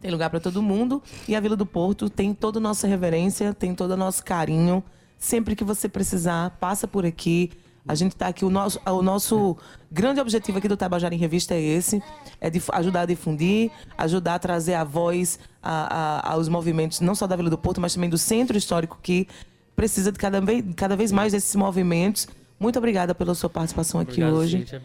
Tem 0.00 0.10
lugar 0.10 0.30
para 0.30 0.40
todo 0.40 0.62
mundo 0.62 1.02
e 1.28 1.34
a 1.34 1.40
Vila 1.40 1.56
do 1.56 1.66
Porto 1.66 2.08
tem 2.08 2.32
toda 2.32 2.58
a 2.58 2.62
nossa 2.62 2.86
reverência, 2.86 3.52
tem 3.52 3.74
todo 3.74 3.92
o 3.92 3.96
nosso 3.96 4.24
carinho. 4.24 4.82
Sempre 5.18 5.56
que 5.56 5.64
você 5.64 5.88
precisar, 5.88 6.50
passa 6.60 6.86
por 6.86 7.04
aqui. 7.04 7.50
A 7.86 7.94
gente 7.94 8.12
está 8.12 8.28
aqui, 8.28 8.44
o 8.44 8.50
nosso, 8.50 8.78
o 8.86 9.02
nosso 9.02 9.56
grande 9.90 10.20
objetivo 10.20 10.58
aqui 10.58 10.68
do 10.68 10.76
Tabajara 10.76 11.14
em 11.14 11.18
Revista 11.18 11.54
é 11.54 11.60
esse, 11.60 12.02
é 12.38 12.50
de 12.50 12.62
ajudar 12.72 13.00
a 13.02 13.06
difundir, 13.06 13.70
ajudar 13.96 14.34
a 14.34 14.38
trazer 14.38 14.74
a 14.74 14.84
voz 14.84 15.38
a- 15.62 16.20
a- 16.26 16.32
aos 16.32 16.48
movimentos, 16.50 17.00
não 17.00 17.14
só 17.14 17.26
da 17.26 17.34
Vila 17.34 17.48
do 17.48 17.56
Porto, 17.56 17.80
mas 17.80 17.94
também 17.94 18.10
do 18.10 18.18
Centro 18.18 18.58
Histórico, 18.58 18.98
que 19.02 19.26
precisa 19.74 20.12
de 20.12 20.18
cada 20.18 20.38
vez, 20.40 20.62
cada 20.76 20.94
vez 20.96 21.10
mais 21.10 21.32
desses 21.32 21.56
movimentos. 21.56 22.28
Muito 22.60 22.78
obrigada 22.78 23.14
pela 23.14 23.34
sua 23.34 23.48
participação 23.48 24.00
aqui 24.00 24.12
Obrigado, 24.12 24.34
hoje. 24.34 24.58
Cíntia. 24.58 24.82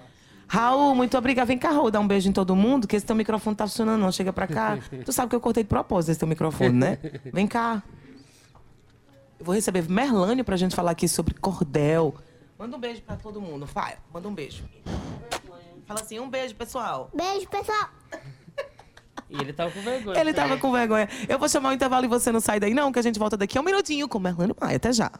Raul, 0.48 0.96
muito 0.96 1.18
obrigada. 1.18 1.46
Vem 1.48 1.58
cá, 1.58 1.72
Raul, 1.72 1.90
dar 1.92 2.00
um 2.00 2.08
beijo 2.08 2.30
em 2.30 2.32
todo 2.32 2.56
mundo, 2.56 2.88
que 2.88 2.96
esse 2.96 3.06
teu 3.06 3.16
microfone 3.16 3.52
não 3.52 3.56
tá 3.58 3.68
funcionando, 3.68 4.00
não. 4.00 4.12
Chega 4.12 4.32
pra 4.32 4.48
cá. 4.48 4.78
Tu 5.04 5.12
sabe 5.12 5.30
que 5.30 5.36
eu 5.36 5.42
cortei 5.42 5.64
de 5.64 5.68
propósito 5.70 6.12
esse 6.12 6.20
teu 6.20 6.28
microfone, 6.28 6.70
né? 6.72 7.00
Vem 7.34 7.48
cá. 7.48 7.82
Eu 9.44 9.46
vou 9.46 9.56
receber 9.56 9.90
Merlânio 9.90 10.46
pra 10.46 10.56
gente 10.56 10.74
falar 10.74 10.92
aqui 10.92 11.06
sobre 11.06 11.34
cordel. 11.34 12.16
Manda 12.58 12.78
um 12.78 12.80
beijo 12.80 13.02
pra 13.02 13.18
todo 13.18 13.42
mundo. 13.42 13.66
Vai, 13.66 13.98
manda 14.14 14.26
um 14.26 14.34
beijo. 14.34 14.64
Fala 15.86 16.00
assim, 16.00 16.18
um 16.18 16.30
beijo, 16.30 16.56
pessoal. 16.56 17.10
Beijo, 17.14 17.50
pessoal. 17.50 17.90
E 19.30 19.36
ele 19.36 19.52
tava 19.52 19.70
com 19.70 19.82
vergonha. 19.82 20.18
Ele 20.18 20.34
tava 20.34 20.58
com 20.58 20.72
vergonha. 20.72 21.10
Eu 21.28 21.38
vou 21.38 21.50
chamar 21.50 21.72
o 21.72 21.74
intervalo 21.74 22.06
e 22.06 22.08
você 22.08 22.32
não 22.32 22.40
sai 22.40 22.58
daí, 22.58 22.74
não, 22.74 22.90
que 22.90 23.00
a 23.00 23.02
gente 23.02 23.20
volta 23.20 23.36
daqui 23.36 23.58
a 23.58 23.62
um 23.62 23.66
minutinho 23.66 24.08
com 24.08 24.18
Merlânio 24.18 24.56
Maia. 24.58 24.78
Até 24.78 24.94
já. 24.94 25.12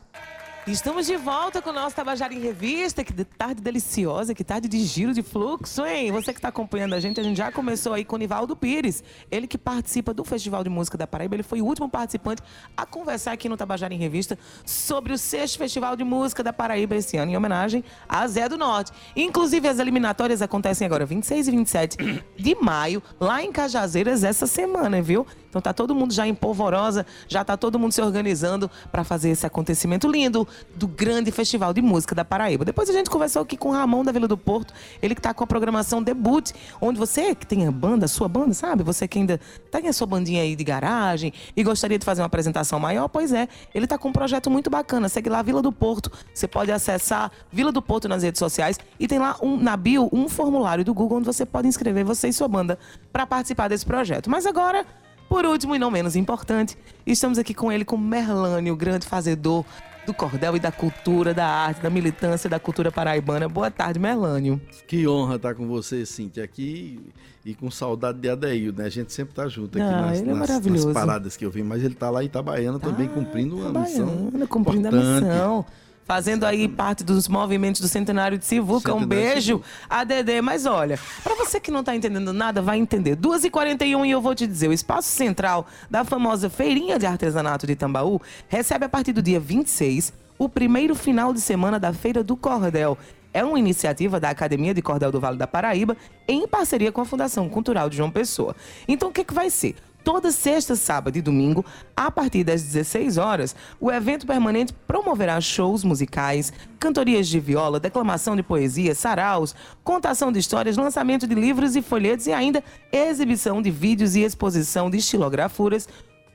Estamos 0.66 1.06
de 1.08 1.18
volta 1.18 1.62
com 1.62 1.72
o 1.72 1.74
nosso 1.74 1.94
Tabajara 1.94 2.34
em 2.34 2.40
Revista. 2.40 3.04
Que 3.04 3.12
de- 3.12 3.26
tarde 3.26 3.62
deliciosa, 3.62 4.34
que 4.34 4.46
tarde 4.46 4.70
de 4.70 4.80
giro 4.86 5.14
de 5.14 5.22
fluxo, 5.22 5.86
hein? 5.86 6.10
Você 6.14 6.32
que 6.32 6.40
está 6.40 6.48
acompanhando 6.48 6.94
a 6.96 7.02
gente, 7.02 7.20
a 7.20 7.24
gente 7.24 7.36
já 7.36 7.52
começou 7.52 7.92
aí 7.94 8.06
com 8.06 8.16
o 8.16 8.20
Nivaldo 8.20 8.56
Pires. 8.56 9.04
Ele 9.30 9.46
que 9.46 9.58
participa 9.58 10.14
do 10.14 10.24
Festival 10.24 10.64
de 10.64 10.70
Música 10.70 10.98
da 10.98 11.06
Paraíba. 11.06 11.36
Ele 11.36 11.44
foi 11.44 11.62
o 11.62 11.66
último 11.66 11.90
participante 11.90 12.42
a 12.78 12.86
conversar 12.86 13.34
aqui 13.34 13.50
no 13.50 13.58
Tabajara 13.58 13.94
em 13.94 13.98
Revista 13.98 14.40
sobre 14.66 15.12
o 15.12 15.18
sexto 15.18 15.58
Festival 15.58 15.98
de 15.98 16.04
Música 16.06 16.42
da 16.42 16.54
Paraíba 16.54 16.96
esse 16.96 17.18
ano, 17.18 17.32
em 17.32 17.36
homenagem 17.36 17.84
a 18.08 18.26
Zé 18.26 18.48
do 18.48 18.58
Norte. 18.58 18.94
Inclusive, 19.18 19.68
as 19.68 19.80
eliminatórias 19.80 20.42
acontecem 20.42 20.86
agora 20.88 21.06
26 21.06 21.48
e 21.50 21.52
27 21.52 21.98
de 22.38 22.56
maio, 22.56 23.04
lá 23.20 23.44
em 23.44 23.52
Cajazeiras, 23.52 24.24
essa 24.24 24.48
semana, 24.48 25.02
viu? 25.02 25.28
Então 25.50 25.62
tá 25.62 25.74
todo 25.74 25.94
mundo 25.94 26.14
já 26.14 26.26
em 26.26 26.34
polvorosa, 26.34 27.06
já 27.28 27.44
tá 27.44 27.56
todo 27.58 27.78
mundo 27.78 27.92
se 27.92 28.02
organizando 28.02 28.72
para 28.92 29.04
fazer 29.04 29.30
esse 29.30 29.46
acontecimento 29.46 30.10
lindo 30.10 30.48
do 30.76 30.88
grande 30.88 31.32
festival 31.32 31.74
de 31.74 31.82
música 31.82 32.16
da 32.16 32.26
Paraíba. 32.26 32.66
Depois 32.66 32.90
a 32.90 32.94
gente 32.94 33.10
conversou 33.10 33.42
aqui 33.42 33.58
com 33.58 33.70
o 33.70 33.72
Ramon 33.72 34.04
da 34.04 34.12
Vila 34.12 34.28
do 34.28 34.38
Porto, 34.38 34.74
ele 35.02 35.16
que 35.16 35.22
tá 35.22 35.34
com 35.34 35.44
a 35.44 35.48
programação 35.48 36.02
debut, 36.02 36.52
onde 36.82 36.98
você 36.98 37.36
que 37.36 37.46
tem 37.46 37.68
a 37.68 37.72
banda, 37.72 38.08
sua 38.08 38.28
banda, 38.28 38.54
sabe? 38.54 38.84
Você 38.84 39.08
que 39.08 39.20
ainda 39.20 39.40
tem 39.72 39.88
a 39.88 39.94
sua 39.94 40.08
bandinha 40.08 40.42
aí 40.42 40.56
de 40.56 40.64
garagem 40.64 41.34
e 41.56 41.64
gostaria 41.64 41.98
de 42.00 42.06
fazer 42.06 42.22
uma 42.22 42.28
apresentação 42.28 42.80
maior, 42.80 43.08
pois 43.08 43.32
é, 43.32 43.48
ele 43.74 43.88
tá 43.88 43.98
com 43.98 44.10
um 44.10 44.14
projeto 44.14 44.50
muito 44.50 44.70
bacana. 44.70 45.10
Segue 45.10 45.30
lá 45.30 45.42
Vila 45.42 45.62
do 45.62 45.72
Porto. 45.72 46.12
Você 46.34 46.48
pode 46.48 46.72
acessar 46.72 47.32
Vila 47.52 47.72
do 47.72 47.82
Porto 47.82 48.08
nas 48.08 48.24
redes 48.24 48.40
sociais 48.40 48.80
e 49.00 49.08
tem 49.08 49.20
lá 49.20 49.38
um, 49.42 49.58
na 49.58 49.78
bio 49.78 50.10
um 50.12 50.28
formulário 50.28 50.84
do 50.84 50.94
Google 50.94 51.18
onde 51.18 51.26
você 51.26 51.46
pode 51.46 51.68
inscrever 51.68 52.04
você 52.04 52.28
e 52.28 52.34
sua 52.34 52.48
banda 52.48 52.78
para 53.12 53.26
participar 53.26 53.68
desse 53.68 53.86
projeto. 53.86 54.30
Mas 54.30 54.46
agora 54.46 54.86
por 55.34 55.46
último 55.48 55.76
e 55.76 55.80
não 55.80 55.90
menos 55.90 56.16
importante, 56.16 56.78
estamos 57.08 57.40
aqui 57.40 57.56
com 57.56 57.72
ele, 57.72 57.84
com 57.84 57.98
Merlânio, 57.98 58.72
o 58.72 58.78
grande 58.78 59.08
fazedor 59.08 59.66
do 60.06 60.14
cordel 60.14 60.56
e 60.56 60.60
da 60.60 60.72
cultura, 60.72 61.34
da 61.34 61.46
arte, 61.48 61.82
da 61.82 61.90
militância 61.90 62.50
da 62.50 62.60
cultura 62.60 62.92
paraibana. 62.92 63.48
Boa 63.48 63.72
tarde, 63.72 64.00
Merlânio. 64.00 64.60
Que 64.88 65.08
honra 65.08 65.36
estar 65.36 65.56
com 65.56 65.68
você, 65.68 66.06
Cintia, 66.06 66.44
aqui 66.44 67.00
e 67.46 67.54
com 67.54 67.70
saudade 67.72 68.20
de 68.20 68.30
Adeildo, 68.30 68.82
né? 68.82 68.88
A 68.88 68.92
gente 68.92 69.12
sempre 69.14 69.34
tá 69.34 69.48
junto 69.48 69.78
aqui 69.78 69.88
Ah, 69.88 70.02
nas, 70.02 70.20
ele 70.20 70.30
é 70.30 70.34
nas- 70.34 70.50
nas. 70.66 70.86
Tá 70.86 70.94
paradas 70.94 71.38
que 71.38 71.46
eu 71.46 71.52
vi, 71.52 71.64
mas 71.64 71.84
ele 71.84 71.96
tá 71.96 72.10
lá 72.10 72.22
em 72.24 72.28
Itabaiana 72.28 72.80
também 72.80 73.08
cumprindo 73.08 73.58
uma 73.58 73.82
missão 73.82 74.32
cumprindo 74.50 74.88
a 74.88 74.92
importante. 74.92 75.24
missão. 75.26 75.66
Fazendo 76.06 76.46
aí 76.46 76.68
parte 76.68 77.04
dos 77.04 77.28
movimentos 77.28 77.80
do 77.80 77.88
Centenário 77.88 78.38
de 78.38 78.46
Sivuca. 78.46 78.94
Um 78.94 79.06
beijo 79.06 79.62
a 79.90 80.04
Dedê. 80.04 80.42
Mas 80.42 80.66
olha, 80.66 81.00
pra 81.24 81.36
você 81.36 81.60
que 81.60 81.72
não 81.72 81.84
tá 81.84 81.96
entendendo 81.96 82.34
nada, 82.34 82.62
vai 82.62 82.78
entender. 82.78 83.16
2h41 83.16 84.06
e 84.06 84.12
eu 84.12 84.22
vou 84.22 84.36
te 84.36 84.46
dizer: 84.46 84.68
o 84.68 84.74
espaço 84.74 85.08
central 85.08 85.66
da 85.90 86.04
famosa 86.04 86.50
Feirinha 86.50 87.00
de 87.00 87.06
Artesanato 87.06 87.66
de 87.66 87.76
Tambaú 87.76 88.22
recebe 88.48 88.86
a 88.86 88.90
partir 88.90 89.14
do 89.14 89.22
dia 89.22 89.40
26 89.40 90.14
o 90.38 90.50
primeiro 90.50 90.94
final 90.94 91.34
de 91.34 91.40
semana 91.40 91.80
da 91.80 91.94
Feira 91.94 92.24
do 92.24 92.36
Cordel. 92.36 92.98
É 93.34 93.44
uma 93.44 93.58
iniciativa 93.58 94.20
da 94.20 94.30
Academia 94.30 94.74
de 94.74 94.82
Cordel 94.82 95.12
do 95.12 95.20
Vale 95.20 95.38
da 95.38 95.48
Paraíba 95.48 95.98
em 96.28 96.48
parceria 96.48 96.92
com 96.92 97.02
a 97.02 97.06
Fundação 97.06 97.50
Cultural 97.50 97.90
de 97.90 97.98
João 97.98 98.12
Pessoa. 98.12 98.56
Então, 98.88 99.10
o 99.10 99.12
que, 99.12 99.24
que 99.24 99.34
vai 99.34 99.50
ser? 99.50 99.76
Toda 100.04 100.32
sexta, 100.32 100.76
sábado 100.76 101.18
e 101.18 101.22
domingo, 101.22 101.66
a 101.96 102.12
partir 102.12 102.44
das 102.44 102.62
16 102.62 103.18
horas, 103.18 103.56
o 103.80 103.90
evento 103.90 104.28
permanente 104.28 104.74
promoverá 104.86 105.40
shows 105.40 105.84
musicais, 105.84 106.52
cantorias 106.78 107.28
de 107.28 107.40
viola, 107.40 107.80
declamação 107.80 108.36
de 108.36 108.44
poesia, 108.44 108.94
saraus, 108.94 109.56
contação 109.82 110.30
de 110.30 110.40
histórias, 110.40 110.76
lançamento 110.76 111.26
de 111.26 111.34
livros 111.34 111.78
e 111.78 111.82
folhetos 111.82 112.28
e 112.28 112.34
ainda 112.34 112.62
exibição 112.92 113.62
de 113.62 113.72
vídeos 113.72 114.16
e 114.16 114.24
exposição 114.24 114.90
de 114.90 114.98
estilografuras, 114.98 115.88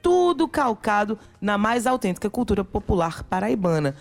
tudo 0.03 0.49
calcado 0.49 1.19
na 1.39 1.59
mais 1.59 1.87
autêntica 1.87 2.31
cultura 2.31 2.65
popular 2.65 3.23
paraibana. 3.25 3.95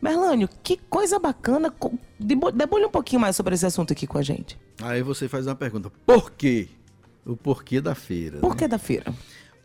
Merlânio, 0.00 0.48
que 0.62 0.76
coisa 0.88 1.18
bacana. 1.18 1.74
Debulhe 2.20 2.84
um 2.84 2.90
pouquinho 2.90 3.20
mais 3.20 3.34
sobre 3.34 3.54
esse 3.54 3.66
assunto 3.66 3.92
aqui 3.92 4.06
com 4.06 4.16
a 4.16 4.22
gente. 4.22 4.56
Aí 4.80 5.02
você 5.02 5.28
faz 5.28 5.44
uma 5.48 5.56
pergunta: 5.56 5.90
por 6.06 6.30
quê? 6.30 6.68
O 7.28 7.36
porquê 7.36 7.80
da 7.80 7.94
feira. 7.94 8.38
Por 8.40 8.50
né? 8.50 8.56
que 8.56 8.66
da 8.68 8.78
feira? 8.78 9.14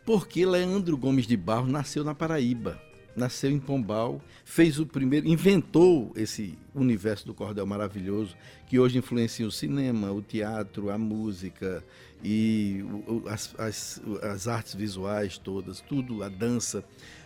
Porque 0.04 0.44
Leandro 0.44 0.96
Gomes 0.96 1.26
de 1.26 1.36
Barros 1.36 1.70
nasceu 1.72 2.04
na 2.04 2.14
Paraíba, 2.14 2.78
nasceu 3.16 3.50
em 3.50 3.58
Pombal, 3.58 4.20
fez 4.44 4.78
o 4.78 4.84
primeiro, 4.84 5.26
inventou 5.26 6.12
esse 6.14 6.58
universo 6.74 7.24
do 7.26 7.32
cordel 7.32 7.64
maravilhoso 7.66 8.36
que 8.66 8.78
hoje 8.78 8.98
influencia 8.98 9.46
o 9.46 9.50
cinema, 9.50 10.12
o 10.12 10.20
teatro, 10.20 10.90
a 10.90 10.98
música 10.98 11.82
e 12.22 12.84
as, 13.26 13.54
as- 13.58 14.02
as 14.22 14.46
artes 14.46 14.74
visuais 14.74 15.38
todas, 15.38 15.80
tudo, 15.80 16.22
a 16.22 16.28
dança. 16.28 16.84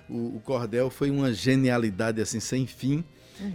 O, 0.09 0.37
o 0.37 0.41
cordel 0.45 0.89
foi 0.89 1.11
uma 1.11 1.33
genialidade 1.33 2.21
assim 2.21 2.39
sem 2.41 2.67
fim 2.67 3.03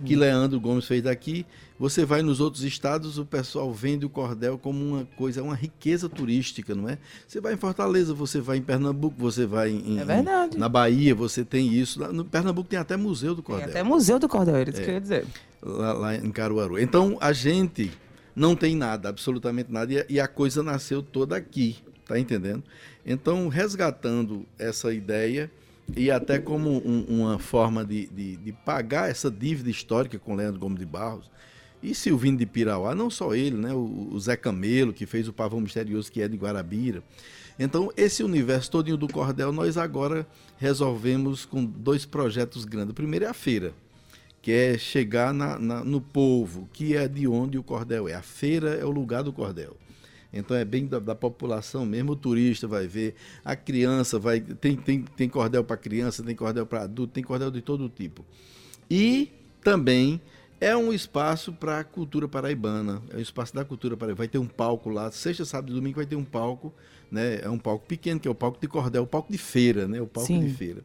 que 0.05 0.15
Leandro 0.15 0.59
Gomes 0.61 0.85
fez 0.85 1.01
daqui. 1.01 1.45
Você 1.83 2.05
vai 2.05 2.21
nos 2.21 2.39
outros 2.39 2.63
estados, 2.63 3.17
o 3.17 3.25
pessoal 3.25 3.69
vende 3.73 4.05
o 4.05 4.09
cordel 4.09 4.57
como 4.57 4.79
uma 4.81 5.03
coisa, 5.17 5.43
uma 5.43 5.53
riqueza 5.53 6.07
turística, 6.07 6.73
não 6.73 6.87
é? 6.87 6.97
Você 7.27 7.41
vai 7.41 7.55
em 7.55 7.57
Fortaleza, 7.57 8.13
você 8.13 8.39
vai 8.39 8.55
em 8.55 8.61
Pernambuco, 8.61 9.17
você 9.19 9.45
vai 9.45 9.69
em, 9.69 9.99
É 9.99 10.05
verdade. 10.05 10.57
na 10.57 10.69
Bahia, 10.69 11.13
você 11.13 11.43
tem 11.43 11.73
isso. 11.73 11.99
No 12.13 12.23
Pernambuco 12.23 12.69
tem 12.69 12.79
até 12.79 12.95
museu 12.95 13.35
do 13.35 13.41
Tem 13.41 13.45
cordel 13.55 13.69
até 13.69 13.83
Museu 13.83 14.17
do 14.17 14.29
Cordel, 14.29 14.55
era 14.55 14.69
isso 14.69 14.81
que 14.81 14.89
eu 14.89 14.93
ia 14.93 15.01
dizer. 15.01 15.25
lá, 15.61 15.91
lá 15.91 16.15
em 16.15 16.31
Caruaru. 16.31 16.79
Então 16.79 17.17
a 17.19 17.33
gente 17.33 17.91
não 18.33 18.55
tem 18.55 18.77
nada, 18.77 19.09
absolutamente 19.09 19.69
nada, 19.69 19.91
e 19.91 19.99
a, 19.99 20.05
e 20.07 20.19
a 20.21 20.27
coisa 20.29 20.63
nasceu 20.63 21.03
toda 21.03 21.35
aqui, 21.35 21.75
tá 22.07 22.17
entendendo? 22.17 22.63
Então, 23.05 23.49
resgatando 23.49 24.45
essa 24.57 24.93
ideia 24.93 25.51
e 25.97 26.09
até 26.09 26.39
como 26.39 26.69
um- 26.87 27.03
uma 27.09 27.37
forma 27.39 27.83
de, 27.83 28.07
de- 28.07 28.37
de 28.37 28.53
pagar 28.53 29.09
essa 29.11 29.29
dívida 29.29 29.69
histórica 29.69 30.17
com 30.17 30.33
Leandro 30.33 30.61
Gomes 30.61 30.79
de 30.79 30.85
Barros 30.85 31.29
e 31.83 31.93
Silvino 31.93 32.37
de 32.37 32.45
Pirauá, 32.45 32.95
não 32.95 33.09
só 33.09 33.35
ele, 33.35 33.57
né? 33.57 33.73
O, 33.73 34.09
o 34.11 34.19
Zé 34.19 34.35
Camelo, 34.37 34.93
que 34.93 35.05
fez 35.05 35.27
o 35.27 35.33
Pavão 35.33 35.59
Misterioso, 35.59 36.11
que 36.11 36.21
é 36.21 36.27
de 36.27 36.37
Guarabira. 36.37 37.03
Então, 37.59 37.91
esse 37.95 38.23
universo 38.23 38.71
todinho 38.71 38.97
do 38.97 39.07
cordel, 39.07 39.51
nós 39.51 39.77
agora 39.77 40.25
resolvemos 40.57 41.45
com 41.45 41.63
dois 41.63 42.05
projetos 42.05 42.65
grandes. 42.65 42.91
O 42.91 42.95
primeiro 42.95 43.25
é 43.25 43.27
a 43.27 43.33
feira, 43.33 43.73
que 44.41 44.51
é 44.51 44.77
chegar 44.77 45.33
na- 45.33 45.59
na- 45.59 45.83
no 45.83 46.01
povo, 46.01 46.67
que 46.73 46.95
é 46.95 47.07
de 47.07 47.27
onde 47.27 47.57
o 47.57 47.63
cordel 47.63 48.07
é. 48.07 48.13
A 48.15 48.21
feira 48.23 48.69
é 48.71 48.83
o 48.85 48.89
lugar 48.89 49.21
do 49.21 49.31
cordel. 49.31 49.77
Então 50.35 50.57
é 50.57 50.65
bem 50.65 50.87
da, 50.87 50.97
da 50.97 51.13
população 51.13 51.85
mesmo, 51.85 52.13
o 52.13 52.15
turista 52.15 52.67
vai 52.67 52.87
ver, 52.87 53.13
a 53.45 53.55
criança 53.55 54.17
vai. 54.17 54.41
Tem, 54.41 54.75
tem, 54.75 55.01
tem 55.03 55.29
cordel 55.29 55.63
para 55.63 55.77
criança, 55.77 56.23
tem 56.23 56.35
cordel 56.35 56.65
para 56.65 56.81
adulto, 56.83 57.13
tem 57.13 57.23
cordel 57.23 57.51
de 57.51 57.61
todo 57.61 57.87
tipo. 57.87 58.25
E 58.89 59.29
também 59.63 60.19
é 60.67 60.75
um 60.77 60.93
espaço 60.93 61.51
para 61.53 61.79
a 61.79 61.83
cultura 61.83 62.27
paraibana, 62.27 63.01
é 63.11 63.17
um 63.17 63.21
espaço 63.21 63.53
da 63.53 63.63
cultura 63.65 63.95
paraibana. 63.97 64.17
Vai 64.17 64.27
ter 64.27 64.37
um 64.37 64.47
palco 64.47 64.89
lá, 64.89 65.11
sexta, 65.11 65.45
sábado 65.45 65.71
e 65.71 65.75
domingo 65.75 65.95
vai 65.97 66.05
ter 66.05 66.15
um 66.15 66.23
palco, 66.23 66.73
né? 67.11 67.39
É 67.41 67.49
um 67.49 67.57
palco 67.57 67.85
pequeno, 67.87 68.19
que 68.19 68.27
é 68.27 68.31
o 68.31 68.35
palco 68.35 68.59
de 68.61 68.67
cordel, 68.67 69.03
o 69.03 69.07
palco 69.07 69.31
de 69.31 69.37
feira, 69.37 69.87
né? 69.87 70.01
O 70.01 70.07
palco 70.07 70.27
Sim. 70.27 70.39
de 70.45 70.53
feira. 70.53 70.81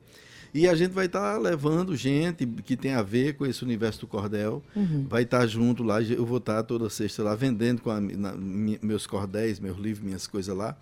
E 0.54 0.66
a 0.66 0.74
gente 0.74 0.92
vai 0.92 1.04
estar 1.06 1.36
levando 1.38 1.94
gente 1.94 2.46
que 2.46 2.74
tem 2.76 2.94
a 2.94 3.02
ver 3.02 3.34
com 3.36 3.44
esse 3.44 3.62
universo 3.62 4.00
do 4.00 4.06
cordel. 4.06 4.62
Vai 5.08 5.22
estar 5.24 5.46
junto 5.46 5.82
lá. 5.82 6.00
Eu 6.02 6.24
vou 6.24 6.38
estar 6.38 6.62
toda 6.62 6.88
sexta 6.88 7.22
lá 7.22 7.34
vendendo 7.34 7.82
com 7.82 7.90
a, 7.90 8.00
na- 8.00 8.34
meus 8.82 9.06
cordéis, 9.06 9.60
meus 9.60 9.76
livros, 9.76 10.02
minhas 10.02 10.26
coisas 10.26 10.56
lá. 10.56 10.74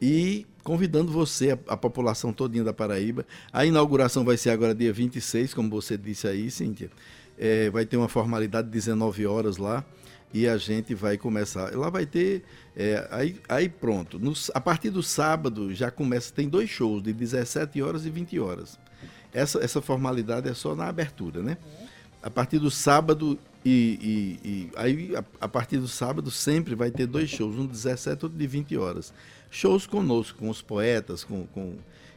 E 0.00 0.46
convidando 0.64 1.12
você, 1.12 1.50
a, 1.52 1.58
a 1.74 1.76
população 1.76 2.32
todinha 2.32 2.64
da 2.64 2.72
Paraíba. 2.72 3.24
A 3.52 3.64
inauguração 3.66 4.24
vai 4.24 4.36
ser 4.36 4.50
agora 4.50 4.74
dia 4.74 4.92
26, 4.92 5.52
como 5.54 5.68
você 5.68 5.96
disse 5.98 6.26
aí, 6.26 6.50
Cíntia. 6.50 6.90
É, 7.38 7.70
vai 7.70 7.84
ter 7.86 7.96
uma 7.96 8.08
formalidade 8.08 8.68
de 8.68 8.72
19 8.72 9.26
horas 9.26 9.56
lá. 9.56 9.84
E 10.34 10.48
a 10.48 10.56
gente 10.56 10.94
vai 10.94 11.18
começar. 11.18 11.76
Lá 11.76 11.90
vai 11.90 12.06
ter. 12.06 12.42
é, 12.74 13.06
aí, 13.10 13.36
aí 13.48 13.68
pronto. 13.68 14.18
No 14.18 14.32
a 14.54 14.60
partir 14.60 14.88
do 14.90 15.02
sábado 15.02 15.74
já 15.74 15.90
começa. 15.90 16.32
Tem 16.32 16.48
dois 16.48 16.70
shows, 16.70 17.02
de 17.02 17.12
17 17.12 17.82
horas 17.82 18.06
e 18.06 18.10
20 18.10 18.38
horas. 18.38 18.78
Essa, 19.32 19.58
essa 19.62 19.80
formalidade 19.82 20.48
é 20.48 20.54
só 20.54 20.74
na 20.74 20.86
abertura, 20.86 21.42
né? 21.42 21.56
A 22.22 22.30
partir 22.30 22.58
do 22.58 22.70
sábado 22.70 23.38
e, 23.64 24.38
e- 24.42 24.48
e- 24.48 24.70
aí 24.76 25.16
a, 25.16 25.24
a 25.44 25.48
partir 25.48 25.78
do 25.78 25.88
sábado 25.88 26.30
sempre 26.30 26.74
vai 26.74 26.90
ter 26.90 27.06
dois 27.06 27.28
shows, 27.28 27.56
um 27.58 27.66
de 27.66 27.72
17 27.72 28.24
outro 28.24 28.38
de 28.38 28.46
20 28.46 28.76
horas. 28.76 29.12
Shows 29.50 29.86
conosco, 29.86 30.38
com 30.38 30.48
os 30.48 30.62
poetas, 30.62 31.24
com, 31.24 31.46
com- 31.48 31.74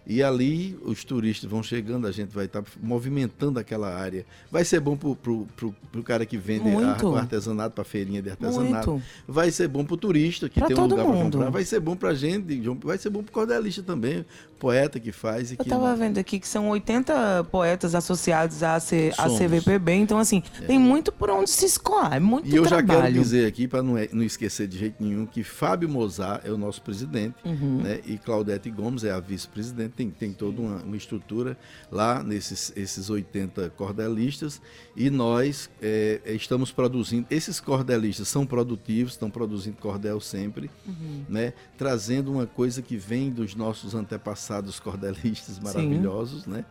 e 0.07 0.21
ali 0.21 0.77
os 0.83 1.03
turistas 1.03 1.49
vão 1.49 1.63
chegando, 1.63 2.05
a 2.07 2.11
gente 2.11 2.29
vai 2.33 2.45
estar 2.45 2.63
movimentando 2.81 3.59
aquela 3.59 3.93
área. 3.93 4.25
Vai 4.51 4.63
ser 4.63 4.79
bom 4.79 4.95
pro, 4.95 5.15
pro 5.15 6.03
cara 6.03 6.25
que 6.25 6.37
vende 6.37 6.69
Muito. 6.69 7.07
a- 7.07 7.09
o 7.11 7.15
artesanato, 7.15 7.73
para 7.75 7.83
feirinha 7.83 8.21
de 8.21 8.29
artesanato. 8.29 8.91
Muito. 8.91 9.05
Vai 9.27 9.49
ser 9.51 9.67
bom 9.67 9.83
pro 9.83 9.97
turista 9.97 10.47
que 10.49 10.59
Pra 10.59 10.67
tem 10.67 10.77
um 10.77 10.85
lugar 10.87 11.05
para 11.05 11.15
comprar. 11.15 11.49
Vai 11.49 11.65
ser 11.65 11.79
bom 11.79 11.95
pra 11.95 12.13
gente, 12.13 12.61
vai 12.83 12.97
ser 12.97 13.09
bom 13.09 13.23
pro 13.23 13.31
cordelista 13.31 13.81
também, 13.83 14.25
poeta 14.59 14.99
que 14.99 15.11
faz 15.11 15.51
e 15.51 15.55
Eu 15.55 15.57
que 15.63 15.69
tava 15.69 15.95
vendo 15.95 16.17
aqui 16.17 16.39
que 16.39 16.47
são 16.47 16.69
80 16.69 17.43
poetas 17.45 17.93
associados 17.95 18.63
à, 18.63 18.79
C, 18.79 19.11
à. 19.17 19.27
CVPB, 19.29 19.91
então 19.93 20.17
assim, 20.17 20.41
tem 20.65 20.79
muito 20.79 21.11
por 21.11 21.29
onde 21.29 21.49
se 21.49 21.65
escoar, 21.65 22.13
é 22.13 22.19
muito 22.19 22.47
E 22.47 22.55
eu 22.55 22.63
já 22.63 22.77
trabalho. 22.81 23.01
quero 23.03 23.13
dizer 23.13 23.45
aqui, 23.47 23.67
para 23.67 23.83
não, 23.83 23.97
é- 23.97 24.09
não 24.13 24.23
esquecer 24.23 24.67
de 24.67 24.77
jeito 24.77 25.03
nenhum, 25.03 25.25
que 25.25 25.43
Fábio 25.43 25.89
Mozart 25.89 26.41
é 26.45 26.51
o 26.51 26.57
nosso 26.57 26.81
presidente, 26.81 27.35
Uhum. 27.43 27.81
né? 27.83 27.99
E 28.05 28.17
Claudete 28.17 28.69
Gomes 28.69 29.03
é 29.03 29.11
a 29.11 29.19
vice-presidente. 29.19 29.94
Tem, 29.95 30.09
tem 30.09 30.33
toda 30.33 30.61
uma, 30.61 30.77
uma 30.83 30.97
estrutura 30.97 31.57
lá 31.91 32.21
nesses 32.23 32.73
esses 32.75 33.09
80 33.09 33.69
cordelistas. 33.71 34.61
E 34.95 35.09
nós 35.09 35.69
é, 35.81 36.21
é, 36.25 36.33
estamos 36.33 36.71
produzindo. 36.71 37.25
Esses 37.29 37.59
cordelistas 37.59 38.27
são 38.27 38.45
produtivos, 38.45 39.13
estão 39.13 39.29
produzindo 39.29 39.77
cordel 39.77 40.19
sempre, 40.19 40.69
Uhum. 40.85 41.25
né? 41.29 41.53
Trazendo 41.77 42.31
uma 42.31 42.45
coisa 42.45 42.81
que 42.81 42.97
vem 42.97 43.29
dos 43.31 43.55
nossos 43.55 43.95
antepassados 43.95 44.79
cordelistas 44.79 45.59
maravilhosos, 45.59 46.45
né? 46.45 46.65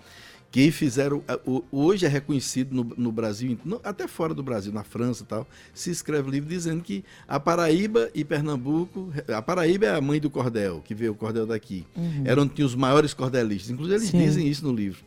Que 0.55 0.71
fizeram. 0.71 1.21
o- 1.45 1.65
Hoje 1.73 2.07
é 2.07 2.09
reconhecido 2.09 2.73
no, 2.73 2.85
no 2.97 3.11
Brasil, 3.11 3.59
no- 3.65 3.81
até 3.83 4.07
fora 4.07 4.33
do 4.33 4.41
Brasil, 4.41 4.73
na 4.73 4.85
França 4.85 5.25
e 5.25 5.27
tal, 5.27 5.45
se 5.75 5.91
escreve 5.91 6.31
livro 6.31 6.49
dizendo 6.49 6.81
que 6.81 7.05
a 7.27 7.41
Paraíba 7.41 8.09
e 8.15 8.25
Pernambuco. 8.25 9.13
A 9.35 9.43
Paraíba 9.43 9.87
é 9.87 9.91
a 9.97 10.01
mãe 10.01 10.21
do 10.21 10.31
cordel, 10.31 10.81
que 10.85 10.95
veio 10.95 11.11
o 11.11 11.15
cordel 11.17 11.45
daqui. 11.45 11.85
Era 12.25 12.41
onde 12.41 12.55
tinha 12.55 12.65
os 12.65 12.77
maiores 12.77 13.13
cordelistas. 13.13 13.69
Inclusive, 13.73 13.97
eles 13.97 14.09
Sim. 14.11 14.19
dizem 14.19 14.47
isso 14.47 14.65
no 14.65 14.73
livro. 14.73 15.03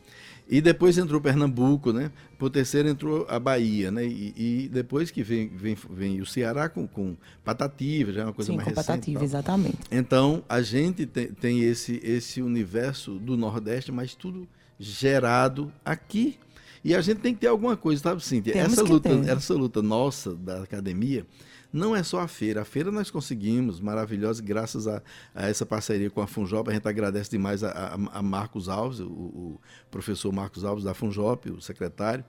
E 0.49 0.59
depois 0.59 0.97
entrou 0.97 1.21
Pernambuco, 1.21 1.93
né? 1.93 2.11
Por 2.37 2.49
terceiro 2.49 2.89
entrou 2.89 3.25
a 3.29 3.39
Bahia, 3.39 3.89
né? 3.89 4.05
E, 4.05 4.33
e 4.35 4.69
depois 4.69 5.11
que 5.11 5.23
vem, 5.23 5.47
vem, 5.47 5.77
vem 5.89 6.19
o 6.19 6.25
Ceará 6.25 6.67
com, 6.67 6.85
com 6.85 7.15
Patativa, 7.45 8.11
já 8.11 8.21
é 8.21 8.23
uma 8.25 8.33
coisa 8.33 8.51
Sim, 8.51 8.57
mais 8.57 8.67
recente. 8.67 8.81
e 8.81 8.85
compatativa, 8.85 9.19
tal. 9.19 9.25
exatamente. 9.25 9.77
Então, 9.89 10.43
a 10.49 10.61
gente 10.61 11.05
tem, 11.05 11.27
tem 11.27 11.61
esse, 11.63 12.01
esse 12.03 12.41
universo 12.41 13.13
do 13.17 13.37
Nordeste, 13.37 13.93
mas 13.93 14.13
tudo 14.13 14.45
gerado 14.79 15.71
aqui. 15.83 16.37
E 16.83 16.95
a 16.95 17.01
gente 17.01 17.19
tem 17.19 17.33
que 17.33 17.41
ter 17.41 17.47
alguma 17.47 17.75
coisa, 17.75 18.01
sabe, 18.01 18.23
Cíntia? 18.23 18.53
Temos 18.53 18.73
Essa 18.73 18.83
luta, 18.83 19.09
ter. 19.09 19.29
essa 19.29 19.53
luta 19.53 19.81
nossa 19.81 20.33
da 20.35 20.63
academia 20.63 21.25
não 21.73 21.93
é 21.95 22.01
só 22.01 22.21
a 22.21 22.27
feira. 22.29 22.61
A 22.61 22.65
feira 22.65 22.89
nós 22.91 23.11
conseguimos, 23.11 23.81
maravilhosa, 23.81 24.41
graças 24.41 24.87
a, 24.87 25.01
a 25.35 25.49
essa 25.49 25.65
parceria 25.65 26.09
com 26.09 26.21
a 26.21 26.27
Funjop. 26.27 26.69
A 26.69 26.73
gente 26.73 26.87
agradece 26.87 27.29
demais 27.31 27.61
a, 27.63 27.69
a- 27.71 28.19
a 28.19 28.21
Marcos 28.21 28.69
Alves, 28.69 28.99
o, 29.01 29.05
o 29.05 29.61
professor 29.91 30.31
Marcos 30.31 30.63
Alves 30.63 30.85
da 30.85 30.93
Funjop, 30.93 31.49
o 31.51 31.59
secretário. 31.61 32.23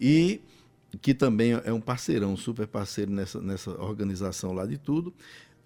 E 0.00 0.40
que 1.02 1.12
também 1.12 1.52
é 1.64 1.72
um 1.72 1.80
parceirão, 1.82 2.34
super 2.34 2.66
parceiro 2.66 3.10
nessa, 3.10 3.42
nessa 3.42 3.70
organização 3.72 4.52
lá 4.54 4.64
de 4.64 4.78
tudo. 4.78 5.12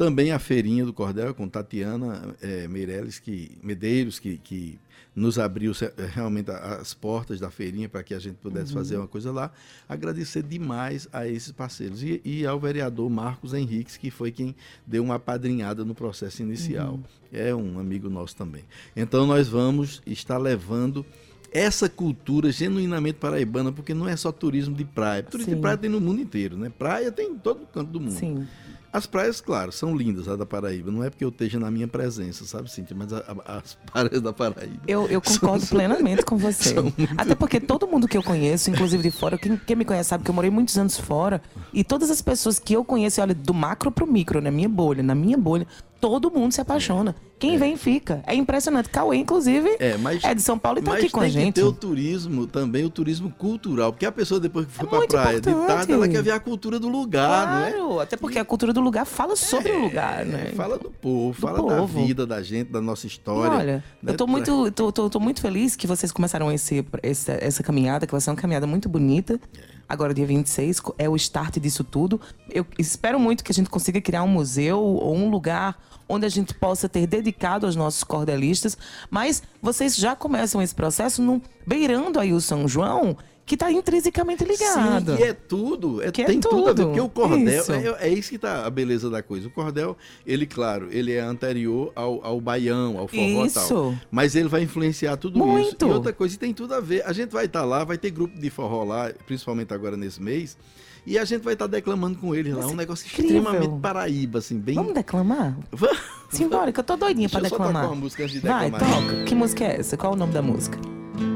Também 0.03 0.33
a 0.33 0.39
feirinha 0.41 0.85
do 0.85 0.93
Cordel 0.93 1.33
com 1.33 1.49
Tatiana 1.49 2.35
eh, 2.43 2.67
Meirelles, 2.67 3.21
que, 3.21 3.53
Medeiros, 3.63 4.19
que, 4.19 4.37
que 4.37 4.77
nos 5.15 5.39
abriu 5.39 5.71
eh, 5.81 5.93
realmente 6.13 6.51
as 6.51 6.93
portas 6.93 7.39
da 7.39 7.53
feirinha 7.53 7.89
para 7.89 8.03
que 8.03 8.13
a 8.13 8.19
gente 8.19 8.35
pudesse 8.35 8.73
fazer 8.73 8.97
uma 8.97 9.07
coisa 9.07 9.31
lá. 9.31 9.53
Agradecer 9.89 10.43
demais 10.43 11.09
a 11.13 11.29
esses 11.29 11.53
parceiros. 11.53 12.03
E, 12.03 12.21
e 12.25 12.45
ao 12.45 12.59
vereador 12.59 13.09
Marcos 13.09 13.55
Henriques, 13.55 13.97
que 13.97 14.11
foi 14.11 14.33
quem 14.33 14.57
deu 14.85 15.05
uma 15.05 15.21
padrinhada 15.21 15.85
no 15.85 15.95
processo 15.95 16.43
inicial. 16.43 16.99
É 17.33 17.55
um 17.55 17.79
amigo 17.79 18.11
nosso 18.11 18.35
também. 18.35 18.65
Então 18.97 19.25
nós 19.25 19.47
vamos 19.47 20.03
estar 20.05 20.37
levando 20.37 21.07
essa 21.53 21.89
cultura 21.89 22.51
genuinamente 22.51 23.19
paraibana, 23.19 23.71
porque 23.71 23.95
não 23.95 24.09
é 24.09 24.17
só 24.17 24.33
turismo 24.33 24.75
de 24.75 24.85
praia. 24.85 25.23
Turismo 25.23 25.51
Sim. 25.51 25.57
de 25.57 25.63
praia 25.63 25.77
tem 25.77 25.91
no 25.91 26.01
mundo 26.01 26.21
inteiro, 26.21 26.57
né? 26.57 26.73
Praia 26.77 27.13
tem 27.13 27.31
em 27.31 27.39
todo 27.39 27.67
canto 27.67 27.93
do 27.93 28.01
mundo. 28.01 28.19
Sim. 28.19 28.49
As 28.93 29.07
praias, 29.07 29.41
claro, 29.41 29.73
são 29.73 29.97
lindas, 29.97 30.29
a 30.29 30.37
da 30.37 30.45
Paraíba. 30.45 30.91
Não 30.91 31.03
é 31.03 31.09
porque 31.09 31.25
eu 31.25 31.31
esteja 31.31 31.59
na 31.59 31.71
minha 31.71 31.89
presença, 31.89 32.45
sabe, 32.45 32.71
Cíntia? 32.71 32.95
Mas 32.95 33.13
a- 33.13 33.25
a- 33.47 33.57
as 33.59 33.75
praias 33.91 34.21
da 34.21 34.33
Paraíba. 34.33 34.83
Eu, 34.87 35.07
eu 35.07 35.21
concordo 35.21 35.67
plenamente 35.67 36.23
com 36.25 36.37
você. 36.37 36.75
são 36.75 36.83
muito- 36.85 37.15
Até 37.17 37.35
porque 37.35 37.59
todo 37.59 37.87
mundo 37.87 38.07
que 38.07 38.17
eu 38.19 38.23
conheço, 38.23 38.71
inclusive 38.71 39.03
de 39.03 39.11
fora, 39.11 39.39
quem, 39.39 39.57
quem 39.57 39.77
me 39.77 39.85
conhece 39.85 40.11
sabe 40.11 40.25
que 40.25 40.31
eu 40.31 40.35
morei 40.35 40.51
muitos 40.51 40.77
anos 40.77 40.99
fora. 40.99 41.41
E 41.73 41.83
todas 41.83 42.11
as 42.11 42.21
pessoas 42.21 42.59
que 42.59 42.75
eu 42.75 42.85
conheço, 42.85 43.21
olha, 43.23 43.35
do 43.35 43.55
macro 43.55 43.91
pro 43.91 44.07
micro, 44.07 44.41
na 44.43 44.51
minha 44.51 44.69
bolha, 44.69 45.03
na 45.03 45.15
minha 45.15 45.39
bolha, 45.39 45.67
todo 46.01 46.31
mundo 46.31 46.53
se 46.53 46.61
apaixona. 46.61 47.15
Quem 47.43 47.59
vem, 47.59 47.77
fica. 47.77 48.23
É 48.27 48.35
impressionante. 48.35 48.89
Cauê, 48.89 49.17
inclusive, 49.17 49.77
É, 49.79 49.97
mas, 49.97 50.23
é 50.25 50.35
de 50.35 50.41
São 50.43 50.59
Paulo 50.59 50.79
e 50.79 50.83
tá 50.83 50.93
mas 50.93 51.01
aqui 51.03 51.11
com 51.13 51.21
a 51.21 51.23
tem 51.25 51.31
gente. 51.33 51.47
que 51.47 51.53
ter 51.61 51.65
o 51.65 51.73
turismo 51.73 52.47
também, 52.47 52.85
o 52.85 52.91
turismo 52.91 53.31
cultural. 53.37 53.93
Porque 53.93 54.07
a 54.07 54.13
pessoa, 54.13 54.39
depois 54.39 54.67
que 54.67 54.73
foi 54.73 54.87
É 54.87 54.89
pra 54.89 55.07
praia 55.07 55.41
de 55.41 55.53
tarde, 55.67 55.93
ela 55.93 56.09
quer 56.09 56.23
ver 56.23 56.31
a 56.31 56.41
cultura 56.41 56.79
do 56.79 56.89
lugar, 56.89 57.69
é? 57.69 57.73
Claro, 57.73 58.01
até 58.01 58.17
porque 58.17 58.39
a 58.39 58.45
cultura 58.45 58.73
do 58.73 58.81
lugar 58.81 59.05
fala 59.05 59.35
sobre 59.37 59.73
o 59.73 59.81
lugar, 59.83 60.25
né? 60.25 60.51
É, 60.53 60.55
Fala 60.55 60.79
do 60.79 60.91
povo, 60.91 61.33
fala 61.39 61.59
povo. 61.59 61.99
da 61.99 62.05
vida 62.07 62.27
da 62.27 62.43
gente, 62.43 62.71
da 62.71 62.81
nossa 62.81 63.07
E 63.07 63.09
história. 63.09 63.53
olha, 63.59 63.85
né? 64.03 64.13
eu 64.13 64.17
tô 64.17 64.27
muito, 64.27 64.71
tô, 64.71 64.93
tô- 64.93 65.11
tô 65.11 65.19
muito 65.21 65.41
feliz 65.41 65.75
que 65.75 65.87
vocês 65.87 66.13
começaram 66.13 66.51
esse, 66.53 66.85
essa, 67.03 67.33
essa 67.41 67.63
caminhada, 67.63 68.07
que 68.07 68.13
vai 68.13 68.21
ser 68.21 68.31
uma 68.31 68.37
caminhada 68.37 68.67
muito 68.67 68.89
bonita. 68.89 69.41
Agora, 69.89 70.15
dia 70.15 70.27
26, 70.27 70.81
co- 70.81 70.95
é 70.99 71.09
o 71.09 71.17
start 71.17 71.59
disso 71.59 71.85
tudo. 71.85 72.21
Eu 72.49 72.67
espero 72.79 73.19
muito 73.21 73.45
que 73.45 73.53
a 73.53 73.55
gente 73.55 73.69
consiga 73.71 74.01
criar 74.01 74.23
um 74.23 74.29
museu 74.29 74.79
ou 74.81 75.15
um 75.15 75.29
lugar 75.31 75.77
onde 76.09 76.27
a 76.27 76.29
gente 76.29 76.53
possa 76.55 76.89
ter 76.89 77.07
dedicado 77.07 77.67
aos 77.67 77.77
nossos 77.77 78.03
cordelistas. 78.05 78.77
Mas 79.11 79.43
vocês 79.61 79.97
já 79.97 80.15
começam 80.17 80.61
esse 80.63 80.75
processo 80.75 81.23
no, 81.23 81.41
beirando 81.67 82.19
aí 82.19 82.33
o 82.33 82.41
São 82.41 82.67
João, 82.69 83.17
que 83.45 83.55
está 83.57 83.71
intrinsecamente 83.73 84.45
ligado. 84.45 85.11
Sim, 85.13 85.17
que 85.17 85.23
é 85.25 85.33
tudo, 85.33 86.03
é, 86.03 86.11
Que 86.13 86.23
é 86.23 86.25
tem 86.27 86.41
tudo. 86.41 86.57
a 86.69 86.73
ver, 86.73 86.75
tudo. 86.75 86.87
porque 86.87 87.01
o 87.01 87.09
cordel, 87.09 87.61
Isso. 87.61 87.73
é, 87.73 87.97
é 88.01 88.09
isso 88.09 88.31
que 88.31 88.39
tá 88.39 88.65
a 88.65 88.71
beleza 88.71 89.11
da 89.11 89.23
coisa. 89.23 89.49
O 89.49 89.51
cordel, 89.51 89.97
ele, 90.27 90.47
claro, 90.47 90.89
ele 90.91 91.13
é 91.13 91.21
anterior 91.21 91.93
ao, 91.95 92.25
ao 92.25 92.41
baião, 92.41 92.99
ao 92.99 93.09
forró 93.09 93.45
e 93.45 93.47
Isso. 93.47 93.69
tal. 93.69 93.95
Mas 94.11 94.37
ele 94.37 94.49
vai 94.49 94.63
influenciar 94.63 95.17
tudo 95.17 95.39
isso. 95.39 95.47
Muito. 95.47 95.87
E 95.87 95.91
outra 95.91 96.13
coisa, 96.13 96.35
e 96.35 96.39
tem 96.39 96.55
tudo 96.55 96.73
a 96.75 96.81
ver. 96.81 97.03
A 97.05 97.13
gente 97.13 97.31
vai 97.31 97.47
estar 97.47 97.65
lá, 97.65 97.83
vai 97.85 97.99
ter 97.99 98.11
grupo 98.11 98.39
de 98.39 98.49
forró 98.49 98.85
lá, 98.85 99.11
principalmente 99.27 99.75
agora 99.75 99.97
nesse 99.97 100.23
mês, 100.23 100.57
e 101.05 101.19
a 101.19 101.25
gente 101.25 101.43
vai 101.43 101.55
estar 101.55 101.67
declamando 101.67 102.17
com 102.19 102.33
eles 102.35 102.53
lá. 102.55 102.59
Vai 102.61 102.67
Um 102.67 102.71
ser 102.71 102.77
negócio 102.77 103.07
incrível. 103.07 103.39
extremamente 103.43 103.81
paraíba, 103.81 104.39
assim, 104.39 104.57
bem... 104.59 104.77
Vamos 104.77 104.95
declamar? 104.95 105.59
Vamos. 105.73 105.99
Simbora, 106.31 106.71
que 106.73 106.79
eu 106.81 106.85
tô 106.85 106.97
doidinha 106.97 107.29
pra 107.29 107.41
eu 107.41 107.45
só 107.47 107.51
declamar. 107.57 107.83
tocar 107.83 107.93
uma 107.95 108.01
música 108.01 108.23
antes 108.23 108.41
de 108.41 108.47
Vai, 108.49 108.71
declamar. 108.71 109.03
toca. 109.03 109.25
Que 109.25 109.35
música 109.35 109.65
é 109.65 109.81
essa? 109.81 109.97
Qual 109.97 110.13
o 110.13 110.17
nome 110.17 110.33
da 110.33 110.41
música? 110.41 110.79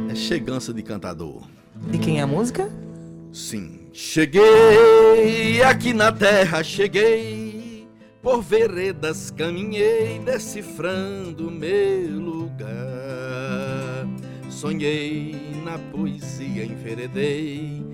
É 0.09 0.15
chegança 0.15 0.73
de 0.73 0.83
cantador. 0.83 1.43
De 1.91 1.99
quem 1.99 2.19
é 2.19 2.23
a 2.23 2.27
música? 2.27 2.71
Sim. 3.33 3.89
Cheguei 3.93 5.63
aqui 5.63 5.95
na 5.95 6.13
terra, 6.13 6.63
cheguei. 6.63 7.89
Por 8.23 8.43
veredas 8.43 9.31
caminhei, 9.31 10.19
decifrando 10.19 11.51
meu 11.51 12.19
lugar. 12.19 14.07
Sonhei 14.51 15.35
na 15.65 15.79
poesia, 15.79 16.65
enveredei 16.65 17.85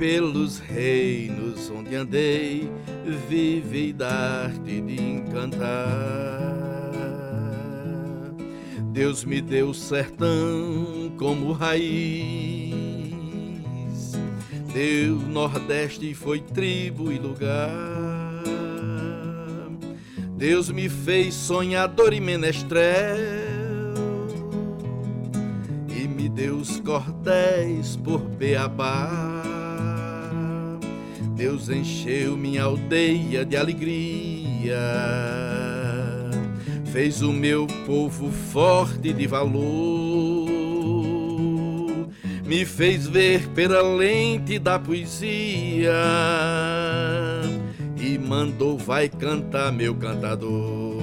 pelos 0.00 0.58
reinos 0.58 1.70
onde 1.70 1.94
andei, 1.94 2.70
vive 3.28 3.92
da 3.92 4.44
arte 4.46 4.80
de 4.80 4.98
encantar. 4.98 5.68
Deus 8.92 9.26
me 9.26 9.42
deu 9.42 9.74
sertão 9.74 11.12
como 11.18 11.52
raiz, 11.52 12.89
deu 14.72 15.16
Nordeste 15.16 16.14
foi 16.14 16.40
tribo 16.40 17.12
e 17.12 17.18
lugar. 17.18 18.42
Deus 20.36 20.70
me 20.70 20.88
fez 20.88 21.34
sonhador 21.34 22.12
e 22.12 22.20
menestrel 22.20 23.16
e 25.88 26.08
me 26.08 26.28
deu 26.28 26.56
os 26.56 26.80
cordéis 26.80 27.96
por 27.96 28.20
beabá. 28.20 29.22
Deus 31.36 31.68
encheu 31.68 32.36
minha 32.36 32.64
aldeia 32.64 33.44
de 33.44 33.56
alegria 33.56 34.78
fez 36.90 37.22
o 37.22 37.32
meu 37.32 37.68
povo 37.86 38.30
forte 38.30 39.12
de 39.12 39.26
valor, 39.26 40.19
me 42.50 42.64
fez 42.64 43.06
ver 43.06 43.46
pela 43.50 43.80
lente 43.80 44.58
da 44.58 44.76
poesia 44.76 45.92
e 47.96 48.18
mandou 48.18 48.76
vai 48.76 49.08
cantar 49.08 49.70
meu 49.70 49.94
cantador. 49.94 50.98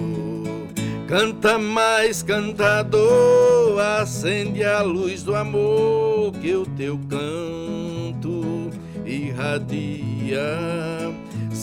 Canta 1.08 1.58
mais, 1.58 2.22
cantador, 2.22 3.80
acende 3.80 4.62
a 4.62 4.82
luz 4.82 5.24
do 5.24 5.34
amor 5.34 6.34
que 6.34 6.54
o 6.54 6.66
teu 6.66 7.00
canto 7.08 8.70
irradia 9.06 10.42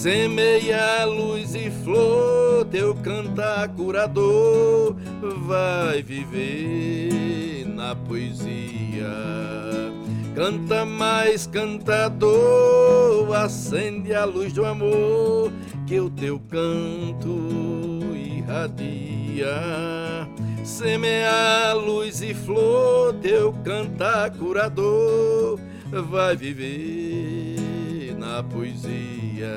Semeia 0.05 1.07
luz 1.07 1.55
e 1.55 1.70
flor, 1.82 2.66
teu 2.66 2.94
cantar 2.94 3.66
curador 3.68 4.94
vai 5.46 6.02
viver 6.02 7.64
na 7.66 7.96
poesia. 7.96 9.09
Canta 10.34 10.84
mais, 10.84 11.46
cantador, 11.46 13.34
acende 13.34 14.12
a 14.12 14.26
luz 14.26 14.52
do 14.52 14.66
amor, 14.66 15.50
que 15.86 15.98
o 15.98 16.11
teu 16.11 16.38
canto 16.50 18.05
irradia. 18.14 19.57
Semeia 20.62 21.72
luz 21.72 22.20
e 22.20 22.34
flor, 22.34 23.14
teu 23.22 23.55
cantar 23.64 24.32
curador 24.32 25.59
vai 25.90 26.36
viver 26.36 27.64
na 28.35 28.43
poesia. 28.43 29.55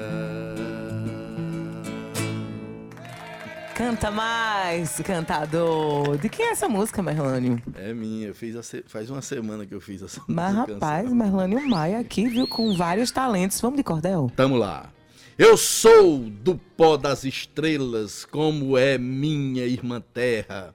Canta 3.73 4.11
mais, 4.11 4.99
cantador. 5.03 6.17
De 6.17 6.30
quem 6.30 6.45
é 6.45 6.51
essa 6.51 6.67
música, 6.67 7.01
Merlânio? 7.01 7.61
É 7.75 7.93
minha, 7.93 8.34
fiz 8.34 8.55
faz 8.86 9.09
uma 9.09 9.21
semana 9.21 9.65
que 9.65 9.73
eu 9.73 9.82
fiz 9.82 10.01
essa 10.01 10.21
Mas, 10.28 10.55
rapaz, 10.55 11.11
Merlânio 11.11 11.67
Maia 11.67 11.99
aqui, 11.99 12.28
viu, 12.28 12.47
com 12.47 12.75
vários 12.75 13.09
talentos. 13.11 13.59
Vamos 13.61 13.78
de 13.78 13.84
cordel? 13.84 14.32
Tamo 14.36 14.55
lá. 14.55 14.91
Eu 15.38 15.55
sou 15.57 16.19
do 16.19 16.55
pó 16.55 16.97
das 16.97 17.23
estrelas, 17.23 18.25
como 18.25 18.78
é 18.78 18.97
minha 18.97 19.65
irmã 19.65 20.01
terra. 20.01 20.73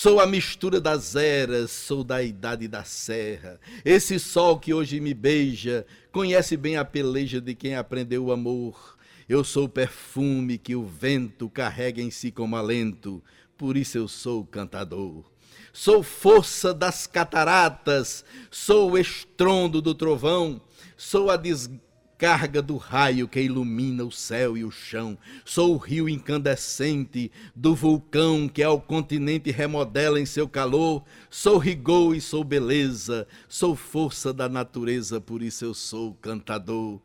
Sou 0.00 0.20
a 0.20 0.26
mistura 0.28 0.80
das 0.80 1.16
eras, 1.16 1.72
sou 1.72 2.04
da 2.04 2.22
idade 2.22 2.68
da 2.68 2.84
serra. 2.84 3.58
Esse 3.84 4.16
sol 4.20 4.56
que 4.56 4.72
hoje 4.72 5.00
me 5.00 5.12
beija, 5.12 5.84
conhece 6.12 6.56
bem 6.56 6.76
a 6.76 6.84
peleja 6.84 7.40
de 7.40 7.52
quem 7.52 7.74
aprendeu 7.74 8.26
o 8.26 8.30
amor. 8.30 8.96
Eu 9.28 9.42
sou 9.42 9.64
o 9.64 9.68
perfume 9.68 10.56
que 10.56 10.76
o 10.76 10.86
vento 10.86 11.50
carrega 11.50 12.00
em 12.00 12.12
si 12.12 12.30
como 12.30 12.54
alento, 12.54 13.20
por 13.56 13.76
isso 13.76 13.98
eu 13.98 14.06
sou 14.06 14.44
cantador. 14.44 15.24
Sou 15.72 16.00
força 16.04 16.72
das 16.72 17.08
cataratas, 17.08 18.24
sou 18.52 18.92
o 18.92 18.98
estrondo 18.98 19.82
do 19.82 19.96
trovão, 19.96 20.60
sou 20.96 21.28
a 21.28 21.36
desgraça 21.36 21.87
carga 22.18 22.60
do 22.60 22.76
raio 22.76 23.28
que 23.28 23.40
ilumina 23.40 24.04
o 24.04 24.10
céu 24.10 24.58
e 24.58 24.64
o 24.64 24.70
chão. 24.72 25.16
Sou 25.44 25.74
o 25.74 25.78
rio 25.78 26.08
incandescente 26.08 27.30
do 27.54 27.76
vulcão 27.76 28.48
que 28.48 28.62
ao 28.62 28.80
continente 28.80 29.52
remodela 29.52 30.20
em 30.20 30.26
seu 30.26 30.48
calor. 30.48 31.04
Sou 31.30 31.56
rigor 31.56 32.16
e 32.16 32.20
sou 32.20 32.42
beleza, 32.42 33.28
sou 33.48 33.76
força 33.76 34.32
da 34.32 34.48
natureza, 34.48 35.20
por 35.20 35.42
isso 35.42 35.64
eu 35.64 35.72
sou 35.72 36.14
cantador. 36.20 36.98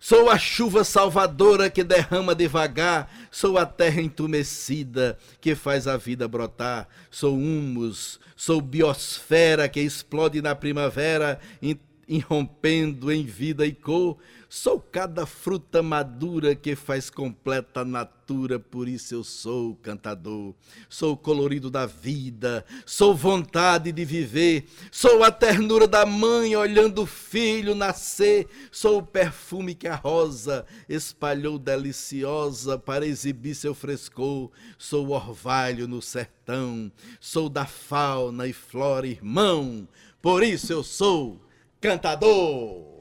Sou 0.00 0.30
a 0.30 0.38
chuva 0.38 0.84
salvadora 0.84 1.68
que 1.68 1.82
derrama 1.82 2.32
devagar, 2.32 3.28
sou 3.32 3.58
a 3.58 3.66
terra 3.66 4.00
entumecida 4.00 5.18
que 5.40 5.56
faz 5.56 5.88
a 5.88 5.96
vida 5.96 6.28
brotar, 6.28 6.88
sou 7.10 7.36
humus, 7.36 8.20
sou 8.36 8.60
biosfera 8.60 9.68
que 9.68 9.80
explode 9.80 10.40
na 10.40 10.54
primavera, 10.54 11.40
irrompendo 12.08 13.10
em 13.12 13.24
vida 13.24 13.66
e 13.66 13.72
cor, 13.72 14.16
Sou 14.50 14.80
cada 14.80 15.26
fruta 15.26 15.82
madura 15.82 16.54
que 16.54 16.74
faz 16.74 17.10
completa 17.10 17.84
natura, 17.84 18.58
por 18.58 18.88
isso 18.88 19.14
eu 19.14 19.22
sou 19.22 19.76
cantador. 19.76 20.54
Sou 20.88 21.12
o 21.12 21.16
colorido 21.18 21.70
da 21.70 21.84
vida, 21.84 22.64
sou 22.86 23.14
vontade 23.14 23.92
de 23.92 24.06
viver, 24.06 24.66
sou 24.90 25.22
a 25.22 25.30
ternura 25.30 25.86
da 25.86 26.06
mãe 26.06 26.56
olhando 26.56 27.02
o 27.02 27.06
filho 27.06 27.74
nascer, 27.74 28.48
sou 28.72 29.00
o 29.00 29.06
perfume 29.06 29.74
que 29.74 29.86
a 29.86 29.96
rosa 29.96 30.64
espalhou 30.88 31.58
deliciosa 31.58 32.78
para 32.78 33.06
exibir 33.06 33.54
seu 33.54 33.74
frescor, 33.74 34.50
sou 34.78 35.08
o 35.08 35.10
orvalho 35.10 35.86
no 35.86 36.00
sertão, 36.00 36.90
sou 37.20 37.50
da 37.50 37.66
fauna 37.66 38.46
e 38.46 38.54
flora 38.54 39.06
irmão, 39.06 39.86
por 40.22 40.42
isso 40.42 40.72
eu 40.72 40.82
sou 40.82 41.38
cantador. 41.82 42.97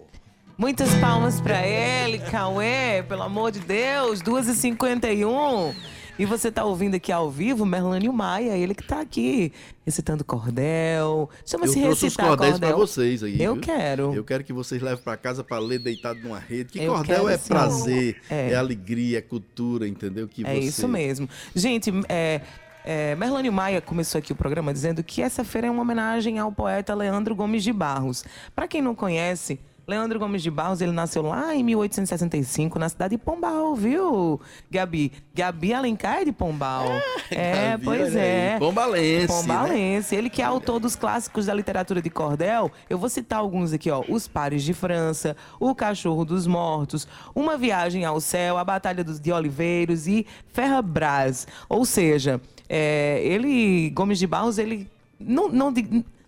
Muitas 0.57 0.91
palmas 0.95 1.39
para 1.39 1.67
ele, 1.67 2.17
Cauê, 2.17 3.03
pelo 3.07 3.21
amor 3.21 3.51
de 3.51 3.59
Deus, 3.59 4.23
2h51. 4.23 5.75
E 6.17 6.25
você 6.25 6.51
tá 6.51 6.65
ouvindo 6.65 6.95
aqui 6.95 7.11
ao 7.11 7.29
vivo 7.29 7.63
Merlânio 7.63 8.11
Maia, 8.11 8.57
ele 8.57 8.73
que 8.73 8.83
tá 8.83 8.99
aqui 8.99 9.53
recitando 9.85 10.25
cordel. 10.25 11.29
Chama-se 11.45 11.77
recitar 11.77 12.25
os 12.25 12.29
cordéis 12.29 12.57
para 12.57 12.75
vocês 12.75 13.21
aí. 13.21 13.39
Eu 13.39 13.53
viu? 13.53 13.61
quero. 13.61 14.15
Eu 14.15 14.23
quero 14.23 14.43
que 14.43 14.51
vocês 14.51 14.81
levem 14.81 15.03
para 15.03 15.15
casa 15.15 15.43
para 15.43 15.59
ler 15.59 15.77
deitado 15.77 16.19
numa 16.21 16.39
rede. 16.39 16.71
Que 16.71 16.79
Eu 16.79 16.95
cordel 16.95 17.29
é 17.29 17.37
sim. 17.37 17.49
prazer, 17.49 18.19
é. 18.27 18.53
é. 18.53 18.55
alegria, 18.55 19.19
é 19.19 19.21
cultura, 19.21 19.87
entendeu? 19.87 20.27
Que 20.27 20.43
é 20.43 20.55
você... 20.55 20.59
isso 20.59 20.87
mesmo. 20.87 21.29
Gente, 21.53 21.93
é, 22.09 22.41
é, 22.83 23.15
Merlânio 23.15 23.53
Maia 23.53 23.79
começou 23.79 24.17
aqui 24.17 24.31
o 24.31 24.35
programa 24.35 24.73
dizendo 24.73 25.03
que 25.03 25.21
essa 25.21 25.43
feira 25.43 25.67
é 25.67 25.69
uma 25.69 25.83
homenagem 25.83 26.39
ao 26.39 26.51
poeta 26.51 26.95
Leandro 26.95 27.35
Gomes 27.35 27.63
de 27.63 27.71
Barros. 27.71 28.25
Para 28.55 28.67
quem 28.67 28.81
não 28.81 28.95
conhece, 28.95 29.59
Leandro 29.87 30.19
Gomes 30.19 30.43
de 30.43 30.51
Barros, 30.51 30.81
ele 30.81 30.91
nasceu 30.91 31.21
lá 31.21 31.55
em 31.55 31.63
1865, 31.63 32.77
na 32.77 32.89
cidade 32.89 33.15
de 33.15 33.23
Pombal, 33.23 33.73
viu, 33.73 34.37
Gabi? 34.69 35.13
Gabi 35.33 35.73
Alencar 35.73 36.17
é 36.17 36.25
de 36.25 36.33
Pombal. 36.33 36.87
Ah, 36.89 37.21
é, 37.31 37.69
Gabi, 37.71 37.85
pois 37.85 38.13
é. 38.13 38.59
Pombalense. 38.59 39.27
Pombalense. 39.27 40.13
Né? 40.13 40.19
Ele 40.19 40.29
que 40.29 40.41
é 40.41 40.45
autor 40.45 40.81
dos 40.81 40.97
clássicos 40.97 41.45
da 41.45 41.53
literatura 41.53 42.01
de 42.01 42.09
cordel. 42.09 42.69
Eu 42.89 42.97
vou 42.97 43.07
citar 43.07 43.39
alguns 43.39 43.71
aqui, 43.71 43.89
ó. 43.89 44.03
Os 44.09 44.27
Pares 44.27 44.61
de 44.61 44.73
França, 44.73 45.37
O 45.57 45.73
Cachorro 45.73 46.25
dos 46.25 46.45
Mortos, 46.47 47.07
Uma 47.33 47.57
Viagem 47.57 48.03
ao 48.03 48.19
Céu, 48.19 48.57
A 48.57 48.65
Batalha 48.65 49.05
dos 49.05 49.21
de 49.21 49.31
Oliveiros 49.31 50.05
e 50.05 50.27
Ferrabras. 50.49 51.47
Ou 51.69 51.85
seja, 51.85 52.41
é, 52.67 53.21
ele, 53.23 53.89
Gomes 53.91 54.19
de 54.19 54.27
Barros, 54.27 54.57
ele 54.57 54.89
não, 55.17 55.47
não, 55.47 55.73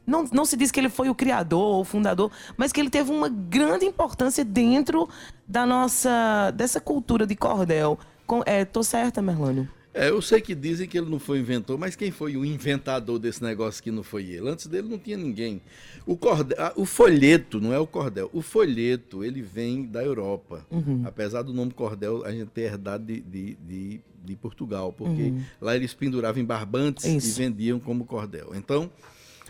não, 0.10 0.26
não 0.32 0.46
se 0.46 0.58
diz 0.58 0.72
que 0.72 0.80
ele 0.80 0.90
foi 0.90 1.10
o 1.10 1.16
criador 1.16 1.62
ou 1.62 1.82
o 1.82 1.86
fundador, 1.86 2.32
mas 2.58 2.72
que 2.72 2.80
ele 2.80 2.90
teve 2.90 3.12
uma 3.12 3.30
grande 3.30 3.86
importância 3.86 4.44
dentro 4.44 5.08
da 5.48 5.66
nossa 5.66 6.52
dessa 6.52 6.82
cultura 6.82 7.26
de 7.26 7.36
cordel. 7.36 7.98
Com, 8.26 8.44
é, 8.46 8.66
tô 8.66 8.84
certa, 8.84 9.22
Merlânio? 9.22 9.70
É, 9.94 10.10
eu 10.10 10.22
sei 10.22 10.40
que 10.40 10.54
dizem 10.54 10.88
que 10.88 10.98
ele 10.98 11.10
não 11.10 11.20
foi 11.20 11.40
inventor, 11.40 11.78
mas 11.78 11.96
quem 11.96 12.12
foi 12.12 12.38
o 12.38 12.46
inventador 12.46 13.18
desse 13.18 13.44
negócio 13.44 13.82
que 13.82 13.90
não 13.90 14.04
foi 14.04 14.24
ele? 14.26 14.48
Antes 14.48 14.68
dele 14.68 14.88
não 14.88 15.00
tinha 15.00 15.18
ninguém. 15.18 15.62
O, 16.06 16.16
cordel, 16.16 16.58
o 16.76 16.86
folheto, 16.86 17.60
não 17.60 17.74
é 17.74 17.80
o 17.80 17.88
cordel, 17.88 18.30
o 18.32 18.42
folheto, 18.42 19.24
ele 19.24 19.42
vem 19.42 19.86
da 19.86 20.04
Europa. 20.04 20.66
Uhum. 20.70 21.02
Apesar 21.06 21.42
do 21.42 21.54
nome 21.54 21.72
cordel, 21.74 22.24
a 22.24 22.32
gente 22.32 22.50
ter 22.50 22.62
herdado 22.62 23.04
de, 23.04 23.20
de, 23.20 23.56
de, 23.56 24.02
de 24.24 24.36
Portugal, 24.36 24.94
porque 24.94 25.24
uhum. 25.24 25.44
lá 25.60 25.76
eles 25.76 25.94
penduravam 25.94 26.42
em 26.42 26.46
barbantes 26.46 27.06
Isso. 27.06 27.42
e 27.42 27.44
vendiam 27.44 27.80
como 27.80 28.06
cordel. 28.06 28.52
Então, 28.54 28.92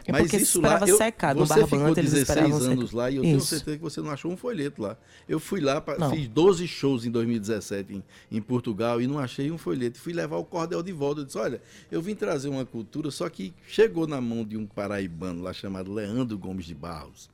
é 0.05 0.11
Mas 0.11 0.31
isso 0.33 0.61
lá, 0.61 0.81
eu, 0.87 0.97
secar, 0.97 1.35
você 1.35 1.65
ficou 1.65 1.93
16 1.93 2.61
anos 2.61 2.91
lá 2.91 3.09
e 3.09 3.17
eu 3.17 3.23
isso. 3.23 3.31
tenho 3.31 3.41
certeza 3.41 3.77
que 3.77 3.83
você 3.83 4.01
não 4.01 4.11
achou 4.11 4.31
um 4.31 4.37
folheto 4.37 4.81
lá. 4.81 4.97
Eu 5.27 5.39
fui 5.39 5.59
lá, 5.59 5.79
pra, 5.79 6.09
fiz 6.09 6.27
12 6.27 6.67
shows 6.67 7.05
em 7.05 7.11
2017 7.11 7.93
em, 7.93 8.03
em, 8.31 8.41
Portugal 8.41 9.01
e 9.01 9.07
não 9.07 9.19
achei 9.19 9.51
um 9.51 9.57
folheto. 9.57 9.99
Fui 9.99 10.13
levar 10.13 10.37
o 10.37 10.43
cordel 10.45 10.81
de 10.81 10.91
volta. 10.91 11.21
Eu 11.21 11.25
disse, 11.25 11.37
olha, 11.37 11.61
eu 11.91 12.01
vim 12.01 12.15
trazer 12.15 12.49
uma 12.49 12.65
cultura, 12.65 13.11
só 13.11 13.29
que 13.29 13.53
chegou 13.67 14.07
na 14.07 14.19
mão 14.19 14.43
de 14.43 14.57
um 14.57 14.65
paraibano 14.65 15.43
lá 15.43 15.53
chamado 15.53 15.93
Leandro 15.93 16.37
Gomes 16.37 16.65
de 16.65 16.75
Barros. 16.75 17.29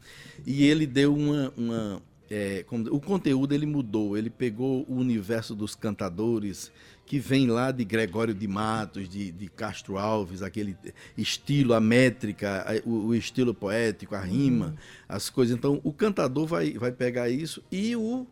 E 0.45 0.66
ele 0.66 0.86
deu 0.86 1.16
uma, 1.16 1.53
uma 1.55 2.01
é, 2.30 2.63
como- 2.63 2.93
o 2.93 2.99
conteúdo 2.99 3.53
ele 3.53 3.66
mudou, 3.66 4.18
ele 4.18 4.30
pegou 4.30 4.86
o 4.88 4.95
universo 4.95 5.55
dos 5.55 5.76
cantadores 5.76 6.72
que 7.06 7.20
vem 7.20 7.47
lá 7.47 7.72
de 7.72 7.86
Gregório 7.86 8.34
de 8.34 8.47
Matos, 8.47 9.08
de, 9.08 9.32
de 9.32 9.47
Castro 9.47 9.97
Alves, 9.97 10.41
aquele 10.41 10.76
estilo, 11.18 11.74
a 11.74 11.80
métrica, 11.80 12.66
a- 12.68 12.82
o, 12.89 13.08
o 13.08 13.16
estilo 13.16 13.53
poético, 13.53 14.16
a 14.16 14.20
rima, 14.22 14.76
as 15.08 15.30
coisas. 15.30 15.56
Então, 15.56 15.80
o 15.84 15.93
cantador 15.93 16.47
vai, 16.47 16.74
vai 16.74 16.91
pegar 16.91 17.30
isso 17.30 17.62
e 17.72 17.95
o 17.95 18.26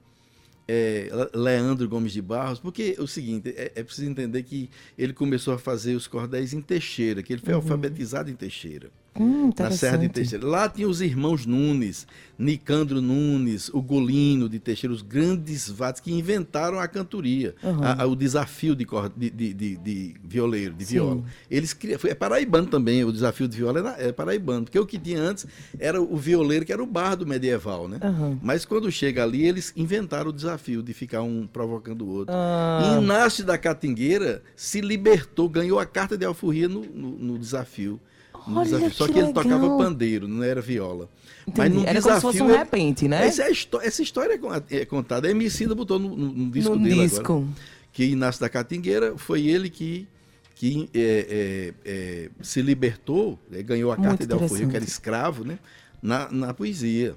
é, 0.68 1.10
Leandro 1.36 1.88
Gomes 1.88 2.14
de 2.14 2.22
Barros, 2.22 2.60
porque 2.60 2.96
é 2.98 3.02
o 3.02 3.08
seguinte, 3.08 3.54
é, 3.56 3.72
é 3.76 3.84
preciso 3.84 4.10
entender 4.10 4.42
que 4.44 4.70
ele 4.98 5.14
começou 5.14 5.54
a 5.54 5.58
fazer 5.60 5.94
os 5.96 6.08
cordéis 6.08 6.54
em 6.54 6.62
Teixeira, 6.62 7.22
que 7.22 7.34
ele 7.34 7.42
foi 7.42 7.54
alfabetizado 7.54 8.30
em 8.32 8.36
Teixeira. 8.36 8.90
Hum, 9.20 9.52
Na 9.60 9.70
Serra 9.72 9.98
de. 9.98 10.10
Teixeira. 10.10 10.46
Lá 10.48 10.68
tinha 10.68 10.88
os 10.88 11.00
irmãos 11.00 11.46
Nunes, 11.46 12.08
Nicandro 12.38 13.00
Nunes, 13.00 13.70
o 13.70 13.80
Golino 13.82 14.50
de 14.50 14.58
Teixeira, 14.60 14.92
os 14.94 15.04
grandes 15.04 15.70
vates 15.70 16.02
que 16.02 16.12
inventaram 16.12 16.80
a 16.80 16.88
cantoria, 16.88 17.54
Uhum. 17.64 17.84
a- 17.84 18.02
a- 18.04 18.08
o 18.08 18.16
desafio 18.16 18.76
de, 18.76 18.88
de, 19.16 19.30
de, 19.54 19.78
de- 19.78 20.16
violeiro, 20.24 20.74
de 20.74 20.84
Sim. 20.86 20.94
viola. 20.96 21.24
Eles 21.50 21.74
criam, 21.74 22.00
foi, 22.00 22.10
é 22.10 22.16
paraibano 22.16 22.66
também, 22.68 23.04
o 23.04 23.12
desafio 23.12 23.48
de 23.48 23.56
viola 23.56 23.80
é, 23.80 23.84
na- 23.84 23.98
é 24.00 24.12
paraibano, 24.12 24.64
porque 24.66 24.80
o 24.80 24.86
que 24.86 24.98
tinha 24.98 25.22
antes 25.22 25.46
era 25.80 26.02
o 26.02 26.18
violeiro, 26.18 26.66
que 26.66 26.74
era 26.74 26.82
o 26.82 26.88
bardo 26.88 27.26
medieval, 27.28 27.88
né? 27.88 28.00
Aham. 28.02 28.40
Mas 28.42 28.66
quando 28.66 28.92
chega 28.92 29.24
ali, 29.24 29.44
eles 29.46 29.72
inventaram 29.78 30.32
o 30.32 30.34
desafio 30.34 30.82
de 30.82 30.92
ficar 30.92 31.22
um 31.22 31.46
provocando 31.46 32.02
o 32.04 32.10
outro. 32.10 32.34
Ah. 32.36 32.98
Inácio 33.00 33.46
da 33.46 33.60
Catingueira 33.60 34.42
se 34.56 34.82
libertou, 34.82 35.48
ganhou 35.48 35.78
a 35.80 35.86
carta 35.86 36.18
de 36.18 36.26
alforria 36.26 36.68
no, 36.68 36.82
no- 36.82 37.12
no 37.18 37.38
desafio. 37.38 38.00
Olha 38.48 38.64
desafio. 38.66 38.92
Só 38.94 39.08
que 39.08 39.14
que 39.14 39.20
ele 39.20 39.34
tocava 39.34 39.62
legal. 39.64 39.78
pandeiro, 39.78 40.28
não 40.28 40.44
era 40.44 40.62
viola. 40.62 41.10
Entendi. 41.48 41.78
no 41.78 41.86
Era 41.86 42.02
como 42.02 42.16
se 42.16 42.22
fosse 42.22 42.42
um 42.42 42.50
ele- 42.50 42.58
repente, 42.58 43.08
né? 43.08 43.26
Essa, 43.28 43.44
é 43.44 43.52
essa 43.84 44.02
história 44.02 44.40
é 44.70 44.78
é 44.82 44.86
contada. 44.86 45.28
A 45.28 45.32
Emicida 45.32 45.76
botou 45.76 46.00
no, 46.00 46.16
no- 46.16 46.32
no 46.32 46.52
disco 46.52 46.76
No 46.76 46.84
dele 46.84 47.08
disco. 47.08 47.20
agora. 47.34 47.46
Que 47.92 48.06
Inácio 48.06 48.42
da 48.42 48.50
Catingueira 48.50 49.18
foi 49.18 49.46
ele 49.48 49.70
que, 49.70 50.08
que 50.56 50.90
é, 50.94 51.74
é, 51.86 51.90
é, 51.92 52.30
se 52.42 52.62
libertou, 52.62 53.38
né, 53.52 53.62
ganhou 53.62 53.92
a 53.92 53.98
carta 53.98 54.26
de 54.26 54.34
alforria, 54.34 54.68
que 54.68 54.76
era 54.76 54.86
escravo, 54.86 55.44
né? 55.44 55.60
Na, 56.02 56.30
na 56.32 56.54
poesia. 56.54 57.16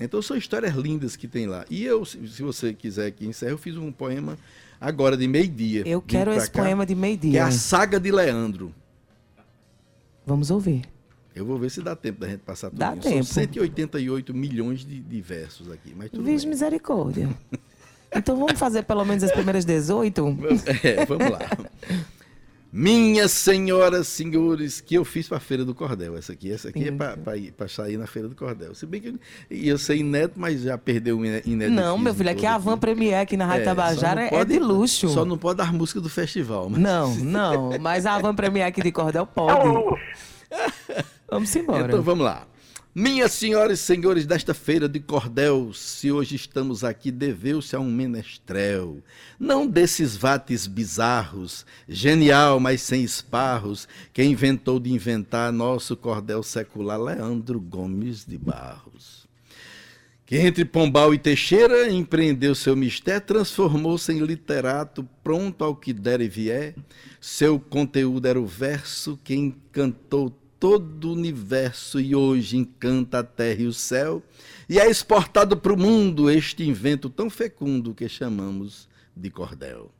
Então 0.00 0.20
são 0.20 0.36
histórias 0.36 0.74
lindas 0.74 1.16
que 1.16 1.26
tem 1.28 1.46
lá. 1.46 1.64
E 1.70 1.84
eu, 1.84 2.04
se 2.04 2.42
você 2.42 2.72
quiser 2.74 3.10
que 3.12 3.24
encerre, 3.26 3.52
eu 3.52 3.58
fiz 3.58 3.76
um 3.76 3.90
poema 3.92 4.36
agora 4.80 5.16
de 5.16 5.26
meio-dia. 5.28 5.82
Eu 5.86 6.02
quero 6.02 6.32
esse 6.32 6.50
cá, 6.50 6.62
poema 6.62 6.84
de 6.84 6.94
Que 6.94 6.98
é 6.98 7.02
meio-dia. 7.02 7.44
a 7.46 7.50
Saga 7.50 7.98
de 8.00 8.10
Leandro. 8.10 8.74
Vamos 10.26 10.50
ouvir. 10.50 10.82
Eu 11.34 11.44
vou 11.46 11.58
ver 11.58 11.70
se 11.70 11.80
dá 11.80 11.94
tempo 11.94 12.20
da 12.20 12.28
gente 12.28 12.40
passar 12.40 12.70
tudo. 12.70 12.78
Dá 12.78 12.88
São 12.92 12.98
tempo. 12.98 13.24
188 13.24 14.34
milhões 14.34 14.80
de, 14.84 15.00
de 15.00 15.20
versos 15.20 15.70
aqui. 15.70 15.94
Mas 15.96 16.10
tudo 16.10 16.24
Vixe 16.24 16.44
bem. 16.44 16.50
misericórdia. 16.50 17.28
Então 18.14 18.36
vamos 18.38 18.58
fazer 18.58 18.84
pelo 18.84 19.04
menos 19.04 19.22
as 19.24 19.32
primeiras 19.32 19.64
18? 19.64 20.24
É, 20.82 21.04
vamos 21.04 21.28
lá. 21.28 21.40
Minhas 22.72 23.30
senhoras, 23.32 24.06
senhores, 24.08 24.80
que 24.80 24.96
eu 24.96 25.04
fiz 25.04 25.28
para 25.28 25.38
a 25.38 25.40
Feira 25.40 25.64
do 25.64 25.74
Cordel. 25.74 26.16
Essa 26.16 26.32
aqui, 26.32 26.52
essa 26.52 26.68
aqui 26.68 26.88
é 26.88 27.50
para 27.50 27.68
sair 27.68 27.96
na 27.96 28.06
Feira 28.06 28.28
do 28.28 28.34
Cordel. 28.34 28.74
Se 28.74 28.84
bem 28.84 29.00
que 29.00 29.08
eu 29.08 29.18
ia 29.50 29.78
ser 29.78 29.96
inédito, 29.96 30.38
mas 30.38 30.62
já 30.62 30.76
perdeu 30.76 31.18
o 31.18 31.24
iné- 31.24 31.42
inédito. 31.46 31.80
Não, 31.80 31.96
meu 31.96 32.14
filho, 32.14 32.30
aqui 32.30 32.44
é 32.44 32.48
a 32.50 32.58
Van 32.58 32.76
Premier 32.76 33.20
aqui 33.20 33.36
na 33.36 33.46
Rádio 33.46 33.64
Tabajara 33.64 34.22
é, 34.24 34.44
de 34.44 34.58
luxo. 34.58 35.08
Só 35.08 35.24
não 35.24 35.38
pode 35.38 35.58
dar 35.58 35.72
música 35.72 36.00
do 36.00 36.08
festival. 36.10 36.68
Mas... 36.68 36.80
Não, 36.80 37.14
não, 37.24 37.78
mas 37.80 38.04
a 38.04 38.18
Van 38.18 38.34
Premier 38.34 38.66
aqui 38.66 38.82
de 38.82 38.92
Cordel 38.92 39.26
pode. 39.26 39.96
Vamos 41.30 41.54
embora. 41.56 41.86
Então 41.86 42.02
vamos 42.02 42.24
lá. 42.24 42.46
Minhas 42.98 43.32
senhoras 43.32 43.80
e 43.80 43.82
senhores 43.82 44.24
desta 44.24 44.54
feira 44.54 44.88
de 44.88 44.98
cordel, 44.98 45.70
se 45.74 46.10
hoje 46.10 46.34
estamos 46.34 46.82
aqui, 46.82 47.10
deveu-se 47.10 47.76
a 47.76 47.78
um 47.78 47.90
menestrel. 47.90 49.02
Não 49.38 49.66
desses 49.66 50.16
vates 50.16 50.66
bizarros, 50.66 51.66
genial, 51.86 52.58
mas 52.58 52.80
sem 52.80 53.04
esparros, 53.04 53.86
que 54.14 54.24
inventou 54.24 54.80
de 54.80 54.90
inventar 54.90 55.52
nosso 55.52 55.94
cordel 55.94 56.42
secular, 56.42 56.98
Leandro 56.98 57.60
Gomes 57.60 58.24
de 58.24 58.38
Barros. 58.38 59.28
Que 60.24 60.38
entre 60.38 60.64
Pombal 60.64 61.12
e 61.12 61.18
Teixeira 61.18 61.90
empreendeu 61.90 62.54
seu 62.54 62.74
mistério, 62.74 63.26
transformou-se 63.26 64.10
em 64.10 64.20
literato, 64.20 65.06
pronto 65.22 65.62
ao 65.62 65.76
que 65.76 65.92
der 65.92 66.22
e 66.22 66.28
vier. 66.28 66.74
Seu 67.20 67.60
conteúdo 67.60 68.26
era 68.26 68.40
o 68.40 68.46
verso 68.46 69.20
que 69.22 69.34
encantou 69.34 70.34
todo 70.68 71.10
o 71.10 71.12
universo 71.12 72.00
e 72.00 72.12
hoje 72.12 72.56
encanta 72.56 73.20
a 73.20 73.22
terra 73.22 73.62
e 73.62 73.66
o 73.68 73.72
céu. 73.72 74.20
E 74.68 74.80
é 74.80 74.90
exportado 74.90 75.56
para 75.56 75.72
o 75.72 75.76
mundo 75.76 76.28
este 76.28 76.64
invento 76.68 77.08
tão 77.08 77.30
fecundo 77.30 77.94
que 77.94 78.08
chamamos 78.08 78.88
de 79.16 79.30
cordel. 79.30 79.92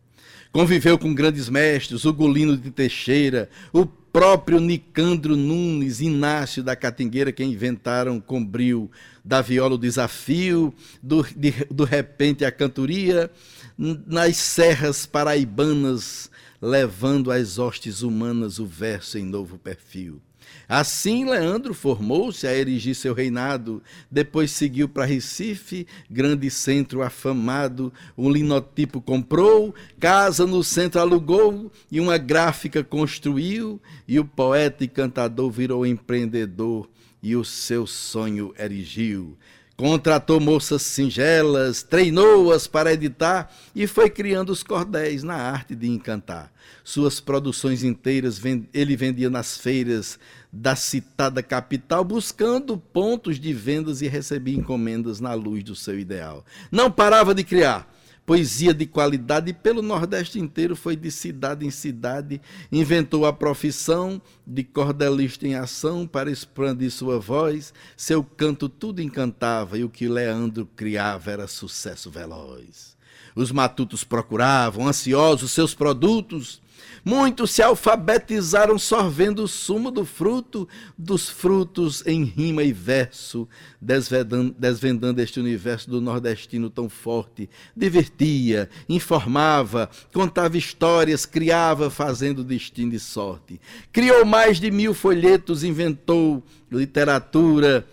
Conviveu 0.51 0.99
com 0.99 1.15
grandes 1.15 1.49
mestres, 1.49 2.05
o 2.05 2.13
Golino 2.13 2.57
de 2.57 2.73
Teixeira, 2.73 3.49
o 3.73 3.87
próprio 3.87 4.59
Nicandro 4.59 5.37
Nunes, 5.37 6.01
Inácio 6.01 6.65
da 6.65 6.75
Catingueira, 6.75 7.31
que 7.31 7.45
inventaram 7.45 8.19
com 8.19 8.45
brio 8.45 8.91
da 9.25 9.41
viola 9.41 9.77
o 9.77 9.79
desafio, 9.79 10.75
do, 11.01 11.25
de, 11.37 11.53
do 11.71 11.85
repente 11.85 12.45
a 12.45 12.51
cantoria, 12.51 13.31
nas 13.79 14.37
serras 14.37 15.07
paraibanas, 15.07 16.29
levando 16.61 17.31
às 17.31 17.57
hostes 17.57 18.03
humanas 18.03 18.59
o 18.59 18.67
verso 18.67 19.17
em 19.17 19.25
novo 19.25 19.59
perfil. 19.59 20.21
Assim, 20.69 21.25
Leandro 21.25 21.73
formou-se 21.73 22.47
a 22.47 22.55
erigir 22.55 22.95
seu 22.95 23.15
reinado, 23.15 23.83
depois 24.11 24.51
seguiu 24.51 24.89
para 24.89 25.05
Recife, 25.05 25.87
grande 26.11 26.51
centro 26.51 27.03
afamado, 27.03 27.93
um 28.19 28.31
linotipo 28.31 29.01
comprou, 29.01 29.75
casa 30.01 30.47
no 30.47 30.65
centro 30.65 31.01
alugou 31.01 31.71
e 31.91 32.01
uma 32.01 32.19
gráfica 32.19 32.83
construiu, 32.83 33.81
e 34.09 34.19
o 34.19 34.25
poeta 34.25 34.83
e 34.85 34.89
cantador 34.89 35.51
virou 35.51 35.87
empreendedor 35.87 36.89
e 37.23 37.35
o 37.35 37.45
seu 37.45 37.87
sonho 37.87 38.55
erigiu. 38.59 39.37
Contratou 39.77 40.41
moças 40.41 40.81
singelas, 40.81 41.83
treinou-as 41.83 42.67
para 42.67 42.95
editar 42.95 43.53
e 43.75 43.87
foi 43.87 44.09
criando 44.09 44.49
os 44.49 44.63
cordéis 44.63 45.23
na 45.23 45.35
arte 45.35 45.75
de 45.75 45.87
encantar. 45.87 46.51
Suas 46.83 47.21
produções 47.21 47.85
inteiras 47.85 48.41
ele 48.73 48.97
vendia 48.97 49.29
nas 49.29 49.59
feiras 49.59 50.19
da 50.51 50.75
citada 50.75 51.43
capital, 51.43 52.03
buscando 52.03 52.79
pontos 52.79 53.39
de 53.39 53.53
vendas 53.53 54.01
e 54.01 54.09
recebia 54.09 54.57
encomendas 54.57 55.21
na 55.21 55.35
luz 55.35 55.63
do 55.63 55.77
seu 55.77 55.99
ideal. 55.99 56.43
Não 56.73 56.91
parava 56.91 57.35
de 57.35 57.45
criar. 57.45 57.87
Poesia 58.27 58.75
de 58.75 58.87
qualidade 58.87 59.53
pelo 59.53 59.81
Nordeste 59.81 60.41
inteiro 60.41 60.75
foi 60.75 60.97
de 60.97 61.13
cidade 61.13 61.65
em 61.65 61.71
cidade, 61.71 62.41
inventou 62.73 63.25
a 63.25 63.33
profissão 63.33 64.21
de 64.45 64.65
cordelista 64.65 65.47
em 65.47 65.55
ação 65.55 66.09
para 66.09 66.29
expandir 66.29 66.91
sua 66.91 67.21
voz, 67.21 67.73
seu 67.97 68.25
canto 68.25 68.69
tudo 68.69 69.01
encantava 69.01 69.79
e 69.79 69.85
o 69.85 69.89
que 69.89 70.09
Leandro 70.09 70.69
criava 70.75 71.31
era 71.31 71.47
sucesso 71.47 72.11
veloz. 72.11 72.97
Os 73.37 73.53
matutos 73.53 74.03
procuravam, 74.03 74.89
ansiosos, 74.89 75.53
seus 75.53 75.73
produtos. 75.73 76.61
Muitos 77.05 77.53
se 77.53 77.63
alfabetizaram 77.63 78.79
sorvendo 78.79 79.45
o 79.45 79.49
sumo 79.49 79.91
do 79.91 80.05
fruto, 80.05 80.69
dos 80.97 81.29
frutos 81.29 82.05
em 82.07 82.25
rima 82.25 82.63
e 82.63 82.73
verso, 82.73 83.49
desvendando, 83.81 84.55
desvendando 84.59 85.21
este 85.21 85.39
universo 85.39 85.89
do 85.89 86.01
nordestino 86.01 86.69
tão 86.69 86.89
forte. 86.89 87.49
Divertia, 87.77 88.69
informava, 88.89 89.89
contava 90.13 90.59
histórias, 90.59 91.25
criava, 91.25 91.91
fazendo 91.91 92.43
destino 92.43 92.95
e 92.95 92.99
sorte. 92.99 93.61
Criou 93.93 94.25
mais 94.25 94.59
de 94.59 94.71
mil 94.71 94.93
folhetos, 94.93 95.63
inventou 95.63 96.43
literatura. 96.71 97.87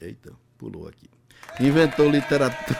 Eita, 0.00 0.32
pulou 0.56 0.88
aqui. 0.88 1.08
Inventou 1.60 2.10
literatura. 2.10 2.78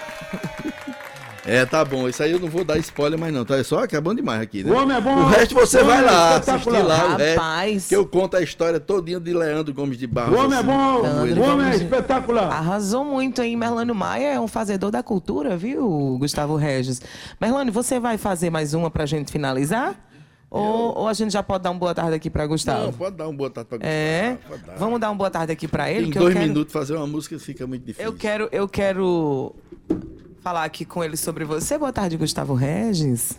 É, 1.49 1.64
tá 1.64 1.84
bom. 1.84 2.09
Isso 2.09 2.22
aí 2.22 2.30
eu 2.32 2.38
não 2.38 2.49
vou 2.49 2.62
dar 2.64 2.76
spoiler 2.78 3.18
mais 3.18 3.32
não. 3.32 3.44
Tá 3.44 3.62
só 3.64 3.80
acabando 3.84 4.16
demais 4.18 4.40
aqui, 4.42 4.62
né? 4.62 4.70
O 4.70 4.76
homem 4.76 4.96
é 4.96 5.01
bom. 5.01 5.14
O 5.16 5.26
resto 5.26 5.55
você 5.55 5.80
O 5.80 5.84
vai 5.86 5.99
homem 5.99 6.09
é 6.09 6.12
lá 6.12 6.28
assistir 6.36 6.57
espetacular. 6.59 6.86
lá 6.86 7.14
o 7.14 7.16
resto, 7.16 7.40
Rapaz. 7.40 7.86
que 7.88 7.96
eu 7.96 8.07
conto 8.07 8.36
a 8.36 8.42
história 8.42 8.78
todinha 8.78 9.18
de 9.18 9.32
Leandro 9.32 9.72
Gomes 9.72 9.96
de 9.96 10.07
Barros. 10.07 10.36
O 10.38 10.44
homem 10.44 10.53
é 10.53 10.59
assim, 10.59 10.66
bom. 10.66 11.01
como 11.01 11.26
ele- 11.26 11.40
O 11.40 11.42
homem 11.44 11.68
é 11.70 11.76
espetacular. 11.76 12.53
Arrasou 12.53 13.05
muito, 13.05 13.40
hein? 13.42 13.57
Merlânio 13.57 13.94
Maia 13.94 14.34
é 14.34 14.40
um 14.40 14.46
fazedor 14.49 14.90
da 14.90 15.03
cultura, 15.03 15.57
viu, 15.57 16.16
Gustavo 16.20 16.55
Regis? 16.57 17.01
Merlânio, 17.40 17.72
você 17.72 17.99
vai 17.99 18.18
fazer 18.18 18.51
mais 18.51 18.74
uma 18.74 18.90
pra 18.90 19.07
gente 19.07 19.32
finalizar? 19.32 19.94
Ou, 20.51 20.96
ou 20.99 21.09
a 21.09 21.12
gente 21.12 21.30
já 21.32 21.42
pode 21.42 21.64
dar 21.64 21.70
uma 21.70 21.78
boa 21.78 21.94
tarde 21.94 22.14
aqui 22.14 22.30
pra 22.30 22.46
Gustavo? 22.46 22.86
Não, 22.86 22.92
pode 22.92 23.16
dar 23.16 23.28
um 23.28 23.36
boa 23.36 23.51
tarde 23.51 23.68
pra 23.68 23.78
Gustavo. 23.78 23.94
É? 23.94 24.38
pode 24.49 24.62
dar. 24.64 24.76
Vamos 24.76 24.99
dar 25.01 25.11
uma 25.11 25.16
boa 25.16 25.30
tarde 25.30 25.53
aqui 25.53 25.68
pra 25.68 25.90
ele? 25.90 26.07
Em 26.07 26.11
dois 26.11 26.26
eu 26.26 26.32
quero, 26.32 26.46
minutos 26.49 26.72
fazer 26.72 26.94
uma 26.94 27.07
música 27.07 27.38
fica 27.38 27.66
muito 27.66 27.84
difícil. 27.84 28.07
Eu 28.11 28.16
quero, 28.16 28.49
eu 28.51 28.66
quero 28.66 29.55
falar 30.49 30.64
aqui 30.64 30.86
com 30.86 31.05
ele 31.05 31.14
sobre 31.14 31.44
você. 31.44 31.76
Boa 31.76 31.92
tarde, 31.92 32.16
Gustavo 32.16 32.55
Regis. 32.55 33.38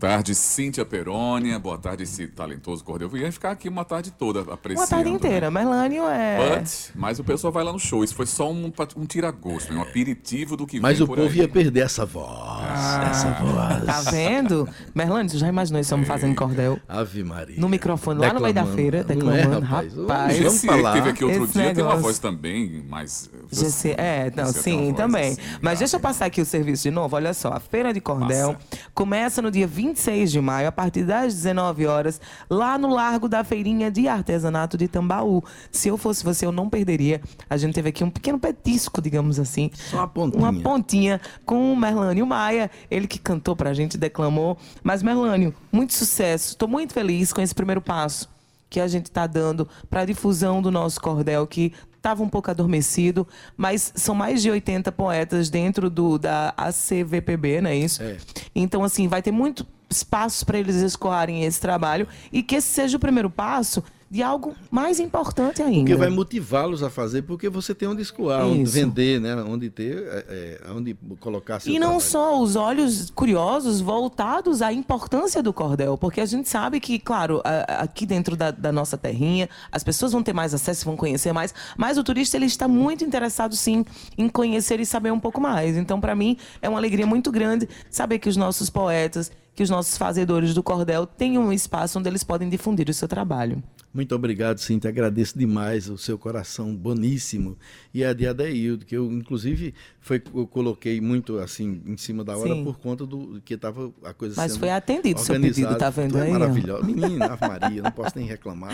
Tarde, 0.00 0.34
Cíntia 0.34 0.82
Perônia. 0.82 1.58
Boa 1.58 1.76
tarde, 1.76 2.04
esse 2.04 2.26
talentoso 2.26 2.82
cordel. 2.82 3.10
Eu 3.12 3.18
ia 3.18 3.30
ficar 3.30 3.50
aqui 3.50 3.68
uma 3.68 3.84
tarde 3.84 4.10
toda 4.10 4.40
apreciando. 4.52 4.80
Uma 4.80 4.86
tarde 4.86 5.10
né? 5.10 5.16
inteira. 5.16 5.50
Merlânio 5.50 6.04
é. 6.08 6.58
But, 6.58 6.70
mas 6.94 7.18
o 7.18 7.24
pessoal 7.24 7.52
vai 7.52 7.62
lá 7.62 7.70
no 7.70 7.78
show. 7.78 8.02
Isso 8.02 8.14
foi 8.14 8.24
só 8.24 8.50
um, 8.50 8.72
um 8.96 9.04
tira-gosto, 9.04 9.74
né? 9.74 9.78
um 9.78 9.82
aperitivo 9.82 10.56
do 10.56 10.66
que 10.66 10.80
Mas 10.80 10.96
vem 10.96 11.04
o 11.04 11.06
por 11.06 11.18
povo 11.18 11.28
aí. 11.28 11.36
ia 11.40 11.48
perder 11.48 11.80
essa 11.80 12.06
voz. 12.06 12.64
essa 13.10 13.30
voz. 13.32 13.84
Tá 13.84 14.10
vendo? 14.10 14.66
Merlânio, 14.94 15.30
tu 15.32 15.36
já 15.36 15.48
imaginou 15.48 15.78
esse 15.78 15.92
homem 15.92 16.06
fazendo 16.06 16.34
cordel? 16.34 16.80
Ave 16.88 17.22
Maria. 17.22 17.60
No 17.60 17.68
microfone, 17.68 18.20
lá 18.20 18.32
no 18.32 18.40
meio 18.40 18.54
da 18.54 18.64
feira, 18.64 19.04
Não 19.04 19.30
é, 19.30 19.36
declamando. 19.42 19.66
rapaz? 19.66 19.94
rapaz. 19.94 20.38
Vamos 20.38 20.64
falar. 20.64 20.92
que 20.92 20.98
teve 20.98 21.10
aqui 21.10 21.24
outro 21.26 21.44
Esse 21.44 21.52
dia 21.52 21.62
tem 21.62 21.70
uma 21.72 21.76
negócio. 21.90 22.00
voz 22.00 22.18
também, 22.18 22.82
mas... 22.88 23.30
GC, 23.52 23.94
é, 23.98 24.32
não, 24.34 24.46
você 24.46 24.62
tem 24.62 24.78
uma 24.78 24.86
sim, 24.86 24.94
também. 24.94 25.32
assim, 25.32 25.40
Mas 25.60 25.78
deixa 25.78 25.96
eu 25.96 26.00
passar 26.00 26.24
aqui 26.24 26.40
o 26.40 26.46
serviço 26.46 26.84
de 26.84 26.90
novo. 26.90 27.14
Olha 27.14 27.34
só, 27.34 27.52
a 27.52 27.60
Feira 27.60 27.92
de 27.92 28.00
Cordel 28.00 28.56
começa 28.94 29.42
no 29.42 29.50
dia 29.50 29.66
26 29.90 30.30
de 30.32 30.40
maio, 30.40 30.68
a 30.68 30.72
partir 30.72 31.04
das 31.04 31.34
19 31.34 31.86
horas, 31.86 32.20
lá 32.48 32.78
no 32.78 32.88
Largo 32.88 33.28
da 33.28 33.42
Feirinha 33.44 33.90
de 33.90 34.08
Artesanato 34.08 34.76
de 34.76 34.88
Tambaú. 34.88 35.42
Se 35.70 35.88
eu 35.88 35.96
fosse 35.96 36.24
você, 36.24 36.46
eu 36.46 36.52
não 36.52 36.68
perderia. 36.68 37.20
A 37.48 37.56
gente 37.56 37.74
teve 37.74 37.88
aqui 37.88 38.04
um 38.04 38.10
pequeno 38.10 38.38
petisco, 38.38 39.02
digamos 39.02 39.38
assim. 39.38 39.70
Só 39.74 39.98
uma 39.98 40.08
pontinha. 40.08 40.42
Uma 40.42 40.52
pontinha 40.62 41.20
com 41.44 41.72
o 41.72 41.76
Merlânio 41.76 42.26
Maia, 42.26 42.70
ele 42.90 43.06
que 43.06 43.18
cantou 43.18 43.56
pra 43.56 43.74
gente, 43.74 43.98
declamou. 43.98 44.56
Mas, 44.82 45.02
Merlânio, 45.02 45.54
muito 45.72 45.92
sucesso. 45.92 46.50
Estou 46.50 46.68
muito 46.68 46.92
feliz 46.92 47.32
com 47.32 47.40
esse 47.40 47.54
primeiro 47.54 47.80
passo 47.80 48.28
que 48.68 48.78
a 48.78 48.86
gente 48.86 49.06
está 49.06 49.26
dando 49.26 49.68
para 49.88 50.02
a 50.02 50.04
difusão 50.04 50.62
do 50.62 50.70
nosso 50.70 51.00
cordel, 51.00 51.44
que 51.44 51.72
estava 51.96 52.22
um 52.22 52.28
pouco 52.28 52.50
adormecido, 52.50 53.26
mas 53.56 53.92
são 53.94 54.14
mais 54.14 54.40
de 54.40 54.50
80 54.50 54.90
poetas 54.92 55.50
dentro 55.50 55.90
do 55.90 56.18
da 56.18 56.54
ACVPB, 56.56 57.60
não 57.60 57.70
é 57.70 57.76
isso? 57.76 58.02
É. 58.02 58.16
Então, 58.54 58.82
assim, 58.82 59.06
vai 59.08 59.20
ter 59.20 59.32
muito 59.32 59.66
espaço 59.90 60.46
para 60.46 60.58
eles 60.58 60.76
escoarem 60.76 61.44
esse 61.44 61.60
trabalho 61.60 62.06
e 62.32 62.42
que 62.42 62.56
esse 62.56 62.68
seja 62.68 62.96
o 62.96 63.00
primeiro 63.00 63.28
passo 63.28 63.82
de 64.10 64.24
algo 64.24 64.56
mais 64.70 64.98
importante 64.98 65.62
ainda. 65.62 65.82
Porque 65.82 65.94
vai 65.94 66.08
motivá-los 66.08 66.82
a 66.82 66.90
fazer, 66.90 67.22
porque 67.22 67.48
você 67.48 67.72
tem 67.72 67.88
onde 67.88 68.02
escoar, 68.02 68.44
onde 68.44 68.62
Isso. 68.62 68.72
vender, 68.72 69.20
né? 69.20 69.36
Onde 69.36 69.70
ter, 69.70 69.98
é, 69.98 70.58
é, 70.64 70.70
onde 70.72 70.94
colocar 71.20 71.60
seu 71.60 71.72
E 71.72 71.78
não 71.78 71.90
trabalho. 71.90 72.00
só 72.00 72.42
os 72.42 72.56
olhos 72.56 73.10
curiosos 73.10 73.80
voltados 73.80 74.62
à 74.62 74.72
importância 74.72 75.40
do 75.40 75.52
cordel, 75.52 75.96
porque 75.96 76.20
a 76.20 76.26
gente 76.26 76.48
sabe 76.48 76.80
que, 76.80 76.98
claro, 76.98 77.40
aqui 77.68 78.04
dentro 78.04 78.34
da, 78.36 78.50
da 78.50 78.72
nossa 78.72 78.98
terrinha, 78.98 79.48
as 79.70 79.84
pessoas 79.84 80.10
vão 80.10 80.24
ter 80.24 80.32
mais 80.32 80.52
acesso, 80.52 80.84
vão 80.84 80.96
conhecer 80.96 81.32
mais, 81.32 81.54
mas 81.78 81.96
o 81.96 82.02
turista 82.02 82.36
ele 82.36 82.46
está 82.46 82.66
muito 82.66 83.04
interessado, 83.04 83.54
sim, 83.54 83.84
em 84.18 84.28
conhecer 84.28 84.80
e 84.80 84.86
saber 84.86 85.12
um 85.12 85.20
pouco 85.20 85.40
mais. 85.40 85.76
Então, 85.76 86.00
para 86.00 86.16
mim, 86.16 86.36
é 86.60 86.68
uma 86.68 86.78
alegria 86.80 87.06
muito 87.06 87.30
grande 87.30 87.68
saber 87.88 88.18
que 88.18 88.28
os 88.28 88.36
nossos 88.36 88.68
poetas, 88.68 89.30
que 89.54 89.62
os 89.62 89.70
nossos 89.70 89.96
fazedores 89.96 90.52
do 90.52 90.64
cordel 90.64 91.06
têm 91.06 91.38
um 91.38 91.52
espaço 91.52 91.96
onde 91.98 92.08
eles 92.08 92.24
podem 92.24 92.48
difundir 92.48 92.88
o 92.88 92.94
seu 92.94 93.06
trabalho. 93.06 93.62
Muito 93.92 94.14
obrigado, 94.14 94.58
Cintia. 94.58 94.88
Agradeço 94.88 95.36
demais 95.36 95.88
o 95.88 95.98
seu 95.98 96.16
coração 96.16 96.74
boníssimo. 96.76 97.58
E 97.92 98.04
a 98.04 98.12
de 98.12 98.24
Adeildo, 98.26 98.84
que 98.86 98.96
eu, 98.96 99.10
inclusive, 99.10 99.74
foi, 100.00 100.22
eu 100.32 100.46
coloquei 100.46 101.00
muito 101.00 101.38
assim 101.38 101.82
em 101.84 101.96
cima 101.96 102.22
da 102.22 102.36
hora 102.36 102.54
Sim. 102.54 102.62
por 102.62 102.78
conta 102.78 103.04
do 103.04 103.40
que 103.44 103.54
estava 103.54 103.92
a 104.04 104.14
coisa 104.14 104.34
Mas 104.36 104.52
sendo 104.52 104.60
foi 104.60 104.70
atendido 104.70 105.18
seu 105.18 105.40
pedido, 105.40 105.76
tá 105.76 105.90
vendo 105.90 106.16
é 106.18 106.22
aí, 106.22 106.28
ó? 106.30 106.32
Maravilhosa. 106.38 106.84
Menina, 106.86 107.26
Ave 107.32 107.48
Maria, 107.48 107.82
não 107.82 107.90
posso 107.90 108.16
nem 108.16 108.28
reclamar. 108.28 108.72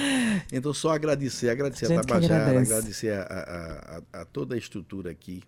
Então, 0.53 0.75
só 0.75 0.91
agradecer, 0.93 1.49
agradecer 1.49 1.87
a 1.87 2.01
que 2.01 2.07
Tabajara, 2.07 2.43
agradece. 2.49 2.73
agradecer 2.75 3.13
a, 3.13 3.23
a- 3.23 4.03
a- 4.19 4.21
a 4.21 4.25
toda 4.27 4.55
a 4.55 4.59
estrutura 4.59 5.11
aqui. 5.11 5.43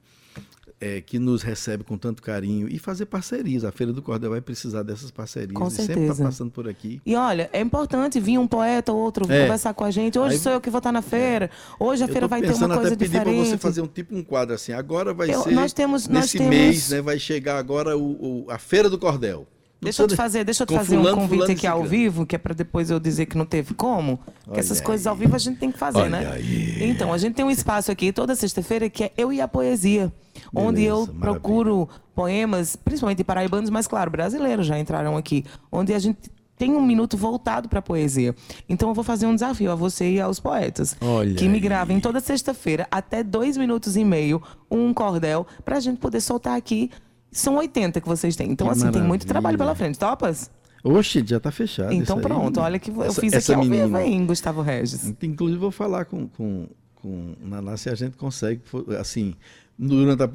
É, 0.81 1.01
que 1.01 1.19
nos 1.19 1.43
recebe 1.43 1.83
com 1.83 1.99
tanto 1.99 2.23
carinho 2.23 2.69
e 2.69 2.79
fazer 2.79 3.07
parcerias. 3.07 3.65
A 3.65 3.73
Feira 3.73 3.93
do 3.93 4.01
Cordel 4.01 4.31
vai 4.31 4.41
precisar 4.41 4.83
dessas 4.85 5.11
parcerias. 5.11 5.53
Com 5.53 5.67
e 5.67 5.71
sempre 5.71 5.87
certeza. 5.95 6.13
está 6.13 6.25
passando 6.25 6.51
por 6.53 6.69
aqui. 6.69 7.01
E 7.05 7.17
olha, 7.17 7.51
é 7.53 7.61
importante 7.61 8.21
vir 8.21 8.39
um 8.39 8.47
poeta 8.47 8.93
ou 8.93 8.99
outro 9.01 9.25
É. 9.31 9.43
conversar 9.43 9.75
com 9.75 9.85
a 9.85 9.91
gente. 9.91 10.19
Hoje 10.19 10.35
Aí- 10.35 10.41
sou 10.41 10.53
eu 10.53 10.61
que 10.61 10.71
vou 10.71 10.79
estar 10.79 10.93
na 10.93 11.03
feira. 11.03 11.51
Hoje 11.81 12.03
a 12.05 12.07
Eu 12.07 12.13
feira 12.13 12.29
vai 12.29 12.41
ter 12.41 12.53
uma 12.55 12.69
coisa 12.69 12.89
até 12.95 12.97
pedir 12.97 13.11
para 13.11 13.25
diferente. 13.25 13.49
você 13.51 13.59
fazer 13.59 13.81
um 13.83 13.87
tipo 13.89 14.15
um 14.17 14.23
quadro 14.23 14.55
assim. 14.55 14.73
Agora 14.73 15.13
vai 15.13 15.33
Eu- 15.35 15.43
ser 15.43 15.51
nós 15.53 15.73
temos- 15.73 16.07
nós 16.07 16.23
nesse 16.27 16.39
temos- 16.39 16.51
mês, 16.55 16.91
né? 16.91 17.01
Vai 17.03 17.19
chegar 17.19 17.59
agora 17.59 17.97
o, 17.99 18.45
o- 18.45 18.51
a 18.51 18.59
Feira 18.59 18.89
do 18.89 18.99
Cordel. 18.99 19.47
Deixa 19.81 20.03
eu 20.03 20.09
te 20.09 20.17
fazer, 20.17 20.45
deixa 20.45 20.65
eu 20.65 20.67
te 20.67 20.75
fazer 20.75 20.97
fulano, 20.97 21.17
um 21.17 21.21
convite 21.21 21.53
aqui 21.53 21.67
ao 21.67 21.83
ciclano. 21.83 21.89
vivo, 21.89 22.27
que 22.27 22.35
é 22.35 22.39
para 22.39 22.53
depois 22.53 22.91
eu 22.91 22.99
dizer 22.99 23.27
que 23.27 23.39
não 23.39 23.47
teve 23.47 23.75
como. 23.75 24.19
Porque 24.45 24.59
essas 24.59 24.81
coisas 24.81 25.07
aí. 25.07 25.11
ao 25.11 25.17
vivo 25.17 25.37
a 25.37 25.39
gente 25.39 25.59
tem 25.59 25.71
que 25.71 25.79
fazer, 25.79 26.01
Olha 26.01 26.11
né? 26.11 26.33
aí. 26.33 26.79
Então, 26.91 27.13
a 27.13 27.19
gente 27.19 27.35
tem 27.35 27.45
um 27.45 27.51
espaço 27.51 27.93
aqui 27.93 28.13
toda 28.13 28.35
sexta-feira 28.35 28.91
que 28.91 29.05
é 29.05 29.13
Eu 29.17 29.33
e 29.33 29.41
a 29.41 29.47
Poesia, 29.47 30.13
onde 30.55 30.83
eu 30.83 31.07
Beleza, 31.07 31.21
procuro 31.21 31.89
poemas, 32.15 32.75
principalmente 32.75 33.23
paraibanos, 33.23 33.71
mas 33.71 33.87
claro, 33.87 34.11
brasileiros 34.11 34.67
já 34.67 34.77
entraram 34.79 35.17
aqui, 35.17 35.45
onde 35.71 35.95
a 35.95 35.99
gente 36.01 36.29
tem 36.59 36.75
um 36.75 36.83
minuto 36.83 37.17
voltado 37.17 37.69
para 37.69 37.79
a 37.79 37.83
poesia. 37.83 38.35
Então 38.69 38.89
eu 38.89 38.95
vou 38.95 39.05
fazer 39.05 39.27
um 39.27 39.35
desafio 39.35 39.71
a 39.71 39.77
você 39.77 40.15
e 40.15 40.21
aos 40.21 40.41
poetas 40.41 40.97
Olha 41.01 41.33
que 41.37 41.49
me 41.49 41.55
aí. 41.55 41.61
gravem 41.61 42.01
toda 42.01 42.19
sexta-feira 42.19 42.85
até 42.91 43.23
dois 43.23 43.57
minutos 43.57 43.97
e 43.97 44.05
meio 44.05 44.43
um 44.69 44.93
cordel 44.93 45.47
para 45.65 45.77
a 45.77 45.81
gente 45.81 45.99
poder 45.99 46.21
soltar 46.21 46.57
aqui. 46.57 46.91
São 47.31 47.57
80 47.57 48.01
que 48.01 48.09
vocês 48.09 48.35
têm. 48.37 48.51
Então, 48.51 48.67
Que 48.69 48.73
assim, 48.73 48.83
tem 48.83 49.03
muito 49.03 49.03
maravilha. 49.23 49.27
trabalho 49.29 49.59
pela 49.59 49.75
frente. 49.75 49.99
Topas? 49.99 50.51
Oxe, 50.83 51.23
já 51.27 51.37
está 51.39 51.51
fechado. 51.51 51.93
Então 51.93 52.19
isso 52.19 52.27
aí. 52.27 52.33
pronto, 52.35 52.61
olha 52.61 52.79
que 52.79 52.91
eu 52.91 53.03
Essa- 53.03 53.21
fiz 53.21 53.33
essa 53.33 53.53
aqui 53.53 53.59
ao 53.61 53.63
vivo 53.69 53.75
menina. 53.89 53.99
aí, 53.99 54.27
Gustavo 54.27 54.63
Regis. 54.63 55.13
Inclusive, 55.23 55.59
vou 55.59 55.71
falar 55.71 56.05
com, 56.05 56.29
com, 56.29 56.69
com 56.95 57.35
Naná 57.43 57.77
se 57.77 57.91
a 57.91 57.95
gente 57.95 58.17
consegue, 58.17 58.63
assim, 58.99 59.35
durante 59.79 60.23
a- 60.25 60.31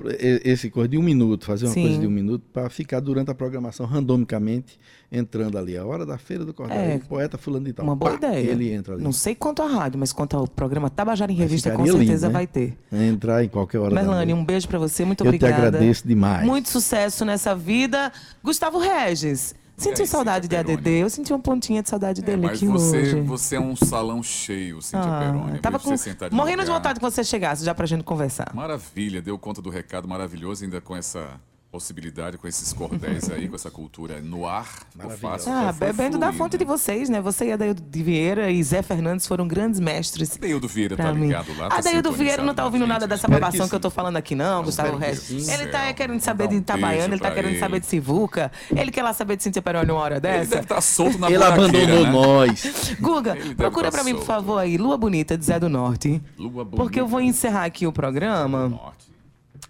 esse 0.46 0.70
coisa 0.70 0.88
de 0.88 0.98
um 0.98 1.02
minuto, 1.04 1.46
fazer 1.46 1.66
uma 1.66 1.74
Sim. 1.74 1.84
coisa 1.84 2.00
de 2.00 2.08
um 2.08 2.12
minuto, 2.12 2.44
para 2.54 2.70
ficar 2.70 3.00
durante 3.02 3.30
a 3.30 3.36
programação 3.36 3.86
randomicamente 3.86 4.80
entrando 5.12 5.58
ali. 5.58 5.78
A 5.78 5.86
hora 5.86 6.06
da 6.06 6.18
feira 6.18 6.46
do 6.46 6.54
Cordel. 6.54 6.78
É. 6.78 6.98
poeta 7.00 7.38
fulano 7.38 7.66
de 7.66 7.74
tal. 7.74 7.86
Uma 7.86 7.96
boa 7.96 8.12
pá, 8.12 8.18
ideia. 8.18 8.52
Ele 8.52 8.72
entra 8.72 8.94
ali. 8.96 9.04
Não 9.04 9.12
sei 9.12 9.36
quanto 9.36 9.62
a 9.62 9.68
rádio, 9.68 10.00
mas 10.00 10.14
quanto 10.14 10.38
ao 10.38 10.48
programa 10.48 10.90
Tabajara 10.90 11.32
em 11.32 11.36
Revista, 11.36 11.72
com 11.72 11.86
certeza 11.86 12.28
né? 12.28 12.34
vai 12.34 12.48
ter. 12.48 12.78
Entrar 12.92 13.44
em 13.44 13.50
qualquer 13.50 13.80
hora 13.80 13.94
Merlane, 13.94 14.34
um 14.34 14.46
beijo 14.46 14.68
pra 14.68 14.80
você, 14.80 15.04
muito 15.04 15.22
Eu 15.26 15.32
te 15.32 15.36
obrigada. 15.36 15.68
agradeço 15.68 16.08
demais. 16.08 16.48
Muito 16.48 16.70
sucesso 16.70 17.26
nessa 17.26 17.54
vida. 17.54 18.12
Gustavo 18.44 18.80
Regis, 18.80 19.54
senti 19.78 20.02
aí, 20.02 20.08
saudade 20.08 20.48
de 20.48 20.56
ADD, 20.56 20.88
eu 21.02 21.10
senti 21.10 21.34
uma 21.34 21.40
pontinha 21.40 21.82
de 21.82 21.90
saudade 21.90 22.22
É, 22.22 22.24
dele 22.24 22.42
mas 22.44 22.58
aqui 22.58 22.68
você, 22.68 22.98
hoje. 22.98 23.22
você 23.22 23.56
é 23.56 23.60
um 23.60 23.76
salão 23.76 24.22
cheio, 24.22 24.82
Cíntia 24.82 25.00
Ah, 25.02 25.20
Peroni. 25.20 25.60
tava 25.60 25.80
com, 25.80 25.94
de 25.94 26.16
morrendo 26.32 26.64
de 26.64 26.70
vontade 26.72 27.00
que 27.00 27.06
você 27.06 27.24
chegasse 27.24 27.64
já 27.66 27.74
pra 27.74 27.86
gente 27.86 28.04
conversar. 28.04 28.52
Maravilha, 28.54 29.22
deu 29.22 29.38
conta 29.38 29.62
do 29.62 29.70
recado 29.70 30.08
maravilhoso, 30.08 30.64
ainda 30.64 30.80
com 30.80 30.96
essa 30.96 31.40
possibilidade, 31.74 32.38
com 32.38 32.48
esses 32.48 32.72
cordéis 32.72 33.32
aí, 33.32 33.50
com 33.50 33.56
essa 33.56 33.72
cultura 33.72 34.22
no 34.22 34.48
ar. 34.48 34.68
O 35.04 35.10
fácil 35.10 35.52
Ah, 35.52 35.74
foi 35.74 35.88
bebendo 35.88 36.20
da 36.20 36.32
fonte 36.32 36.54
né? 36.54 36.60
de 36.60 36.66
vocês, 36.66 37.10
né? 37.10 37.20
Você 37.20 37.46
e 37.46 37.52
Adaildo 37.52 37.82
Vieira 37.92 38.52
e 38.52 38.62
Zé 38.64 38.84
Fernandes 38.84 39.26
foram 39.26 39.48
grandes 39.48 39.80
mestres. 39.80 40.36
Adeildo 40.38 40.68
Vieira 40.68 40.96
tá 40.96 41.12
mim. 41.12 41.28
ligado 41.28 41.58
lá, 41.58 41.70
tá 41.70 41.78
Adaildo 41.80 42.12
Vieira 42.12 42.44
não 42.44 42.54
tá 42.54 42.64
ouvindo 42.64 42.86
na 42.86 42.94
nada 42.94 43.08
dessa 43.08 43.28
babação 43.28 43.66
que 43.66 43.70
que, 43.72 43.76
eu 43.76 43.80
tô 43.80 43.90
falando 43.90 44.18
aqui, 44.18 44.36
não, 44.36 44.64
Gustavo 44.64 45.00
espero 45.00 45.16
que 45.16 45.34
Regis. 45.34 45.50
Ele 45.50 45.66
tá 45.72 45.92
querendo 45.94 46.20
saber 46.22 46.48
de 46.48 46.58
Itabaiana, 46.58 47.16
ele 47.16 47.22
tá 47.22 47.32
querendo 47.32 47.52
ele. 47.54 47.60
saber 47.60 47.80
de 47.80 47.88
Sivuca, 47.88 48.52
ele 48.70 48.92
quer 48.92 49.02
lá 49.02 49.12
saber 49.12 49.36
de 49.36 49.42
Cintia 49.42 49.62
Peroni 49.64 49.90
uma 49.92 50.00
hora 50.00 50.16
Ele 50.18 50.22
dessa. 50.22 50.50
deve 50.52 50.62
estar 50.62 50.80
solto 50.82 51.18
na 51.18 51.28
Ele 51.32 51.44
abandonou 51.44 52.04
né? 52.04 52.12
nós. 52.12 52.96
Guga, 53.00 53.36
Ele 53.36 53.56
procura 53.56 53.90
tá 53.90 53.98
pra 53.98 54.04
mim, 54.04 54.14
por 54.14 54.26
favor, 54.26 54.60
aí, 54.60 54.78
Lua 54.78 54.96
Bonita 54.96 55.36
de 55.36 55.44
Zé 55.44 55.60
do 55.60 55.70
Norte. 55.70 56.22
Lua 56.38 56.64
bonita. 56.64 56.78
Porque 56.78 57.02
eu 57.02 57.08
vou 57.08 57.20
encerrar 57.20 57.66
aqui 57.66 57.88
o 57.88 57.92
programa. 57.92 58.70
Norte. 58.70 59.13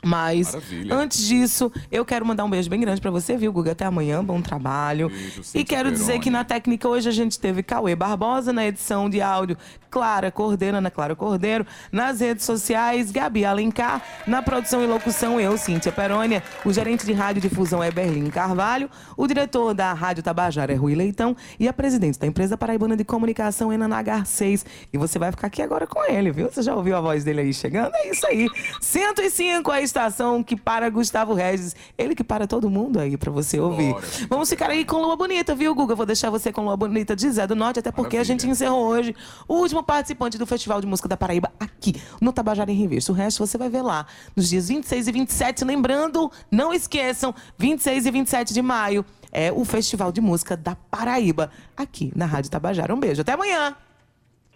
Mas 0.03 0.47
Maravilha. 0.53 0.95
antes 0.95 1.25
disso, 1.25 1.71
eu 1.91 2.03
quero 2.05 2.25
mandar 2.25 2.43
um 2.43 2.49
beijo 2.49 2.69
bem 2.69 2.79
grande 2.79 2.99
pra 2.99 3.09
você, 3.09 3.37
viu, 3.37 3.51
Guga? 3.53 3.71
Até 3.71 3.85
amanhã, 3.85 4.23
bom 4.23 4.41
trabalho. 4.41 5.09
Beijo, 5.09 5.41
e 5.53 5.63
quero 5.63 5.91
dizer 5.91 6.05
Peroni. 6.05 6.23
que 6.23 6.29
na 6.29 6.43
técnica 6.43 6.87
hoje 6.87 7.07
a 7.07 7.11
gente 7.11 7.39
teve 7.39 7.63
Cauê 7.63 7.95
Barbosa 7.95 8.51
na 8.51 8.65
edição 8.65 9.09
de 9.09 9.21
áudio, 9.21 9.57
Clara 9.89 10.31
Cordeiro, 10.31 10.77
Ana 10.77 10.91
Clara 10.91 11.15
Cordeiro, 11.15 11.65
nas 11.91 12.19
redes 12.19 12.45
sociais, 12.45 13.11
Gabi 13.11 13.45
Alencar, 13.45 14.01
na 14.27 14.41
produção 14.41 14.83
e 14.83 14.87
locução 14.87 15.39
eu, 15.39 15.57
Cíntia 15.57 15.91
Perônia, 15.91 16.43
o 16.65 16.73
gerente 16.73 17.05
de 17.05 17.13
rádio 17.13 17.41
difusão 17.41 17.81
é 17.83 17.91
Berlim 17.91 18.29
Carvalho, 18.29 18.89
o 19.15 19.25
diretor 19.27 19.73
da 19.73 19.93
Rádio 19.93 20.23
Tabajara 20.23 20.73
é 20.73 20.75
Rui 20.75 20.95
Leitão 20.95 21.35
e 21.59 21.67
a 21.67 21.73
presidente 21.73 22.19
da 22.19 22.27
empresa 22.27 22.57
paraibana 22.57 22.97
de 22.97 23.03
comunicação 23.03 23.71
é 23.71 23.77
Nana 23.77 24.01
Garcês. 24.01 24.65
E 24.91 24.97
você 24.97 25.17
vai 25.19 25.31
ficar 25.31 25.47
aqui 25.47 25.61
agora 25.61 25.85
com 25.87 26.03
ele, 26.11 26.31
viu? 26.31 26.49
Você 26.51 26.61
já 26.61 26.75
ouviu 26.75 26.97
a 26.97 27.01
voz 27.01 27.23
dele 27.23 27.41
aí 27.41 27.53
chegando? 27.53 27.93
É 27.95 28.09
isso 28.09 28.25
aí. 28.27 28.47
105 28.81 29.71
a 29.71 29.81
estação 29.93 30.41
que 30.43 30.55
para 30.55 30.89
Gustavo 30.89 31.33
Regis. 31.33 31.75
Ele 31.97 32.15
que 32.15 32.23
para 32.23 32.47
todo 32.47 32.69
mundo 32.69 32.99
aí 32.99 33.15
pra 33.15 33.31
você 33.31 33.59
ouvir. 33.59 33.91
Bora, 33.93 34.05
Vamos 34.27 34.49
ficar 34.49 34.69
aí 34.71 34.83
com 34.83 34.97
Lua 34.97 35.15
Bonita, 35.15 35.53
viu, 35.53 35.73
Guga? 35.75 35.93
Vou 35.93 36.05
deixar 36.05 36.31
você 36.31 36.51
com 36.51 36.61
Lua 36.63 36.75
Bonita 36.75 37.15
de 37.15 37.29
Zé 37.29 37.45
do 37.45 37.55
Norte, 37.55 37.79
até 37.79 37.91
porque 37.91 38.17
a 38.17 38.19
Maravilha. 38.19 38.25
gente 38.25 38.47
encerrou 38.49 38.85
hoje 38.87 39.15
o 39.47 39.53
último 39.55 39.83
participante 39.83 40.37
do 40.37 40.45
Festival 40.47 40.81
de 40.81 40.87
Música 40.87 41.07
da 41.07 41.15
Paraíba 41.15 41.51
aqui 41.59 42.01
no 42.19 42.33
Tabajara 42.33 42.71
em 42.71 42.75
Revista. 42.75 43.11
O 43.11 43.15
resto 43.15 43.45
você 43.45 43.57
vai 43.57 43.69
ver 43.69 43.83
lá 43.83 44.05
nos 44.35 44.49
dias 44.49 44.67
26 44.67 45.07
e 45.07 45.11
27. 45.11 45.63
Lembrando, 45.63 46.31
não 46.49 46.73
esqueçam, 46.73 47.33
26 47.57 48.05
e 48.07 48.11
27 48.11 48.53
de 48.53 48.61
maio 48.61 49.05
é 49.31 49.51
o 49.51 49.63
Festival 49.63 50.11
de 50.11 50.21
Música 50.21 50.57
da 50.57 50.75
Paraíba 50.75 51.51
aqui 51.77 52.11
na 52.15 52.25
Rádio 52.25 52.49
Tabajara. 52.49 52.93
Um 52.93 52.99
beijo, 52.99 53.21
até 53.21 53.33
amanhã. 53.33 53.75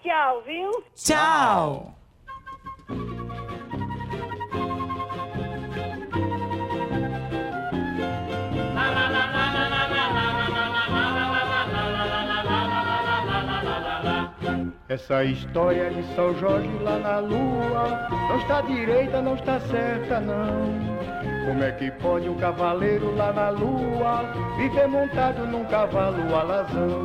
Tchau, 0.04 0.44
viu? 0.46 0.84
Tchau. 0.96 1.97
Essa 14.90 15.22
história 15.26 15.90
de 15.90 16.02
São 16.16 16.34
Jorge 16.40 16.70
lá 16.82 16.98
na 16.98 17.20
lua 17.20 18.08
não 18.30 18.38
está 18.38 18.62
direita, 18.62 19.22
não 19.22 19.36
está 19.36 19.60
certa, 19.60 20.22
não. 20.22 20.98
Como 21.46 21.62
é 21.62 21.74
que 21.74 21.92
pode 21.92 22.30
um 22.30 22.36
cavaleiro 22.36 23.14
lá 23.18 23.34
na 23.34 23.50
lua 23.50 24.24
viver 24.56 24.88
montado 24.88 25.46
num 25.46 25.66
cavalo 25.66 26.34
alazão? 26.34 27.04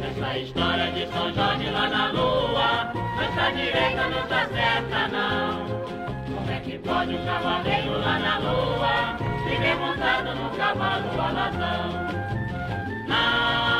Essa 0.00 0.38
história 0.38 0.92
de 0.92 1.08
São 1.08 1.34
Jorge 1.34 1.68
lá 1.70 1.88
na 1.88 2.12
lua 2.12 2.92
não 2.94 3.24
está 3.28 3.50
direita, 3.50 4.08
não 4.08 4.22
está 4.22 4.46
certa, 4.46 5.08
não. 5.08 6.36
Como 6.36 6.50
é 6.52 6.60
que 6.60 6.78
pode 6.78 7.16
um 7.16 7.24
cavaleiro 7.24 7.98
lá 7.98 8.18
na 8.20 8.38
lua 8.38 9.16
viver 9.48 9.74
montado 9.74 10.36
num 10.36 10.56
cavalo 10.56 11.20
alazão? 11.20 11.88
Não. 13.08 13.77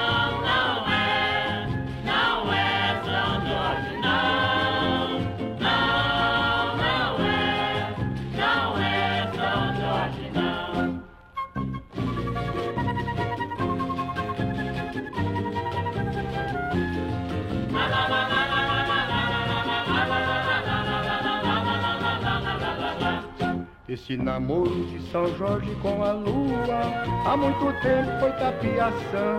Esse 23.89 24.18
namoro 24.18 24.84
de 24.84 25.01
São 25.11 25.26
Jorge 25.39 25.74
com 25.76 26.05
a 26.05 26.12
lua 26.12 26.80
há 27.24 27.34
muito 27.34 27.72
tempo 27.80 28.20
foi 28.20 28.32
tapiação. 28.32 29.39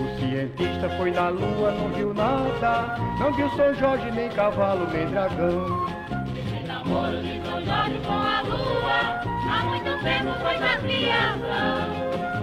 O 0.00 0.18
cientista 0.18 0.88
foi 0.96 1.10
na 1.10 1.28
lua, 1.28 1.72
não 1.72 1.90
viu 1.90 2.14
nada, 2.14 2.96
não 3.20 3.30
viu 3.34 3.50
São 3.50 3.74
Jorge 3.74 4.10
nem 4.12 4.30
cavalo 4.30 4.88
nem 4.90 5.06
dragão. 5.06 5.86
Esse 6.34 6.66
namoro 6.66 7.20
de 7.20 7.42
São 7.44 7.62
Jorge 7.62 8.00
com 8.06 8.12
a 8.14 8.40
lua 8.40 9.20
há 9.50 9.64
muito 9.66 10.02
tempo 10.02 10.32
foi 10.40 10.54
tapiação. 10.58 11.92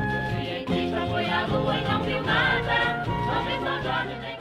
O 0.05 0.21
cientista 0.37 1.07
foi 1.07 1.25
à 1.25 1.47
lua 1.47 1.75
e 1.75 1.83
não 1.85 2.03
viu 2.03 2.21
nada, 2.21 3.03
não 3.07 3.43
viu 3.45 3.59
São 3.63 3.81
Jorge 3.81 4.15
nem 4.21 4.38